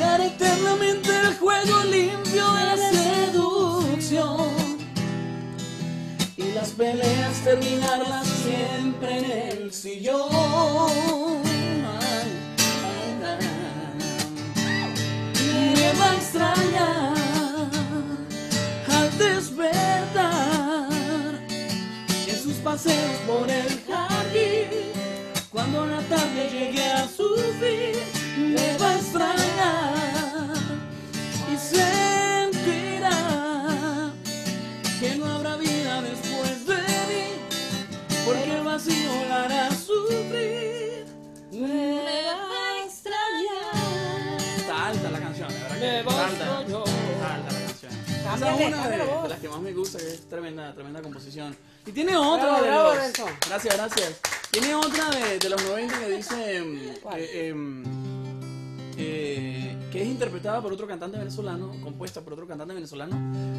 Eternamente 0.00 1.10
el 1.10 1.36
juego 1.38 1.82
limpio 1.84 2.52
de 2.52 2.64
la 2.64 2.76
seducción. 2.76 4.78
Y 6.36 6.52
las 6.52 6.68
peleas 6.70 7.42
terminarlas 7.42 8.24
siempre 8.26 9.18
en 9.18 9.24
el 9.24 9.72
sillón. 9.72 11.42
Me 15.34 15.92
va 15.98 16.10
a 16.10 16.14
extrañar 16.14 17.14
al 18.94 19.18
despertar 19.18 20.88
en 22.28 22.38
sus 22.40 22.54
paseos 22.58 23.16
por 23.26 23.50
el 23.50 23.82
jardín. 23.88 24.92
Cuando 25.50 25.86
la 25.86 26.00
tarde 26.02 26.50
llegue 26.52 26.84
a 26.84 27.08
su 27.08 27.34
fin, 27.58 27.98
me 28.54 28.78
va 28.78 28.90
a 28.90 28.96
extrañar 28.96 29.87
sentirá 31.70 33.12
que 35.00 35.14
no 35.16 35.26
habrá 35.26 35.56
vida 35.56 36.02
después 36.02 36.66
de 36.66 36.76
mí, 36.76 37.26
porque 38.24 38.52
el 38.56 38.64
vacío 38.64 39.12
la 39.28 39.44
hará 39.44 39.70
sufrir. 39.70 41.06
Me 41.52 41.94
va 42.00 42.34
a 42.60 42.84
extrañar. 42.84 44.40
Está 44.56 44.86
alta 44.88 45.10
la 45.10 45.18
canción, 45.20 45.48
de 45.48 45.58
verdad 45.58 45.74
que 45.74 45.80
Me 45.80 45.98
está 45.98 46.10
va 46.10 46.20
a 46.20 46.26
alta, 46.26 46.44
está 46.44 47.34
alta 47.34 47.52
la 47.52 47.60
canción. 47.66 47.92
Esa 47.92 48.24
Cámbiale, 48.28 48.64
es 48.64 48.68
una 48.68 48.88
de, 48.88 48.96
la 48.98 49.28
las 49.28 49.40
que 49.40 49.48
más 49.48 49.60
me 49.60 49.72
gusta, 49.72 49.98
que 49.98 50.08
es 50.14 50.28
tremenda, 50.28 50.74
tremenda 50.74 51.00
composición. 51.02 51.56
Y 51.86 51.92
tiene 51.92 52.16
otra 52.16 52.60
Bravo, 52.60 52.62
de 52.62 52.68
bravo, 52.68 52.94
los... 52.94 53.48
Gracias, 53.48 53.76
gracias. 53.76 54.20
Tiene 54.50 54.74
otra 54.74 55.10
de, 55.10 55.38
de 55.38 55.48
los 55.48 55.62
90 55.64 55.98
que 56.00 56.08
dice... 56.10 56.62
eh, 57.16 57.54
que 59.92 60.02
es 60.02 60.08
interpretada 60.08 60.60
por 60.62 60.72
otro 60.72 60.86
cantante 60.86 61.18
venezolano, 61.18 61.72
compuesta 61.82 62.20
por 62.20 62.32
otro 62.34 62.46
cantante 62.46 62.74
venezolano, 62.74 63.16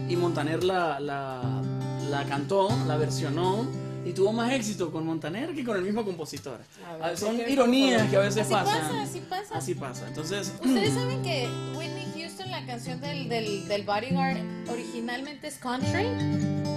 y 0.09 0.15
Montaner 0.15 0.63
la, 0.63 0.99
la, 0.99 1.61
la 2.09 2.23
cantó, 2.25 2.69
la 2.87 2.97
versionó, 2.97 3.65
y 4.05 4.13
tuvo 4.13 4.31
más 4.31 4.51
éxito 4.53 4.91
con 4.91 5.05
Montaner 5.05 5.53
que 5.53 5.63
con 5.63 5.75
el 5.75 5.83
mismo 5.83 6.05
compositor. 6.05 6.57
Ver, 6.57 7.01
Ah, 7.01 7.11
Son 7.17 7.35
¿qué 7.37 7.49
ironías 7.51 8.09
que 8.09 8.15
a 8.15 8.19
veces 8.21 8.41
Así 8.43 8.51
pasan. 8.53 8.81
pasa, 8.81 9.01
así 9.03 9.19
pasa. 9.21 9.57
Así 9.57 9.75
pasa. 9.75 10.07
Entonces, 10.07 10.53
Ustedes 10.63 10.93
saben 10.93 11.21
que 11.21 11.47
Whitney 11.77 12.07
Houston, 12.15 12.49
la 12.51 12.65
canción 12.65 13.01
del, 13.01 13.27
del, 13.27 13.67
del 13.67 13.83
Bodyguard, 13.83 14.37
originalmente 14.71 15.47
es 15.47 15.55
country. 15.57 16.05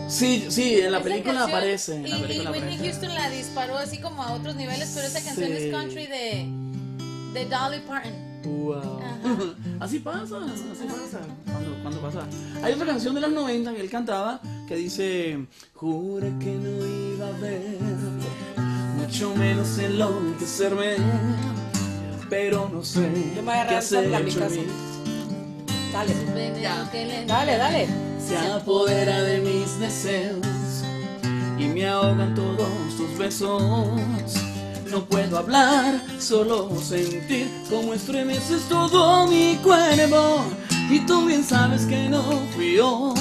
Sí, 0.08 0.46
sí, 0.50 0.80
en 0.80 0.90
la 0.92 0.98
Esa 0.98 1.04
película 1.08 1.34
canción- 1.34 1.50
aparece. 1.56 1.96
En 1.96 2.06
y, 2.06 2.10
la 2.10 2.18
y 2.18 2.22
película 2.22 2.50
Whitney 2.50 2.74
aparece. 2.74 2.90
Houston 3.00 3.14
la 3.14 3.30
disparó 3.30 3.78
así 3.78 3.98
como 3.98 4.22
a 4.22 4.32
otros 4.32 4.56
niveles, 4.56 4.90
pero 4.94 5.06
esa 5.06 5.22
canción 5.22 5.48
Sí. 5.48 5.52
es 5.64 5.70
country 5.72 6.06
de, 6.06 6.46
de 7.34 7.46
Dolly 7.46 7.80
Parton. 7.86 8.31
Wow. 8.44 9.00
Ajá. 9.24 9.54
Así 9.80 9.98
pasa, 9.98 10.38
así 10.44 10.84
pasa. 10.86 11.20
Cuando, 11.44 11.82
cuando 11.82 12.00
pasa. 12.00 12.26
Hay 12.62 12.72
otra 12.72 12.86
canción 12.86 13.14
de 13.14 13.20
los 13.20 13.32
90 13.32 13.74
que 13.74 13.80
él 13.80 13.90
cantaba 13.90 14.40
que 14.68 14.76
dice: 14.76 15.46
Juré 15.74 16.32
que 16.38 16.52
no 16.52 16.86
iba 16.86 17.28
a 17.28 17.38
ver, 17.38 17.78
mucho 18.96 19.34
menos 19.36 19.78
enloquecerme. 19.78 20.96
Pero 22.28 22.70
no 22.72 22.82
sé 22.82 23.10
Yo 23.36 23.42
me 23.42 23.50
voy 23.52 23.60
a 23.60 23.64
mi 23.64 23.70
casa. 24.32 24.60
Dale, 25.92 26.14
le 26.32 27.26
dale, 27.26 27.58
dale. 27.58 27.88
Se 28.18 28.38
apodera 28.38 29.22
de 29.22 29.40
mis 29.40 29.78
deseos 29.78 30.46
y 31.58 31.64
me 31.64 31.86
ahogan 31.86 32.34
todos 32.34 32.96
tus 32.96 33.18
besos. 33.18 33.62
No 34.92 35.06
puedo 35.06 35.38
hablar, 35.38 36.02
solo 36.18 36.70
sentir 36.78 37.50
cómo 37.70 37.94
estremeces 37.94 38.68
todo 38.68 39.26
mi 39.26 39.56
cuerpo. 39.62 40.44
Y 40.90 41.00
tú 41.06 41.24
bien 41.24 41.42
sabes 41.42 41.86
que 41.86 42.10
no 42.10 42.22
fui 42.54 42.74
yo. 42.76 43.14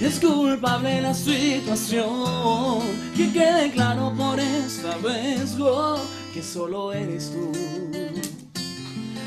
Es 0.00 0.18
culpable 0.18 1.02
la 1.02 1.12
situación. 1.12 2.80
Que 3.14 3.30
quede 3.30 3.70
claro 3.70 4.14
por 4.16 4.40
esta 4.40 4.96
vez, 4.96 5.56
oh, 5.60 5.98
que 6.32 6.42
solo 6.42 6.94
eres 6.94 7.32
tú. 7.32 7.52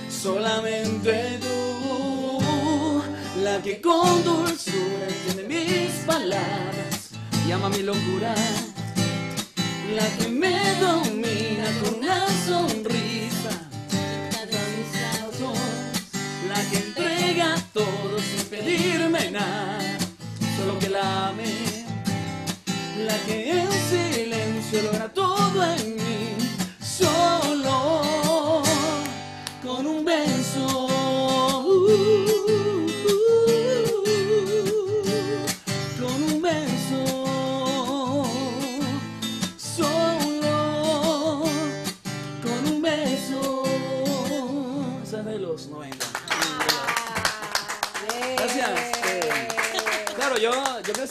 Solamente 0.09 1.39
tú, 1.41 3.03
la 3.43 3.61
que 3.61 3.79
con 3.81 4.23
dulzura 4.23 5.07
entiende 5.07 5.43
mis 5.47 5.91
palabras 6.07 7.09
y 7.47 7.51
ama 7.51 7.69
mi 7.69 7.83
locura, 7.83 8.33
la 9.95 10.07
que 10.17 10.27
me 10.29 10.75
domina 10.79 11.65
con 11.81 11.95
una 11.99 12.27
sonrisa, 12.45 13.51
la 16.47 16.61
que 16.69 16.77
entrega 16.77 17.55
todo 17.73 18.19
sin 18.19 18.45
pedirme 18.49 19.31
nada, 19.31 19.97
solo 20.57 20.79
que 20.79 20.89
la 20.89 21.29
ame, 21.29 21.85
la 23.05 23.17
que 23.25 23.51
en 23.51 23.71
silencio 23.89 24.81
logra 24.83 25.09
todo 25.13 25.63
en 25.73 25.95
mí, 25.95 26.00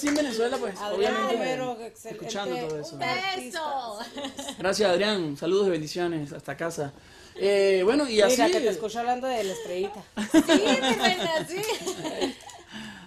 crecí 0.01 0.09
en 0.09 0.14
Venezuela, 0.14 0.57
pues, 0.57 0.76
Adrián 0.78 1.14
obviamente, 1.14 1.44
Rivero, 1.44 1.72
excelente. 1.80 2.24
escuchando 2.24 2.57
todo 2.57 2.80
eso. 2.80 2.92
Un. 2.94 2.98
¡Beso! 3.01 3.98
Gracias, 4.59 4.90
Adrián. 4.90 5.36
Saludos 5.36 5.66
y 5.68 5.70
bendiciones 5.70 6.32
hasta 6.32 6.57
casa. 6.57 6.92
Eh, 7.36 7.82
bueno, 7.84 8.09
y 8.09 8.20
así. 8.20 8.32
Mira, 8.36 8.51
que 8.51 8.61
te 8.61 8.68
escucho 8.70 8.98
hablando 9.01 9.26
de 9.26 9.44
la 9.44 9.53
estrellita. 9.53 10.03
Sí, 10.32 10.42
mi 10.46 10.94
reina, 10.94 11.46
sí. 11.48 11.62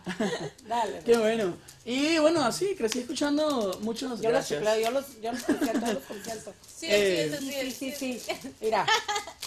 Dale. 0.67 0.99
Qué 1.05 1.17
bueno. 1.17 1.55
Y 1.85 2.17
bueno, 2.19 2.43
así 2.43 2.75
crecí 2.75 2.99
escuchando 2.99 3.77
muchos. 3.81 4.21
Yo 4.21 4.29
los 4.31 4.49
gracias. 4.49 4.59
chifleo, 4.61 4.79
yo 4.85 4.91
los, 4.91 5.21
yo 5.21 5.31
los 5.31 5.43
consiento, 5.43 5.93
los 5.93 6.03
consiento. 6.03 6.53
Sí, 6.65 6.87
Eh, 6.89 7.35
sí, 7.39 7.45
Sí, 7.51 7.71
sí, 7.71 7.91
sí, 7.91 8.19
sí. 8.19 8.49
Mira, 8.61 8.85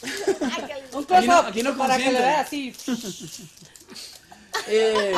Ay, 0.02 0.64
qué 0.66 0.96
un 0.96 1.04
close-up 1.04 1.54
no 1.62 1.76
para 1.78 1.96
que 1.96 2.04
consiente. 2.04 2.12
le 2.12 2.18
vea 2.18 2.40
así. 2.40 2.74
Eh, 4.68 5.12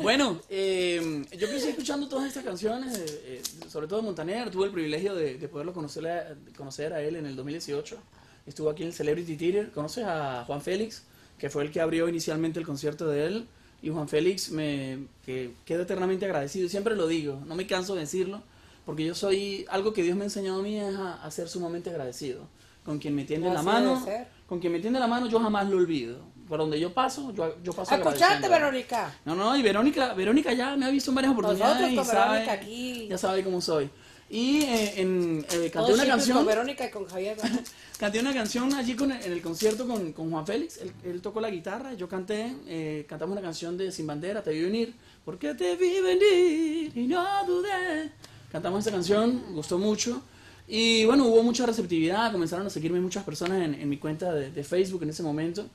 Bueno, 0.00 0.40
eh, 0.48 1.24
yo 1.38 1.48
crecí 1.48 1.68
escuchando 1.68 2.08
todas 2.08 2.26
estas 2.26 2.44
canciones, 2.44 2.98
eh, 2.98 3.04
eh, 3.26 3.42
sobre 3.68 3.86
todo 3.86 4.02
Montaner. 4.02 4.50
Tuve 4.50 4.66
el 4.66 4.72
privilegio 4.72 5.14
de, 5.14 5.36
de 5.36 5.48
poderlo 5.48 5.74
conocer 5.74 6.06
a, 6.08 6.34
conocer 6.56 6.94
a 6.94 7.02
él 7.02 7.16
en 7.16 7.26
el 7.26 7.36
2018. 7.36 7.98
Estuvo 8.46 8.70
aquí 8.70 8.82
en 8.82 8.88
el 8.88 8.94
Celebrity 8.94 9.36
Theater. 9.36 9.70
¿Conoces 9.70 10.04
a 10.06 10.44
Juan 10.46 10.62
Félix? 10.62 11.04
Que 11.38 11.50
fue 11.50 11.64
el 11.64 11.70
que 11.70 11.80
abrió 11.80 12.08
inicialmente 12.08 12.58
el 12.58 12.66
concierto 12.66 13.06
de 13.06 13.26
él. 13.26 13.48
Y 13.82 13.90
Juan 13.90 14.08
Félix 14.08 14.50
me 14.50 15.06
que 15.26 15.52
quedo 15.66 15.82
eternamente 15.82 16.24
agradecido. 16.24 16.66
Y 16.66 16.68
siempre 16.70 16.96
lo 16.96 17.06
digo, 17.06 17.42
no 17.46 17.54
me 17.54 17.66
canso 17.66 17.94
de 17.94 18.00
decirlo. 18.00 18.42
Porque 18.86 19.04
yo 19.04 19.14
soy, 19.14 19.66
algo 19.68 19.92
que 19.92 20.02
Dios 20.02 20.16
me 20.16 20.22
ha 20.22 20.24
enseñado 20.24 20.60
a 20.60 20.62
mí 20.62 20.78
es 20.78 20.96
a, 20.96 21.22
a 21.22 21.30
ser 21.30 21.48
sumamente 21.48 21.90
agradecido. 21.90 22.48
Con 22.84 22.98
quien 22.98 23.14
me 23.14 23.24
tiende 23.24 23.52
la 23.52 23.62
mano, 23.62 24.04
con 24.48 24.58
quien 24.58 24.72
me 24.72 24.80
tiende 24.80 24.98
la 24.98 25.06
mano 25.06 25.26
yo 25.28 25.38
jamás 25.38 25.68
lo 25.68 25.76
olvido. 25.76 26.18
Por 26.52 26.58
donde 26.58 26.78
yo 26.78 26.92
paso, 26.92 27.32
yo, 27.32 27.56
yo 27.64 27.72
paso 27.72 27.94
agradeciendo. 27.94 28.46
Verónica. 28.50 29.10
No, 29.24 29.34
no, 29.34 29.56
y 29.56 29.62
Verónica, 29.62 30.12
Verónica 30.12 30.52
ya 30.52 30.76
me 30.76 30.84
ha 30.84 30.90
visto 30.90 31.10
en 31.10 31.14
varias 31.14 31.32
oportunidades 31.32 31.76
Nosotros 31.80 31.92
y 31.92 31.96
con 31.96 32.04
sabe, 32.04 32.30
Verónica 32.40 32.52
aquí. 32.52 33.06
ya 33.08 33.16
sabe 33.16 33.42
cómo 33.42 33.62
soy. 33.62 33.88
Y 34.28 34.60
eh, 34.60 35.00
en, 35.00 35.46
eh, 35.50 35.70
canté 35.72 35.94
una 35.94 36.04
canción, 36.04 36.36
Con 36.36 36.46
Verónica 36.46 36.84
y 36.84 36.90
con 36.90 37.06
Javier. 37.06 37.38
canté 37.98 38.20
una 38.20 38.34
canción 38.34 38.70
allí 38.74 38.94
con, 38.94 39.12
en 39.12 39.32
el 39.32 39.40
concierto 39.40 39.86
con, 39.88 40.12
con 40.12 40.30
Juan 40.30 40.46
Félix, 40.46 40.76
él, 40.76 40.92
él 41.04 41.22
tocó 41.22 41.40
la 41.40 41.48
guitarra, 41.48 41.94
yo 41.94 42.06
canté, 42.06 42.54
eh, 42.66 43.06
cantamos 43.08 43.32
una 43.32 43.40
canción 43.40 43.78
de 43.78 43.90
Sin 43.90 44.06
Bandera, 44.06 44.42
Te 44.42 44.50
vi 44.50 44.60
venir, 44.60 44.94
porque 45.24 45.54
te 45.54 45.74
vi 45.76 46.02
venir 46.02 46.92
y 46.94 47.06
no 47.06 47.24
dudé. 47.46 48.12
Cantamos 48.50 48.80
esa 48.80 48.90
canción, 48.90 49.42
gustó 49.54 49.78
mucho. 49.78 50.20
Y 50.68 51.06
bueno, 51.06 51.24
hubo 51.28 51.42
mucha 51.42 51.64
receptividad, 51.64 52.30
comenzaron 52.30 52.66
a 52.66 52.70
seguirme 52.70 53.00
muchas 53.00 53.24
personas 53.24 53.62
en, 53.62 53.72
en 53.74 53.88
mi 53.88 53.96
cuenta 53.96 54.34
de, 54.34 54.50
de 54.50 54.64
Facebook 54.64 55.02
en 55.02 55.08
ese 55.08 55.22
momento. 55.22 55.66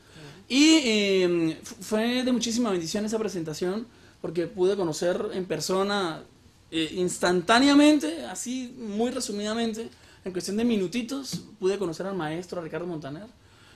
Y 0.49 0.79
eh, 0.83 1.59
fu- 1.63 1.75
fue 1.81 2.23
de 2.23 2.31
muchísima 2.31 2.71
bendición 2.71 3.05
esa 3.05 3.19
presentación, 3.19 3.85
porque 4.21 4.47
pude 4.47 4.75
conocer 4.75 5.29
en 5.33 5.45
persona 5.45 6.23
eh, 6.71 6.89
instantáneamente, 6.95 8.25
así 8.25 8.73
muy 8.77 9.11
resumidamente, 9.11 9.89
en 10.25 10.31
cuestión 10.31 10.57
de 10.57 10.65
minutitos, 10.65 11.41
pude 11.59 11.77
conocer 11.77 12.05
al 12.07 12.15
maestro 12.15 12.61
Ricardo 12.61 12.87
Montaner 12.87 13.25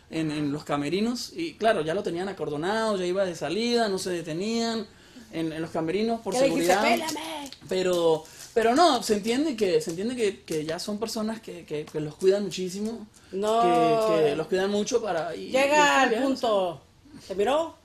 en, 0.10 0.32
en 0.32 0.52
los 0.52 0.64
camerinos. 0.64 1.32
Y 1.36 1.54
claro, 1.54 1.82
ya 1.82 1.94
lo 1.94 2.04
tenían 2.04 2.28
acordonado, 2.30 2.98
ya 2.98 3.06
iba 3.06 3.24
de 3.26 3.36
salida, 3.36 3.88
no 3.88 3.98
se 3.98 4.10
detenían 4.10 4.86
en, 5.32 5.54
en 5.54 5.62
los 5.62 5.72
camerinos 5.72 6.20
por 6.22 6.34
¿Qué 6.34 6.44
dijiste? 6.44 6.74
seguridad. 6.74 6.84
Pélame. 7.12 7.52
Pero, 7.70 8.24
pero 8.54 8.76
no, 8.76 9.02
se 9.04 9.14
entiende 9.16 9.56
que, 9.56 9.80
se 9.82 9.92
entiende 9.92 10.16
que, 10.16 10.42
que 10.44 10.66
ya 10.66 10.78
son 10.80 10.98
personas 11.00 11.40
que, 11.42 11.66
que, 11.66 11.86
que 11.86 12.00
los 12.00 12.16
cuidan 12.16 12.44
muchísimo, 12.44 13.08
No. 13.32 13.62
que, 13.62 14.36
los 14.36 14.48
cuidan 14.48 14.70
mucho 14.72 15.02
para... 15.02 15.36
y- 15.36 15.52
Llega 15.52 16.02
al 16.02 16.14
punto. 16.14 16.82
¿Te 17.28 17.36
miró 17.36 17.76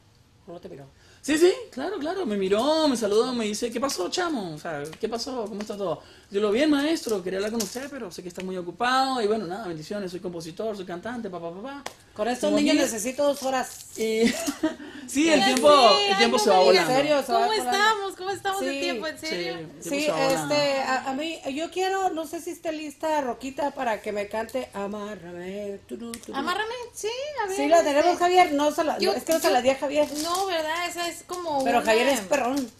o 0.47 0.53
no 0.53 0.61
te 0.61 0.69
miró? 0.69 0.85
Sí, 1.27 1.37
sí, 1.39 1.53
claro, 1.73 1.99
claro. 1.99 2.25
Me 2.25 2.37
miró, 2.37 2.87
me 2.87 2.97
saludó, 2.97 3.33
me 3.35 3.47
dice, 3.47 3.69
¿qué 3.73 3.81
pasó, 3.81 4.09
chamo? 4.09 4.55
O 4.55 4.59
sea, 4.59 4.85
¿qué 5.01 5.09
pasó? 5.09 5.45
¿Cómo 5.49 5.61
está 5.61 5.77
todo? 5.77 6.01
Yo 6.31 6.41
lo 6.41 6.53
bien, 6.53 6.71
maestro, 6.71 7.21
quería 7.23 7.39
hablar 7.39 7.51
con 7.53 7.61
usted, 7.63 7.89
pero 7.91 8.13
sé 8.13 8.23
que 8.23 8.29
está 8.29 8.45
muy 8.45 8.57
ocupado. 8.57 9.21
Y 9.21 9.27
bueno, 9.27 9.45
nada, 9.45 9.67
bendiciones, 9.67 10.13
soy 10.13 10.21
compositor, 10.21 10.77
soy 10.77 10.85
cantante, 10.85 11.29
papá, 11.29 11.51
papá. 11.53 11.83
Con 12.15 12.29
estos 12.29 12.53
niños 12.53 12.77
necesito 12.77 13.25
dos 13.25 13.43
horas. 13.43 13.99
Y 13.99 14.23
sí, 15.09 15.29
el 15.29 15.45
tiempo, 15.45 15.69
sé, 15.69 16.07
el 16.07 16.13
ay, 16.13 16.19
tiempo 16.19 16.37
no 16.37 16.43
se 16.45 16.51
va 16.51 16.59
volando. 16.61 16.91
¿En 16.93 16.97
serio? 16.97 17.23
se 17.27 17.33
va 17.33 17.39
¿Cómo 17.41 17.51
volando. 17.53 17.73
estamos? 17.73 18.17
¿Cómo 18.17 18.31
estamos 18.31 18.61
de 18.61 18.71
Sí, 18.73 18.81
tiempo? 18.81 19.07
¿En 19.09 19.19
Sí, 19.19 19.27
serio? 19.27 19.53
el 19.55 19.67
tiempo 19.67 19.83
Sí, 19.83 20.01
se 20.05 20.11
va 20.13 20.27
este, 20.33 20.81
a, 20.83 21.11
a 21.11 21.13
mí, 21.15 21.41
yo 21.55 21.71
quiero, 21.73 22.11
no 22.11 22.27
sé 22.27 22.41
si 22.41 22.51
esté 22.51 22.71
lista 22.73 23.21
Roquita 23.21 23.73
para 23.73 24.01
que 24.01 24.13
me 24.13 24.29
cante 24.29 24.69
Amárrame. 24.75 25.81
turu, 25.89 26.13
turu. 26.13 26.37
Amárrame, 26.39 26.75
sí, 26.95 27.09
a 27.45 27.49
ver. 27.49 27.57
Sí, 27.57 27.67
la 27.69 27.79
este, 27.79 27.89
tenemos, 27.95 28.19
Javier. 28.19 28.53
No, 28.53 28.73
se 28.73 28.85
la, 28.85 28.99
yo- 28.99 29.11
no, 29.13 29.17
es 29.19 29.25
que 29.25 29.33
no 29.33 29.39
se 29.41 29.47
yo- 29.49 29.53
la 29.53 29.63
di 29.63 29.71
a 29.71 29.77
Javier. 29.77 30.09
No, 30.23 30.47
¿verdad? 30.47 30.89
Esa 30.89 31.09
es 31.09 31.16
como 31.23 31.63
Pero 31.65 31.79
una- 31.79 31.87
Javier 31.87 32.09
es 32.09 32.21
perrón. 32.21 32.71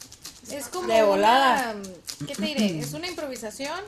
Es 0.51 0.67
como 0.69 0.89
de 0.93 1.03
volada. 1.03 1.75
una- 1.75 2.27
¿Qué 2.27 2.35
te 2.35 2.43
diré? 2.47 2.79
Es 2.79 2.93
una 2.93 3.09
improvisación. 3.09 3.79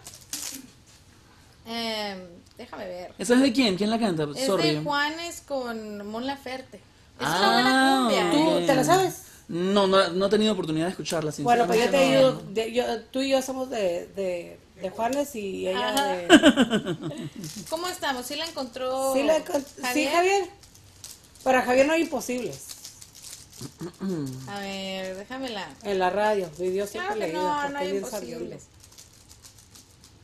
Em, 1.67 2.19
déjame 2.57 2.87
ver. 2.87 3.15
¿Esa 3.19 3.35
es 3.35 3.41
de 3.43 3.53
quién? 3.53 3.77
¿Quién 3.77 3.91
la 3.91 3.99
canta? 3.99 4.27
Es 4.35 4.47
Sorry. 4.47 4.75
de 4.77 4.81
Juanes 4.83 5.43
con 5.47 6.07
Mon 6.07 6.27
Laferte. 6.27 6.79
Es 6.79 7.27
Ah, 7.27 7.39
una 7.39 7.53
buena 7.53 7.97
cumbia. 7.99 8.31
¿Tú 8.31 8.59
¿eh? 8.59 8.67
te 8.67 8.75
la 8.75 8.85
sabes? 8.85 9.15
No, 9.49 9.87
no, 9.87 10.09
no 10.11 10.27
he 10.27 10.29
tenido 10.31 10.53
oportunidad 10.53 10.87
de 10.87 10.91
escucharla, 10.91 11.33
Bueno, 11.39 11.67
pues 11.67 11.81
yo 11.85 11.91
te 11.91 11.99
digo, 12.05 12.33
de- 12.51 12.73
yo- 12.73 13.03
tú 13.05 13.21
y 13.21 13.31
yo 13.31 13.41
somos 13.41 13.71
de, 13.71 14.07
de, 14.15 14.61
de 14.81 14.91
Juanes 14.91 15.35
y 15.35 15.69
ella 15.69 15.89
Ajá. 15.89 16.05
de... 16.07 16.99
¿Cómo 17.71 17.89
estamos? 17.89 18.27
¿Sí 18.27 18.37
la 18.37 18.45
encontró 18.47 19.15
Sí, 19.15 19.23
la 19.23 19.43
encont- 19.43 19.65
sí, 19.95 20.07
Javier. 20.07 20.51
Para 21.43 21.63
Javier 21.63 21.87
no 21.87 21.95
hay 21.95 22.03
imposibles 22.03 22.67
A 24.49 24.61
ver, 24.61 25.17
déjamela. 25.17 25.69
en 25.83 25.99
la 25.99 26.11
radio. 26.11 26.49
Mi 26.59 26.69
Dios 26.69 26.91
siempre 26.91 27.15
Claro 27.17 27.21
que 27.21 27.27
leído, 27.33 27.43
no, 27.43 27.57
porque 27.63 27.73
no 27.73 27.79
imposibles. 27.97 28.65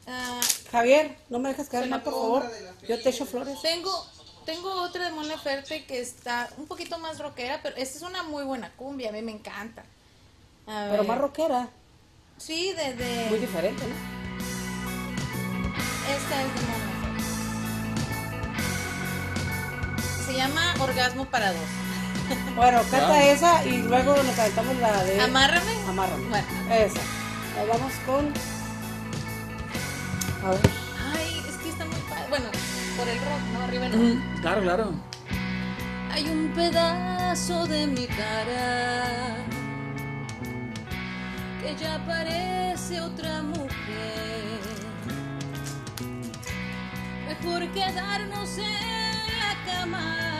Ah, 0.06 0.40
Javier, 0.70 1.16
no 1.30 1.38
me 1.38 1.48
dejas 1.48 1.68
quedar 1.68 1.84
Se 1.84 1.90
mal, 1.90 2.02
por 2.02 2.12
favor. 2.12 2.50
Yo 2.88 3.02
te 3.02 3.08
echo 3.08 3.24
flores. 3.26 3.60
tengo, 3.62 4.06
tengo 4.44 4.70
otra 4.82 5.06
de 5.06 5.12
Mon 5.12 5.26
Laferte 5.28 5.84
que 5.86 6.00
está 6.00 6.50
un 6.58 6.66
poquito 6.66 6.98
más 6.98 7.18
rockera, 7.18 7.60
pero 7.62 7.76
esta 7.76 7.96
es 7.96 8.02
una 8.02 8.22
muy 8.22 8.44
buena 8.44 8.70
cumbia, 8.76 9.08
a 9.08 9.12
mí 9.12 9.22
me 9.22 9.32
encanta. 9.32 9.82
A 10.66 10.86
Pero 10.90 10.98
ver. 11.02 11.08
más 11.08 11.18
rockera. 11.18 11.68
Sí, 12.36 12.72
de, 12.72 12.94
de- 12.94 13.26
Muy 13.30 13.38
diferente, 13.38 13.82
¿no? 13.86 13.94
Esta 16.14 16.42
es 16.42 16.54
de 16.54 16.60
Mon 16.60 16.70
Laferte. 16.70 17.14
Se 20.26 20.34
llama 20.34 20.74
Orgasmo 20.80 21.24
para 21.26 21.52
dos. 21.52 21.60
Bueno, 22.56 22.80
canta 22.90 23.22
esa 23.24 23.64
y 23.66 23.78
luego 23.82 24.14
nos 24.16 24.34
cantamos 24.36 24.76
la 24.78 25.02
de... 25.04 25.20
Amárrame. 25.20 25.72
Amárrame. 25.88 26.28
Bueno. 26.28 26.46
Esa. 26.70 27.00
Nos 27.58 27.68
vamos 27.68 27.92
con... 28.06 28.32
A 30.46 30.50
ver. 30.50 30.60
Ay, 31.16 31.42
es 31.48 31.56
que 31.56 31.68
está 31.70 31.84
muy 31.84 31.96
padre. 32.08 32.26
Bueno, 32.28 32.46
por 32.96 33.08
el 33.08 33.18
rock, 33.18 33.40
¿no? 33.52 33.60
Arriba. 33.62 33.88
Mm, 33.88 34.40
Claro, 34.40 34.62
claro. 34.62 34.92
Hay 36.12 36.24
un 36.28 36.52
pedazo 36.54 37.66
de 37.66 37.86
mi 37.88 38.06
cara 38.06 39.36
que 41.60 41.74
ya 41.76 41.98
parece 42.06 43.00
otra 43.00 43.42
mujer. 43.42 44.60
Mejor 47.26 47.66
quedarnos 47.72 48.58
en 48.58 49.38
la 49.38 49.72
cama. 49.72 50.33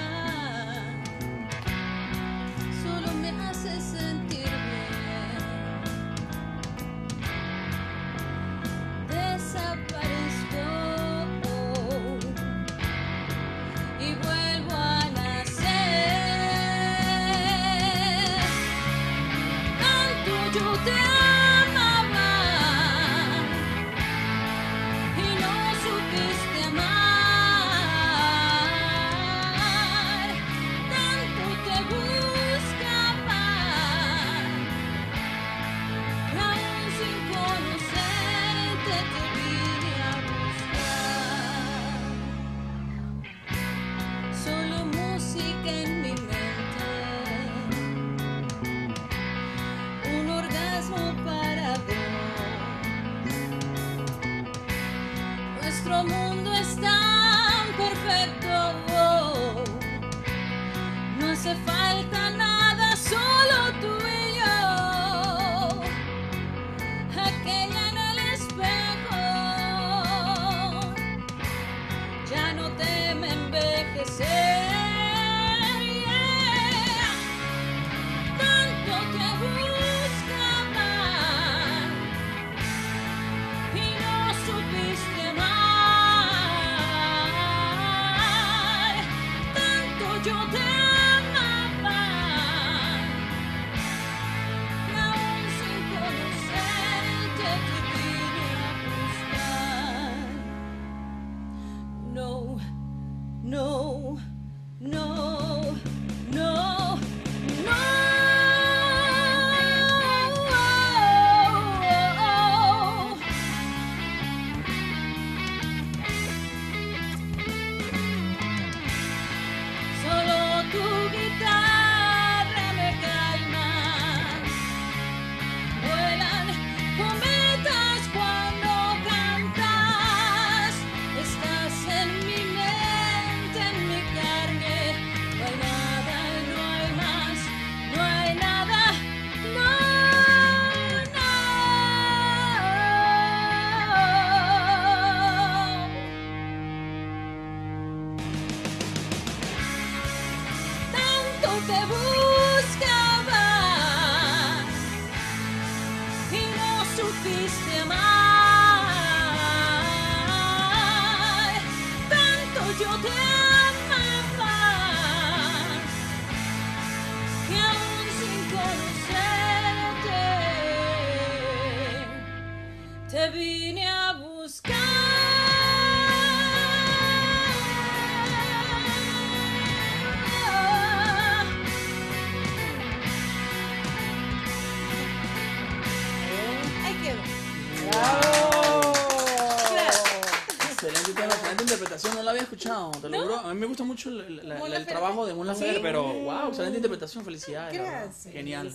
Juro. 193.39 193.49
A 193.51 193.55
mí 193.55 193.61
me 193.61 193.67
gusta 193.67 193.85
mucho 193.85 194.09
el, 194.09 194.37
la- 194.37 194.43
Mon 194.43 194.49
la- 194.49 194.55
el 194.67 194.71
Laferte. 194.73 194.93
trabajo 194.93 195.27
de 195.27 195.35
Mon 195.35 195.47
Laferte, 195.47 195.81
pero 195.81 196.03
wow, 196.05 196.49
excelente 196.49 196.77
interpretación, 196.79 197.25
felicidades. 197.25 197.75
Gracias. 197.79 198.33
Genial, 198.35 198.73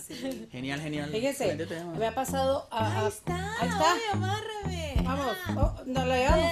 genial, 0.50 0.80
genial. 0.80 1.14
Excelente 1.14 1.66
tema. 1.66 1.92
me 1.94 2.06
ha 2.06 2.14
pasado 2.14 2.66
a, 2.70 2.86
a- 2.86 3.00
Ahí 3.00 3.08
está. 3.08 3.56
Ahí 3.60 3.68
está. 3.68 3.94
Vamos, 5.02 5.36
oh, 5.56 5.82
no 5.86 6.04
la 6.04 6.16
llevamos. 6.16 6.49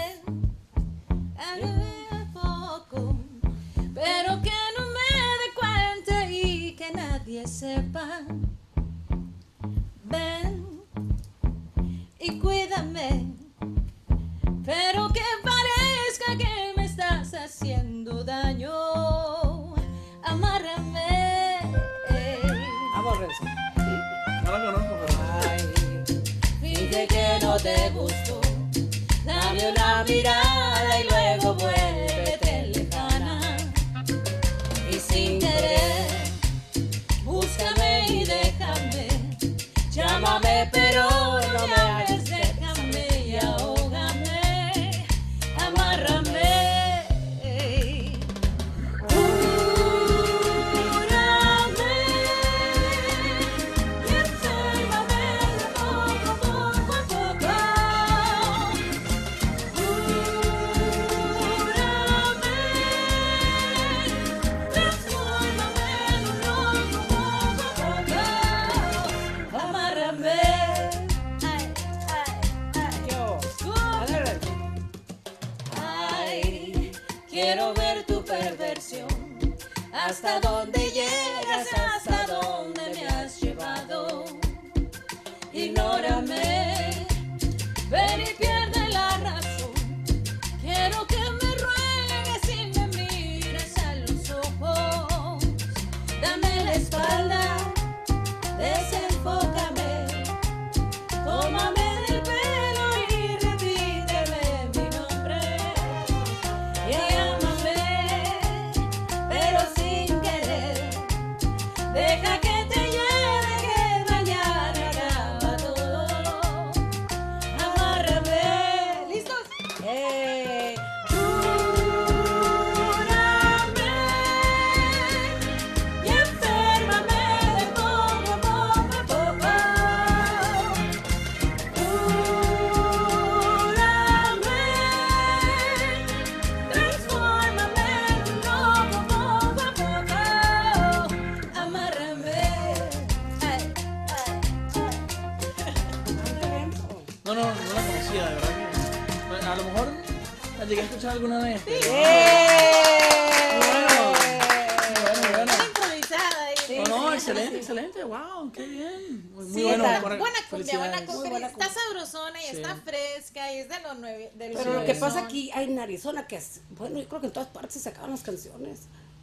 Está 162.51 162.77
fresca 162.77 163.53
y 163.53 163.59
es 163.59 163.69
de 163.69 163.81
los 163.81 163.99
nueve. 163.99 164.33
De 164.35 164.49
los 164.49 164.63
Pero 164.63 164.75
lo 164.75 164.85
que 164.85 164.95
pasa 164.95 165.25
aquí 165.25 165.51
en 165.55 165.79
Arizona, 165.79 166.27
que 166.27 166.37
es, 166.37 166.61
bueno, 166.71 166.99
yo 166.99 167.09
creo 167.09 167.21
que 167.21 167.27
en 167.29 167.33
todas 167.33 167.49
partes 167.49 167.83
se 167.83 167.89
acaban 167.89 168.11
las 168.11 168.23
canciones. 168.23 168.81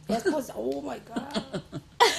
Después, 0.08 0.46
oh 0.54 0.80
my 0.82 1.00
God. 1.00 1.60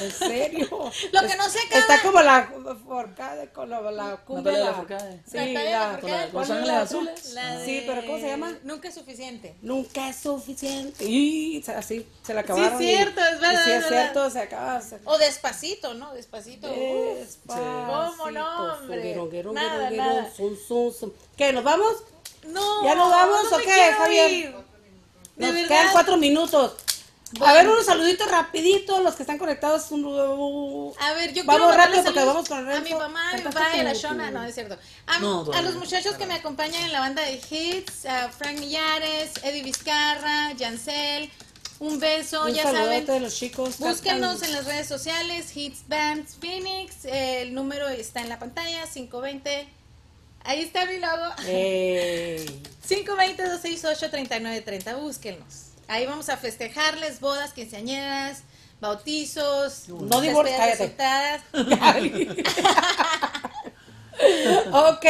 En 0.01 0.11
serio. 0.11 0.67
Lo 1.11 1.21
que 1.21 1.35
no 1.37 1.49
se 1.49 1.59
acaba- 1.59 1.79
Está 1.79 2.01
como 2.03 2.21
la 2.21 2.51
forcada, 2.85 3.47
con 3.53 3.69
la, 3.69 3.79
la. 3.91 4.19
Natalia 4.27 4.51
la- 4.59 4.65
Lafourcade. 4.65 5.21
Sí, 5.25 5.53
la, 5.53 5.63
la- 5.63 5.99
con 5.99 6.09
¿cuál 6.09 6.29
Los 6.33 6.43
es 6.43 6.49
Ángeles 6.51 6.67
la 6.67 6.81
Azules. 6.81 7.33
La 7.33 7.65
Sí, 7.65 7.83
pero 7.87 8.05
¿cómo 8.05 8.19
se 8.19 8.27
llama? 8.27 8.57
Nunca 8.63 8.87
es 8.89 8.93
suficiente. 8.95 9.55
Nunca 9.61 10.09
es 10.09 10.17
suficiente. 10.17 11.05
Y 11.05 11.63
así, 11.75 12.05
se 12.23 12.33
la 12.33 12.41
acabaron. 12.41 12.77
Sí, 12.77 12.83
y- 12.83 12.95
cierto, 12.95 13.21
es 13.21 13.39
verdad, 13.39 13.53
y 13.53 13.55
Sí, 13.65 13.71
es 13.71 13.77
es 13.77 13.83
verdad. 13.89 14.01
cierto, 14.11 14.29
se 14.29 14.39
acaba. 14.41 14.81
se- 14.81 14.99
O 15.05 15.17
despacito, 15.17 15.93
¿no? 15.93 16.13
Despacito. 16.13 16.67
Despacito, 16.67 17.55
¿Cómo 18.17 18.31
no, 18.31 18.73
hombre? 18.73 19.01
guero, 19.31 19.53
Nada, 19.53 19.89
guero, 19.89 20.03
nada. 20.03 20.31
zum, 20.35 20.57
zum, 20.67 20.91
zum. 20.93 21.11
¿Qué, 21.37 21.53
nos 21.53 21.63
vamos? 21.63 21.93
No. 22.47 22.83
¿Ya 22.83 22.95
nos 22.95 23.09
vamos 23.09 23.49
no 23.49 23.57
o 23.57 23.59
qué, 23.59 23.91
Javier? 23.97 24.31
ir. 24.31 24.55
De 25.37 25.45
Nos 25.51 25.67
quedan 25.67 25.87
cuatro 25.93 26.17
minutos. 26.17 26.73
A 27.45 27.53
ver, 27.53 27.67
unos 27.67 27.85
saluditos 27.85 28.29
rapiditos, 28.31 29.03
los 29.03 29.15
que 29.15 29.23
están 29.23 29.37
conectados. 29.37 29.91
un- 29.91 30.93
A 30.99 31.13
ver, 31.13 31.33
yo 31.33 31.43
Vamos 31.43 31.67
quiero 31.67 31.83
rápido 31.83 32.03
porque 32.05 32.23
vamos 32.23 32.47
con 32.47 32.71
A 32.71 32.79
mi 32.79 32.93
mamá, 32.93 33.31
a 33.31 33.33
mi 33.37 33.41
papá 33.41 33.67
y 33.75 33.79
a 33.81 33.83
la 33.83 33.93
Shona. 33.93 34.31
No, 34.31 34.43
es 34.43 34.55
cierto. 34.55 34.77
A, 35.07 35.19
No, 35.19 35.41
a 35.41 35.45
todavía. 35.45 35.69
los 35.69 35.75
muchachos 35.79 36.15
que 36.15 36.25
me 36.25 36.35
acompañan 36.35 36.83
en 36.83 36.93
la 36.93 37.01
banda 37.01 37.21
de 37.23 37.33
hits, 37.49 38.05
a 38.05 38.29
Frank 38.29 38.59
Millares, 38.59 39.31
Eddie 39.43 39.63
Vizcarra, 39.63 40.53
Yancel. 40.53 41.29
Un 41.79 41.99
beso, 41.99 42.45
Un 42.45 42.53
ya 42.53 42.63
saben. 42.63 43.05
de 43.05 43.19
los 43.19 43.35
chicos. 43.35 43.77
Búsquenos 43.77 44.41
en 44.41 44.51
las 44.53 44.65
redes 44.65 44.87
sociales, 44.87 45.55
Hits 45.55 45.87
Bands 45.87 46.35
Phoenix. 46.41 47.05
el 47.05 47.53
número 47.53 47.87
está 47.89 48.21
en 48.21 48.29
la 48.29 48.39
pantalla, 48.39 48.83
520. 48.91 49.67
Ahí 50.43 50.61
está 50.61 50.85
mi 50.85 50.97
logo. 50.97 51.23
Eh, 51.45 52.43
520-268-3930, 52.87 54.95
búsquenos. 54.97 55.66
Ahí 55.87 56.05
vamos 56.05 56.29
a 56.29 56.37
festejarles 56.37 57.19
bodas, 57.19 57.53
quinceañeras, 57.53 58.43
bautizos, 58.79 59.87
No 59.89 60.21
resultadas. 60.21 61.41
ok, 64.71 65.05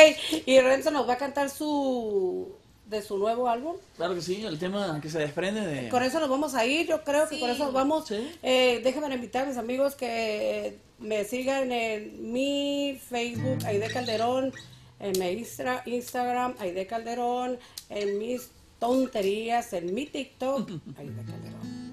y 0.46 0.60
Renzo 0.60 0.92
nos 0.92 1.08
va 1.08 1.14
a 1.14 1.18
cantar 1.18 1.50
su 1.50 2.56
de 2.86 3.02
su 3.02 3.18
nuevo 3.18 3.50
álbum. 3.50 3.76
Claro 3.98 4.16
que 4.16 4.22
sí, 4.22 4.46
el 4.46 4.58
tema 4.58 5.00
que 5.02 5.10
se 5.10 5.20
desprende 5.20 5.62
de... 5.62 5.90
Con 5.90 6.04
eso 6.04 6.20
nos 6.20 6.30
vamos 6.30 6.56
a 6.56 6.66
ir, 6.66 6.88
yo 6.88 7.04
creo 7.04 7.28
que 7.28 7.40
con 7.40 7.50
eso 7.50 7.66
nos 7.66 7.74
vamos. 7.74 8.08
Sí. 8.08 8.32
Eh, 8.42 8.80
déjenme 8.84 9.14
invitar 9.14 9.44
a 9.44 9.48
mis 9.48 9.58
amigos 9.58 9.96
que 9.96 10.78
me 11.00 11.26
sigan 11.26 11.72
en 11.72 12.32
mi 12.32 13.00
Facebook, 13.10 13.60
Aide 13.66 13.90
Calderón, 13.90 14.54
en 15.00 15.20
mi 15.20 15.46
Instagram, 15.86 16.56
Aide 16.60 16.88
Calderón, 16.88 17.60
en 17.90 18.20
mis 18.20 18.52
tonterías, 18.80 19.74
en 19.74 19.94
mi 19.94 20.06
TikTok, 20.06 20.70
Aide 20.98 21.24
Calderón. 21.24 21.88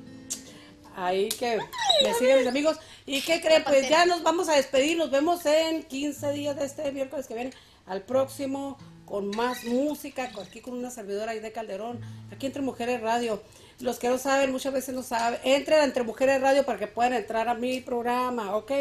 Ahí 0.96 1.28
que 1.28 1.58
me 2.02 2.14
sigan 2.14 2.38
mis 2.38 2.46
amigos. 2.46 2.78
¿Y 3.04 3.20
qué 3.22 3.40
creen? 3.40 3.64
Pues 3.64 3.88
ya 3.88 4.06
nos 4.06 4.22
vamos 4.22 4.48
a 4.48 4.54
despedir. 4.54 4.96
Nos 4.96 5.10
vemos 5.10 5.44
en 5.44 5.82
15 5.82 6.32
días 6.32 6.56
de 6.56 6.64
este 6.66 6.92
miércoles 6.92 7.26
que 7.26 7.34
viene. 7.34 7.50
Al 7.86 8.02
próximo, 8.02 8.78
con 9.04 9.28
más 9.30 9.64
música, 9.64 10.30
aquí 10.40 10.60
con 10.60 10.74
una 10.74 10.90
servidora 10.90 11.32
ahí 11.32 11.40
de 11.40 11.52
Calderón. 11.52 12.00
Aquí 12.32 12.46
entre 12.46 12.62
Mujeres 12.62 13.00
Radio. 13.00 13.42
Los 13.80 13.98
que 13.98 14.08
no 14.08 14.18
saben, 14.18 14.52
muchas 14.52 14.72
veces 14.72 14.94
no 14.94 15.02
saben. 15.02 15.40
Entren 15.42 15.80
a 15.80 15.84
Entre 15.84 16.04
Mujeres 16.04 16.40
Radio 16.40 16.64
para 16.64 16.78
que 16.78 16.86
puedan 16.86 17.12
entrar 17.12 17.48
a 17.48 17.54
mi 17.54 17.80
programa, 17.80 18.56
¿ok? 18.56 18.72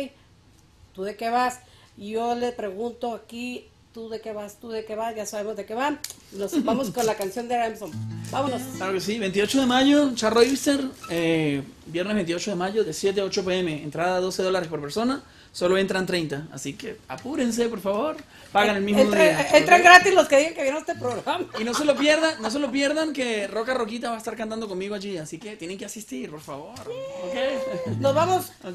¿Tú 0.94 1.04
de 1.04 1.16
qué 1.16 1.30
vas? 1.30 1.60
Y 1.98 2.12
yo 2.12 2.36
le 2.36 2.52
pregunto 2.52 3.14
aquí, 3.16 3.68
¿tú 3.94 4.10
de 4.10 4.20
qué 4.22 4.34
vas? 4.34 4.58
¿Tú 4.60 4.70
de 4.70 4.86
qué 4.86 4.96
vas? 4.96 5.16
Ya 5.16 5.26
sabemos 5.26 5.56
de 5.56 5.66
qué 5.66 5.74
van. 5.76 6.00
Nos 6.32 6.64
vamos 6.64 6.90
con 6.92 7.06
la 7.06 7.16
canción 7.16 7.48
de 7.48 7.58
Ramson. 7.58 7.92
Vámonos. 8.32 8.62
Claro 8.78 8.94
que 8.94 9.00
sí, 9.02 9.20
28 9.20 9.62
de 9.62 9.66
mayo, 9.68 10.12
Charro 10.16 10.42
Easter, 10.42 10.80
eh, 11.10 11.62
viernes 11.86 12.16
28 12.16 12.52
de 12.52 12.56
mayo, 12.56 12.84
de 12.84 12.94
7 12.94 13.22
a 13.22 13.24
8 13.26 13.46
pm, 13.46 13.84
entrada 13.84 14.20
12 14.20 14.42
dólares 14.42 14.68
por 14.70 14.82
persona, 14.82 15.22
solo 15.52 15.78
entran 15.78 16.08
30, 16.08 16.48
así 16.52 16.74
que 16.74 16.98
apúrense, 17.08 17.70
por 17.70 17.80
favor, 17.80 18.18
pagan 18.52 18.78
el 18.78 18.82
mismo 18.84 19.04
Entra- 19.04 19.22
día. 19.22 19.48
entran 19.60 19.84
gratis 19.84 20.14
los 20.16 20.28
que 20.28 20.38
digan 20.38 20.54
que 20.56 20.64
vieron 20.64 20.80
este 20.80 20.96
programa. 20.96 21.46
Y 21.60 21.64
no 21.64 21.76
se 21.76 21.86
lo 21.86 21.96
pierdan, 21.96 22.42
no 22.42 22.50
se 22.50 22.58
lo 22.58 22.72
pierdan 22.72 23.14
que 23.14 23.48
Roca 23.48 23.76
Roquita 23.76 24.10
va 24.10 24.16
a 24.16 24.18
estar 24.18 24.36
cantando 24.36 24.68
conmigo 24.68 24.96
allí, 24.96 25.18
así 25.18 25.38
que 25.38 25.56
tienen 25.56 25.78
que 25.78 25.86
asistir, 25.86 26.32
por 26.32 26.42
favor. 26.42 26.74
¿ok? 26.80 27.98
Nos 28.00 28.16
vamos 28.16 28.52
con 28.64 28.74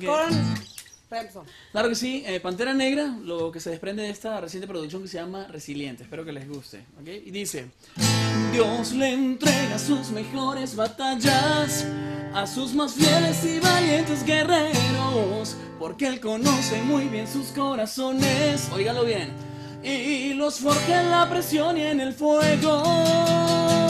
Claro 1.73 1.89
que 1.89 1.95
sí, 1.95 2.23
eh, 2.27 2.39
Pantera 2.39 2.75
Negra, 2.75 3.07
lo 3.23 3.51
que 3.51 3.61
se 3.61 3.71
desprende 3.71 4.03
de 4.03 4.11
esta 4.11 4.41
reciente 4.41 4.67
producción 4.67 5.03
que 5.03 5.09
se 5.09 5.19
llama 5.19 5.47
Resiliente, 5.47 6.03
espero 6.03 6.25
que 6.25 6.33
les 6.33 6.49
guste, 6.49 6.85
¿ok? 7.01 7.09
Y 7.25 7.31
dice, 7.31 7.71
Dios 8.53 8.93
le 8.93 9.13
entrega 9.13 9.79
sus 9.79 10.11
mejores 10.11 10.77
batallas 10.77 11.87
a 12.35 12.47
sus 12.47 12.75
más 12.75 12.93
fieles 12.93 13.43
y 13.45 13.59
valientes 13.59 14.23
guerreros, 14.25 15.57
porque 15.79 16.09
Él 16.09 16.21
conoce 16.21 16.83
muy 16.83 17.09
bien 17.09 17.27
sus 17.27 17.49
corazones, 17.49 18.69
óigalo 18.71 19.05
bien, 19.05 19.33
y 19.83 20.35
los 20.35 20.61
forja 20.61 21.03
en 21.03 21.11
la 21.11 21.29
presión 21.29 21.79
y 21.79 21.83
en 21.83 22.01
el 22.01 22.13
fuego. 22.13 23.88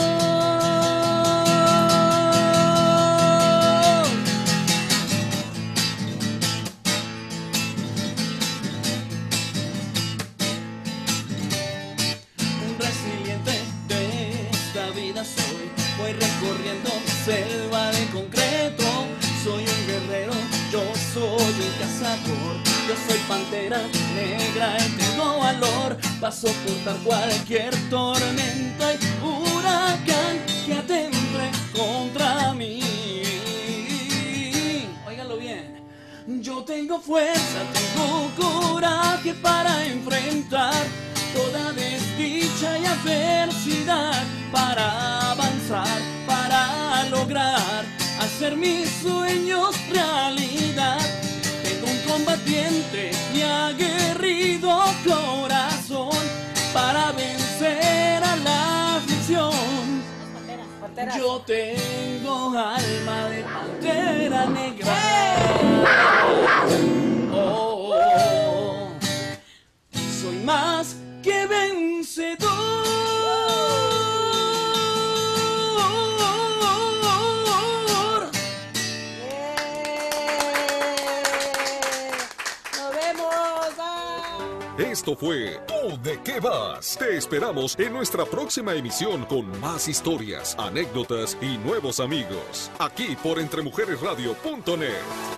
Selva 17.29 17.91
de 17.93 18.07
concreto. 18.07 18.89
Soy 19.45 19.63
un 19.75 19.87
guerrero, 19.87 20.33
yo 20.73 20.83
soy 21.13 21.55
un 21.67 21.73
cazador. 21.81 22.55
Yo 22.89 22.95
soy 23.07 23.19
pantera 23.29 23.81
negra 24.15 24.77
y 24.81 24.89
tengo 25.03 25.39
valor. 25.39 25.97
para 26.21 26.33
soportar 26.33 26.97
cualquier 27.05 27.73
tormenta 27.91 28.95
y 28.95 28.99
huracán 29.23 30.35
que 30.65 30.73
atemple 30.75 31.47
contra 31.77 32.55
mí. 32.55 32.81
Óigalo 35.07 35.37
bien. 35.37 35.77
Yo 36.43 36.63
tengo 36.65 36.99
fuerza, 37.01 37.61
tengo 37.75 38.31
coraje 38.37 39.35
para 39.35 39.87
enfrentar 39.87 40.85
toda 41.35 41.73
desdicha 41.73 42.79
y 42.79 42.85
adversidad, 42.85 44.23
para 44.53 45.31
avanzar, 45.33 46.01
para 46.29 47.09
lograr 47.11 47.85
hacer 48.21 48.57
mis 48.57 48.89
sueños 49.03 49.75
realidad. 49.91 51.01
Tengo 51.63 51.87
un 51.91 51.99
combatiente 52.13 53.11
y 53.35 53.41
aguerrido 53.41 54.79
corazón 55.07 56.11
para 56.73 57.13
vencer 57.13 58.23
a 58.23 58.37
la 58.37 58.97
aflicción. 58.97 59.53
Yo 61.17 61.41
tengo 61.47 62.51
alma 62.51 63.29
de 63.29 63.43
pantera 63.43 64.47
negra. 64.47 64.97
Oh, 67.33 67.37
oh, 67.37 67.95
oh. 67.95 68.91
soy 70.21 70.37
más 70.45 70.97
que 71.23 71.47
vencedor. 71.47 72.88
Esto 85.09 85.27
fue 85.27 85.59
Tú 85.67 85.99
de 86.03 86.21
qué 86.23 86.39
vas. 86.39 86.99
Te 86.99 87.17
esperamos 87.17 87.79
en 87.79 87.95
nuestra 87.95 88.27
próxima 88.27 88.75
emisión 88.75 89.25
con 89.25 89.59
más 89.59 89.89
historias, 89.89 90.55
anécdotas 90.59 91.39
y 91.41 91.57
nuevos 91.57 91.99
amigos. 91.99 92.71
Aquí 92.79 93.17
por 93.23 93.39
entremujeresradio.net. 93.39 95.38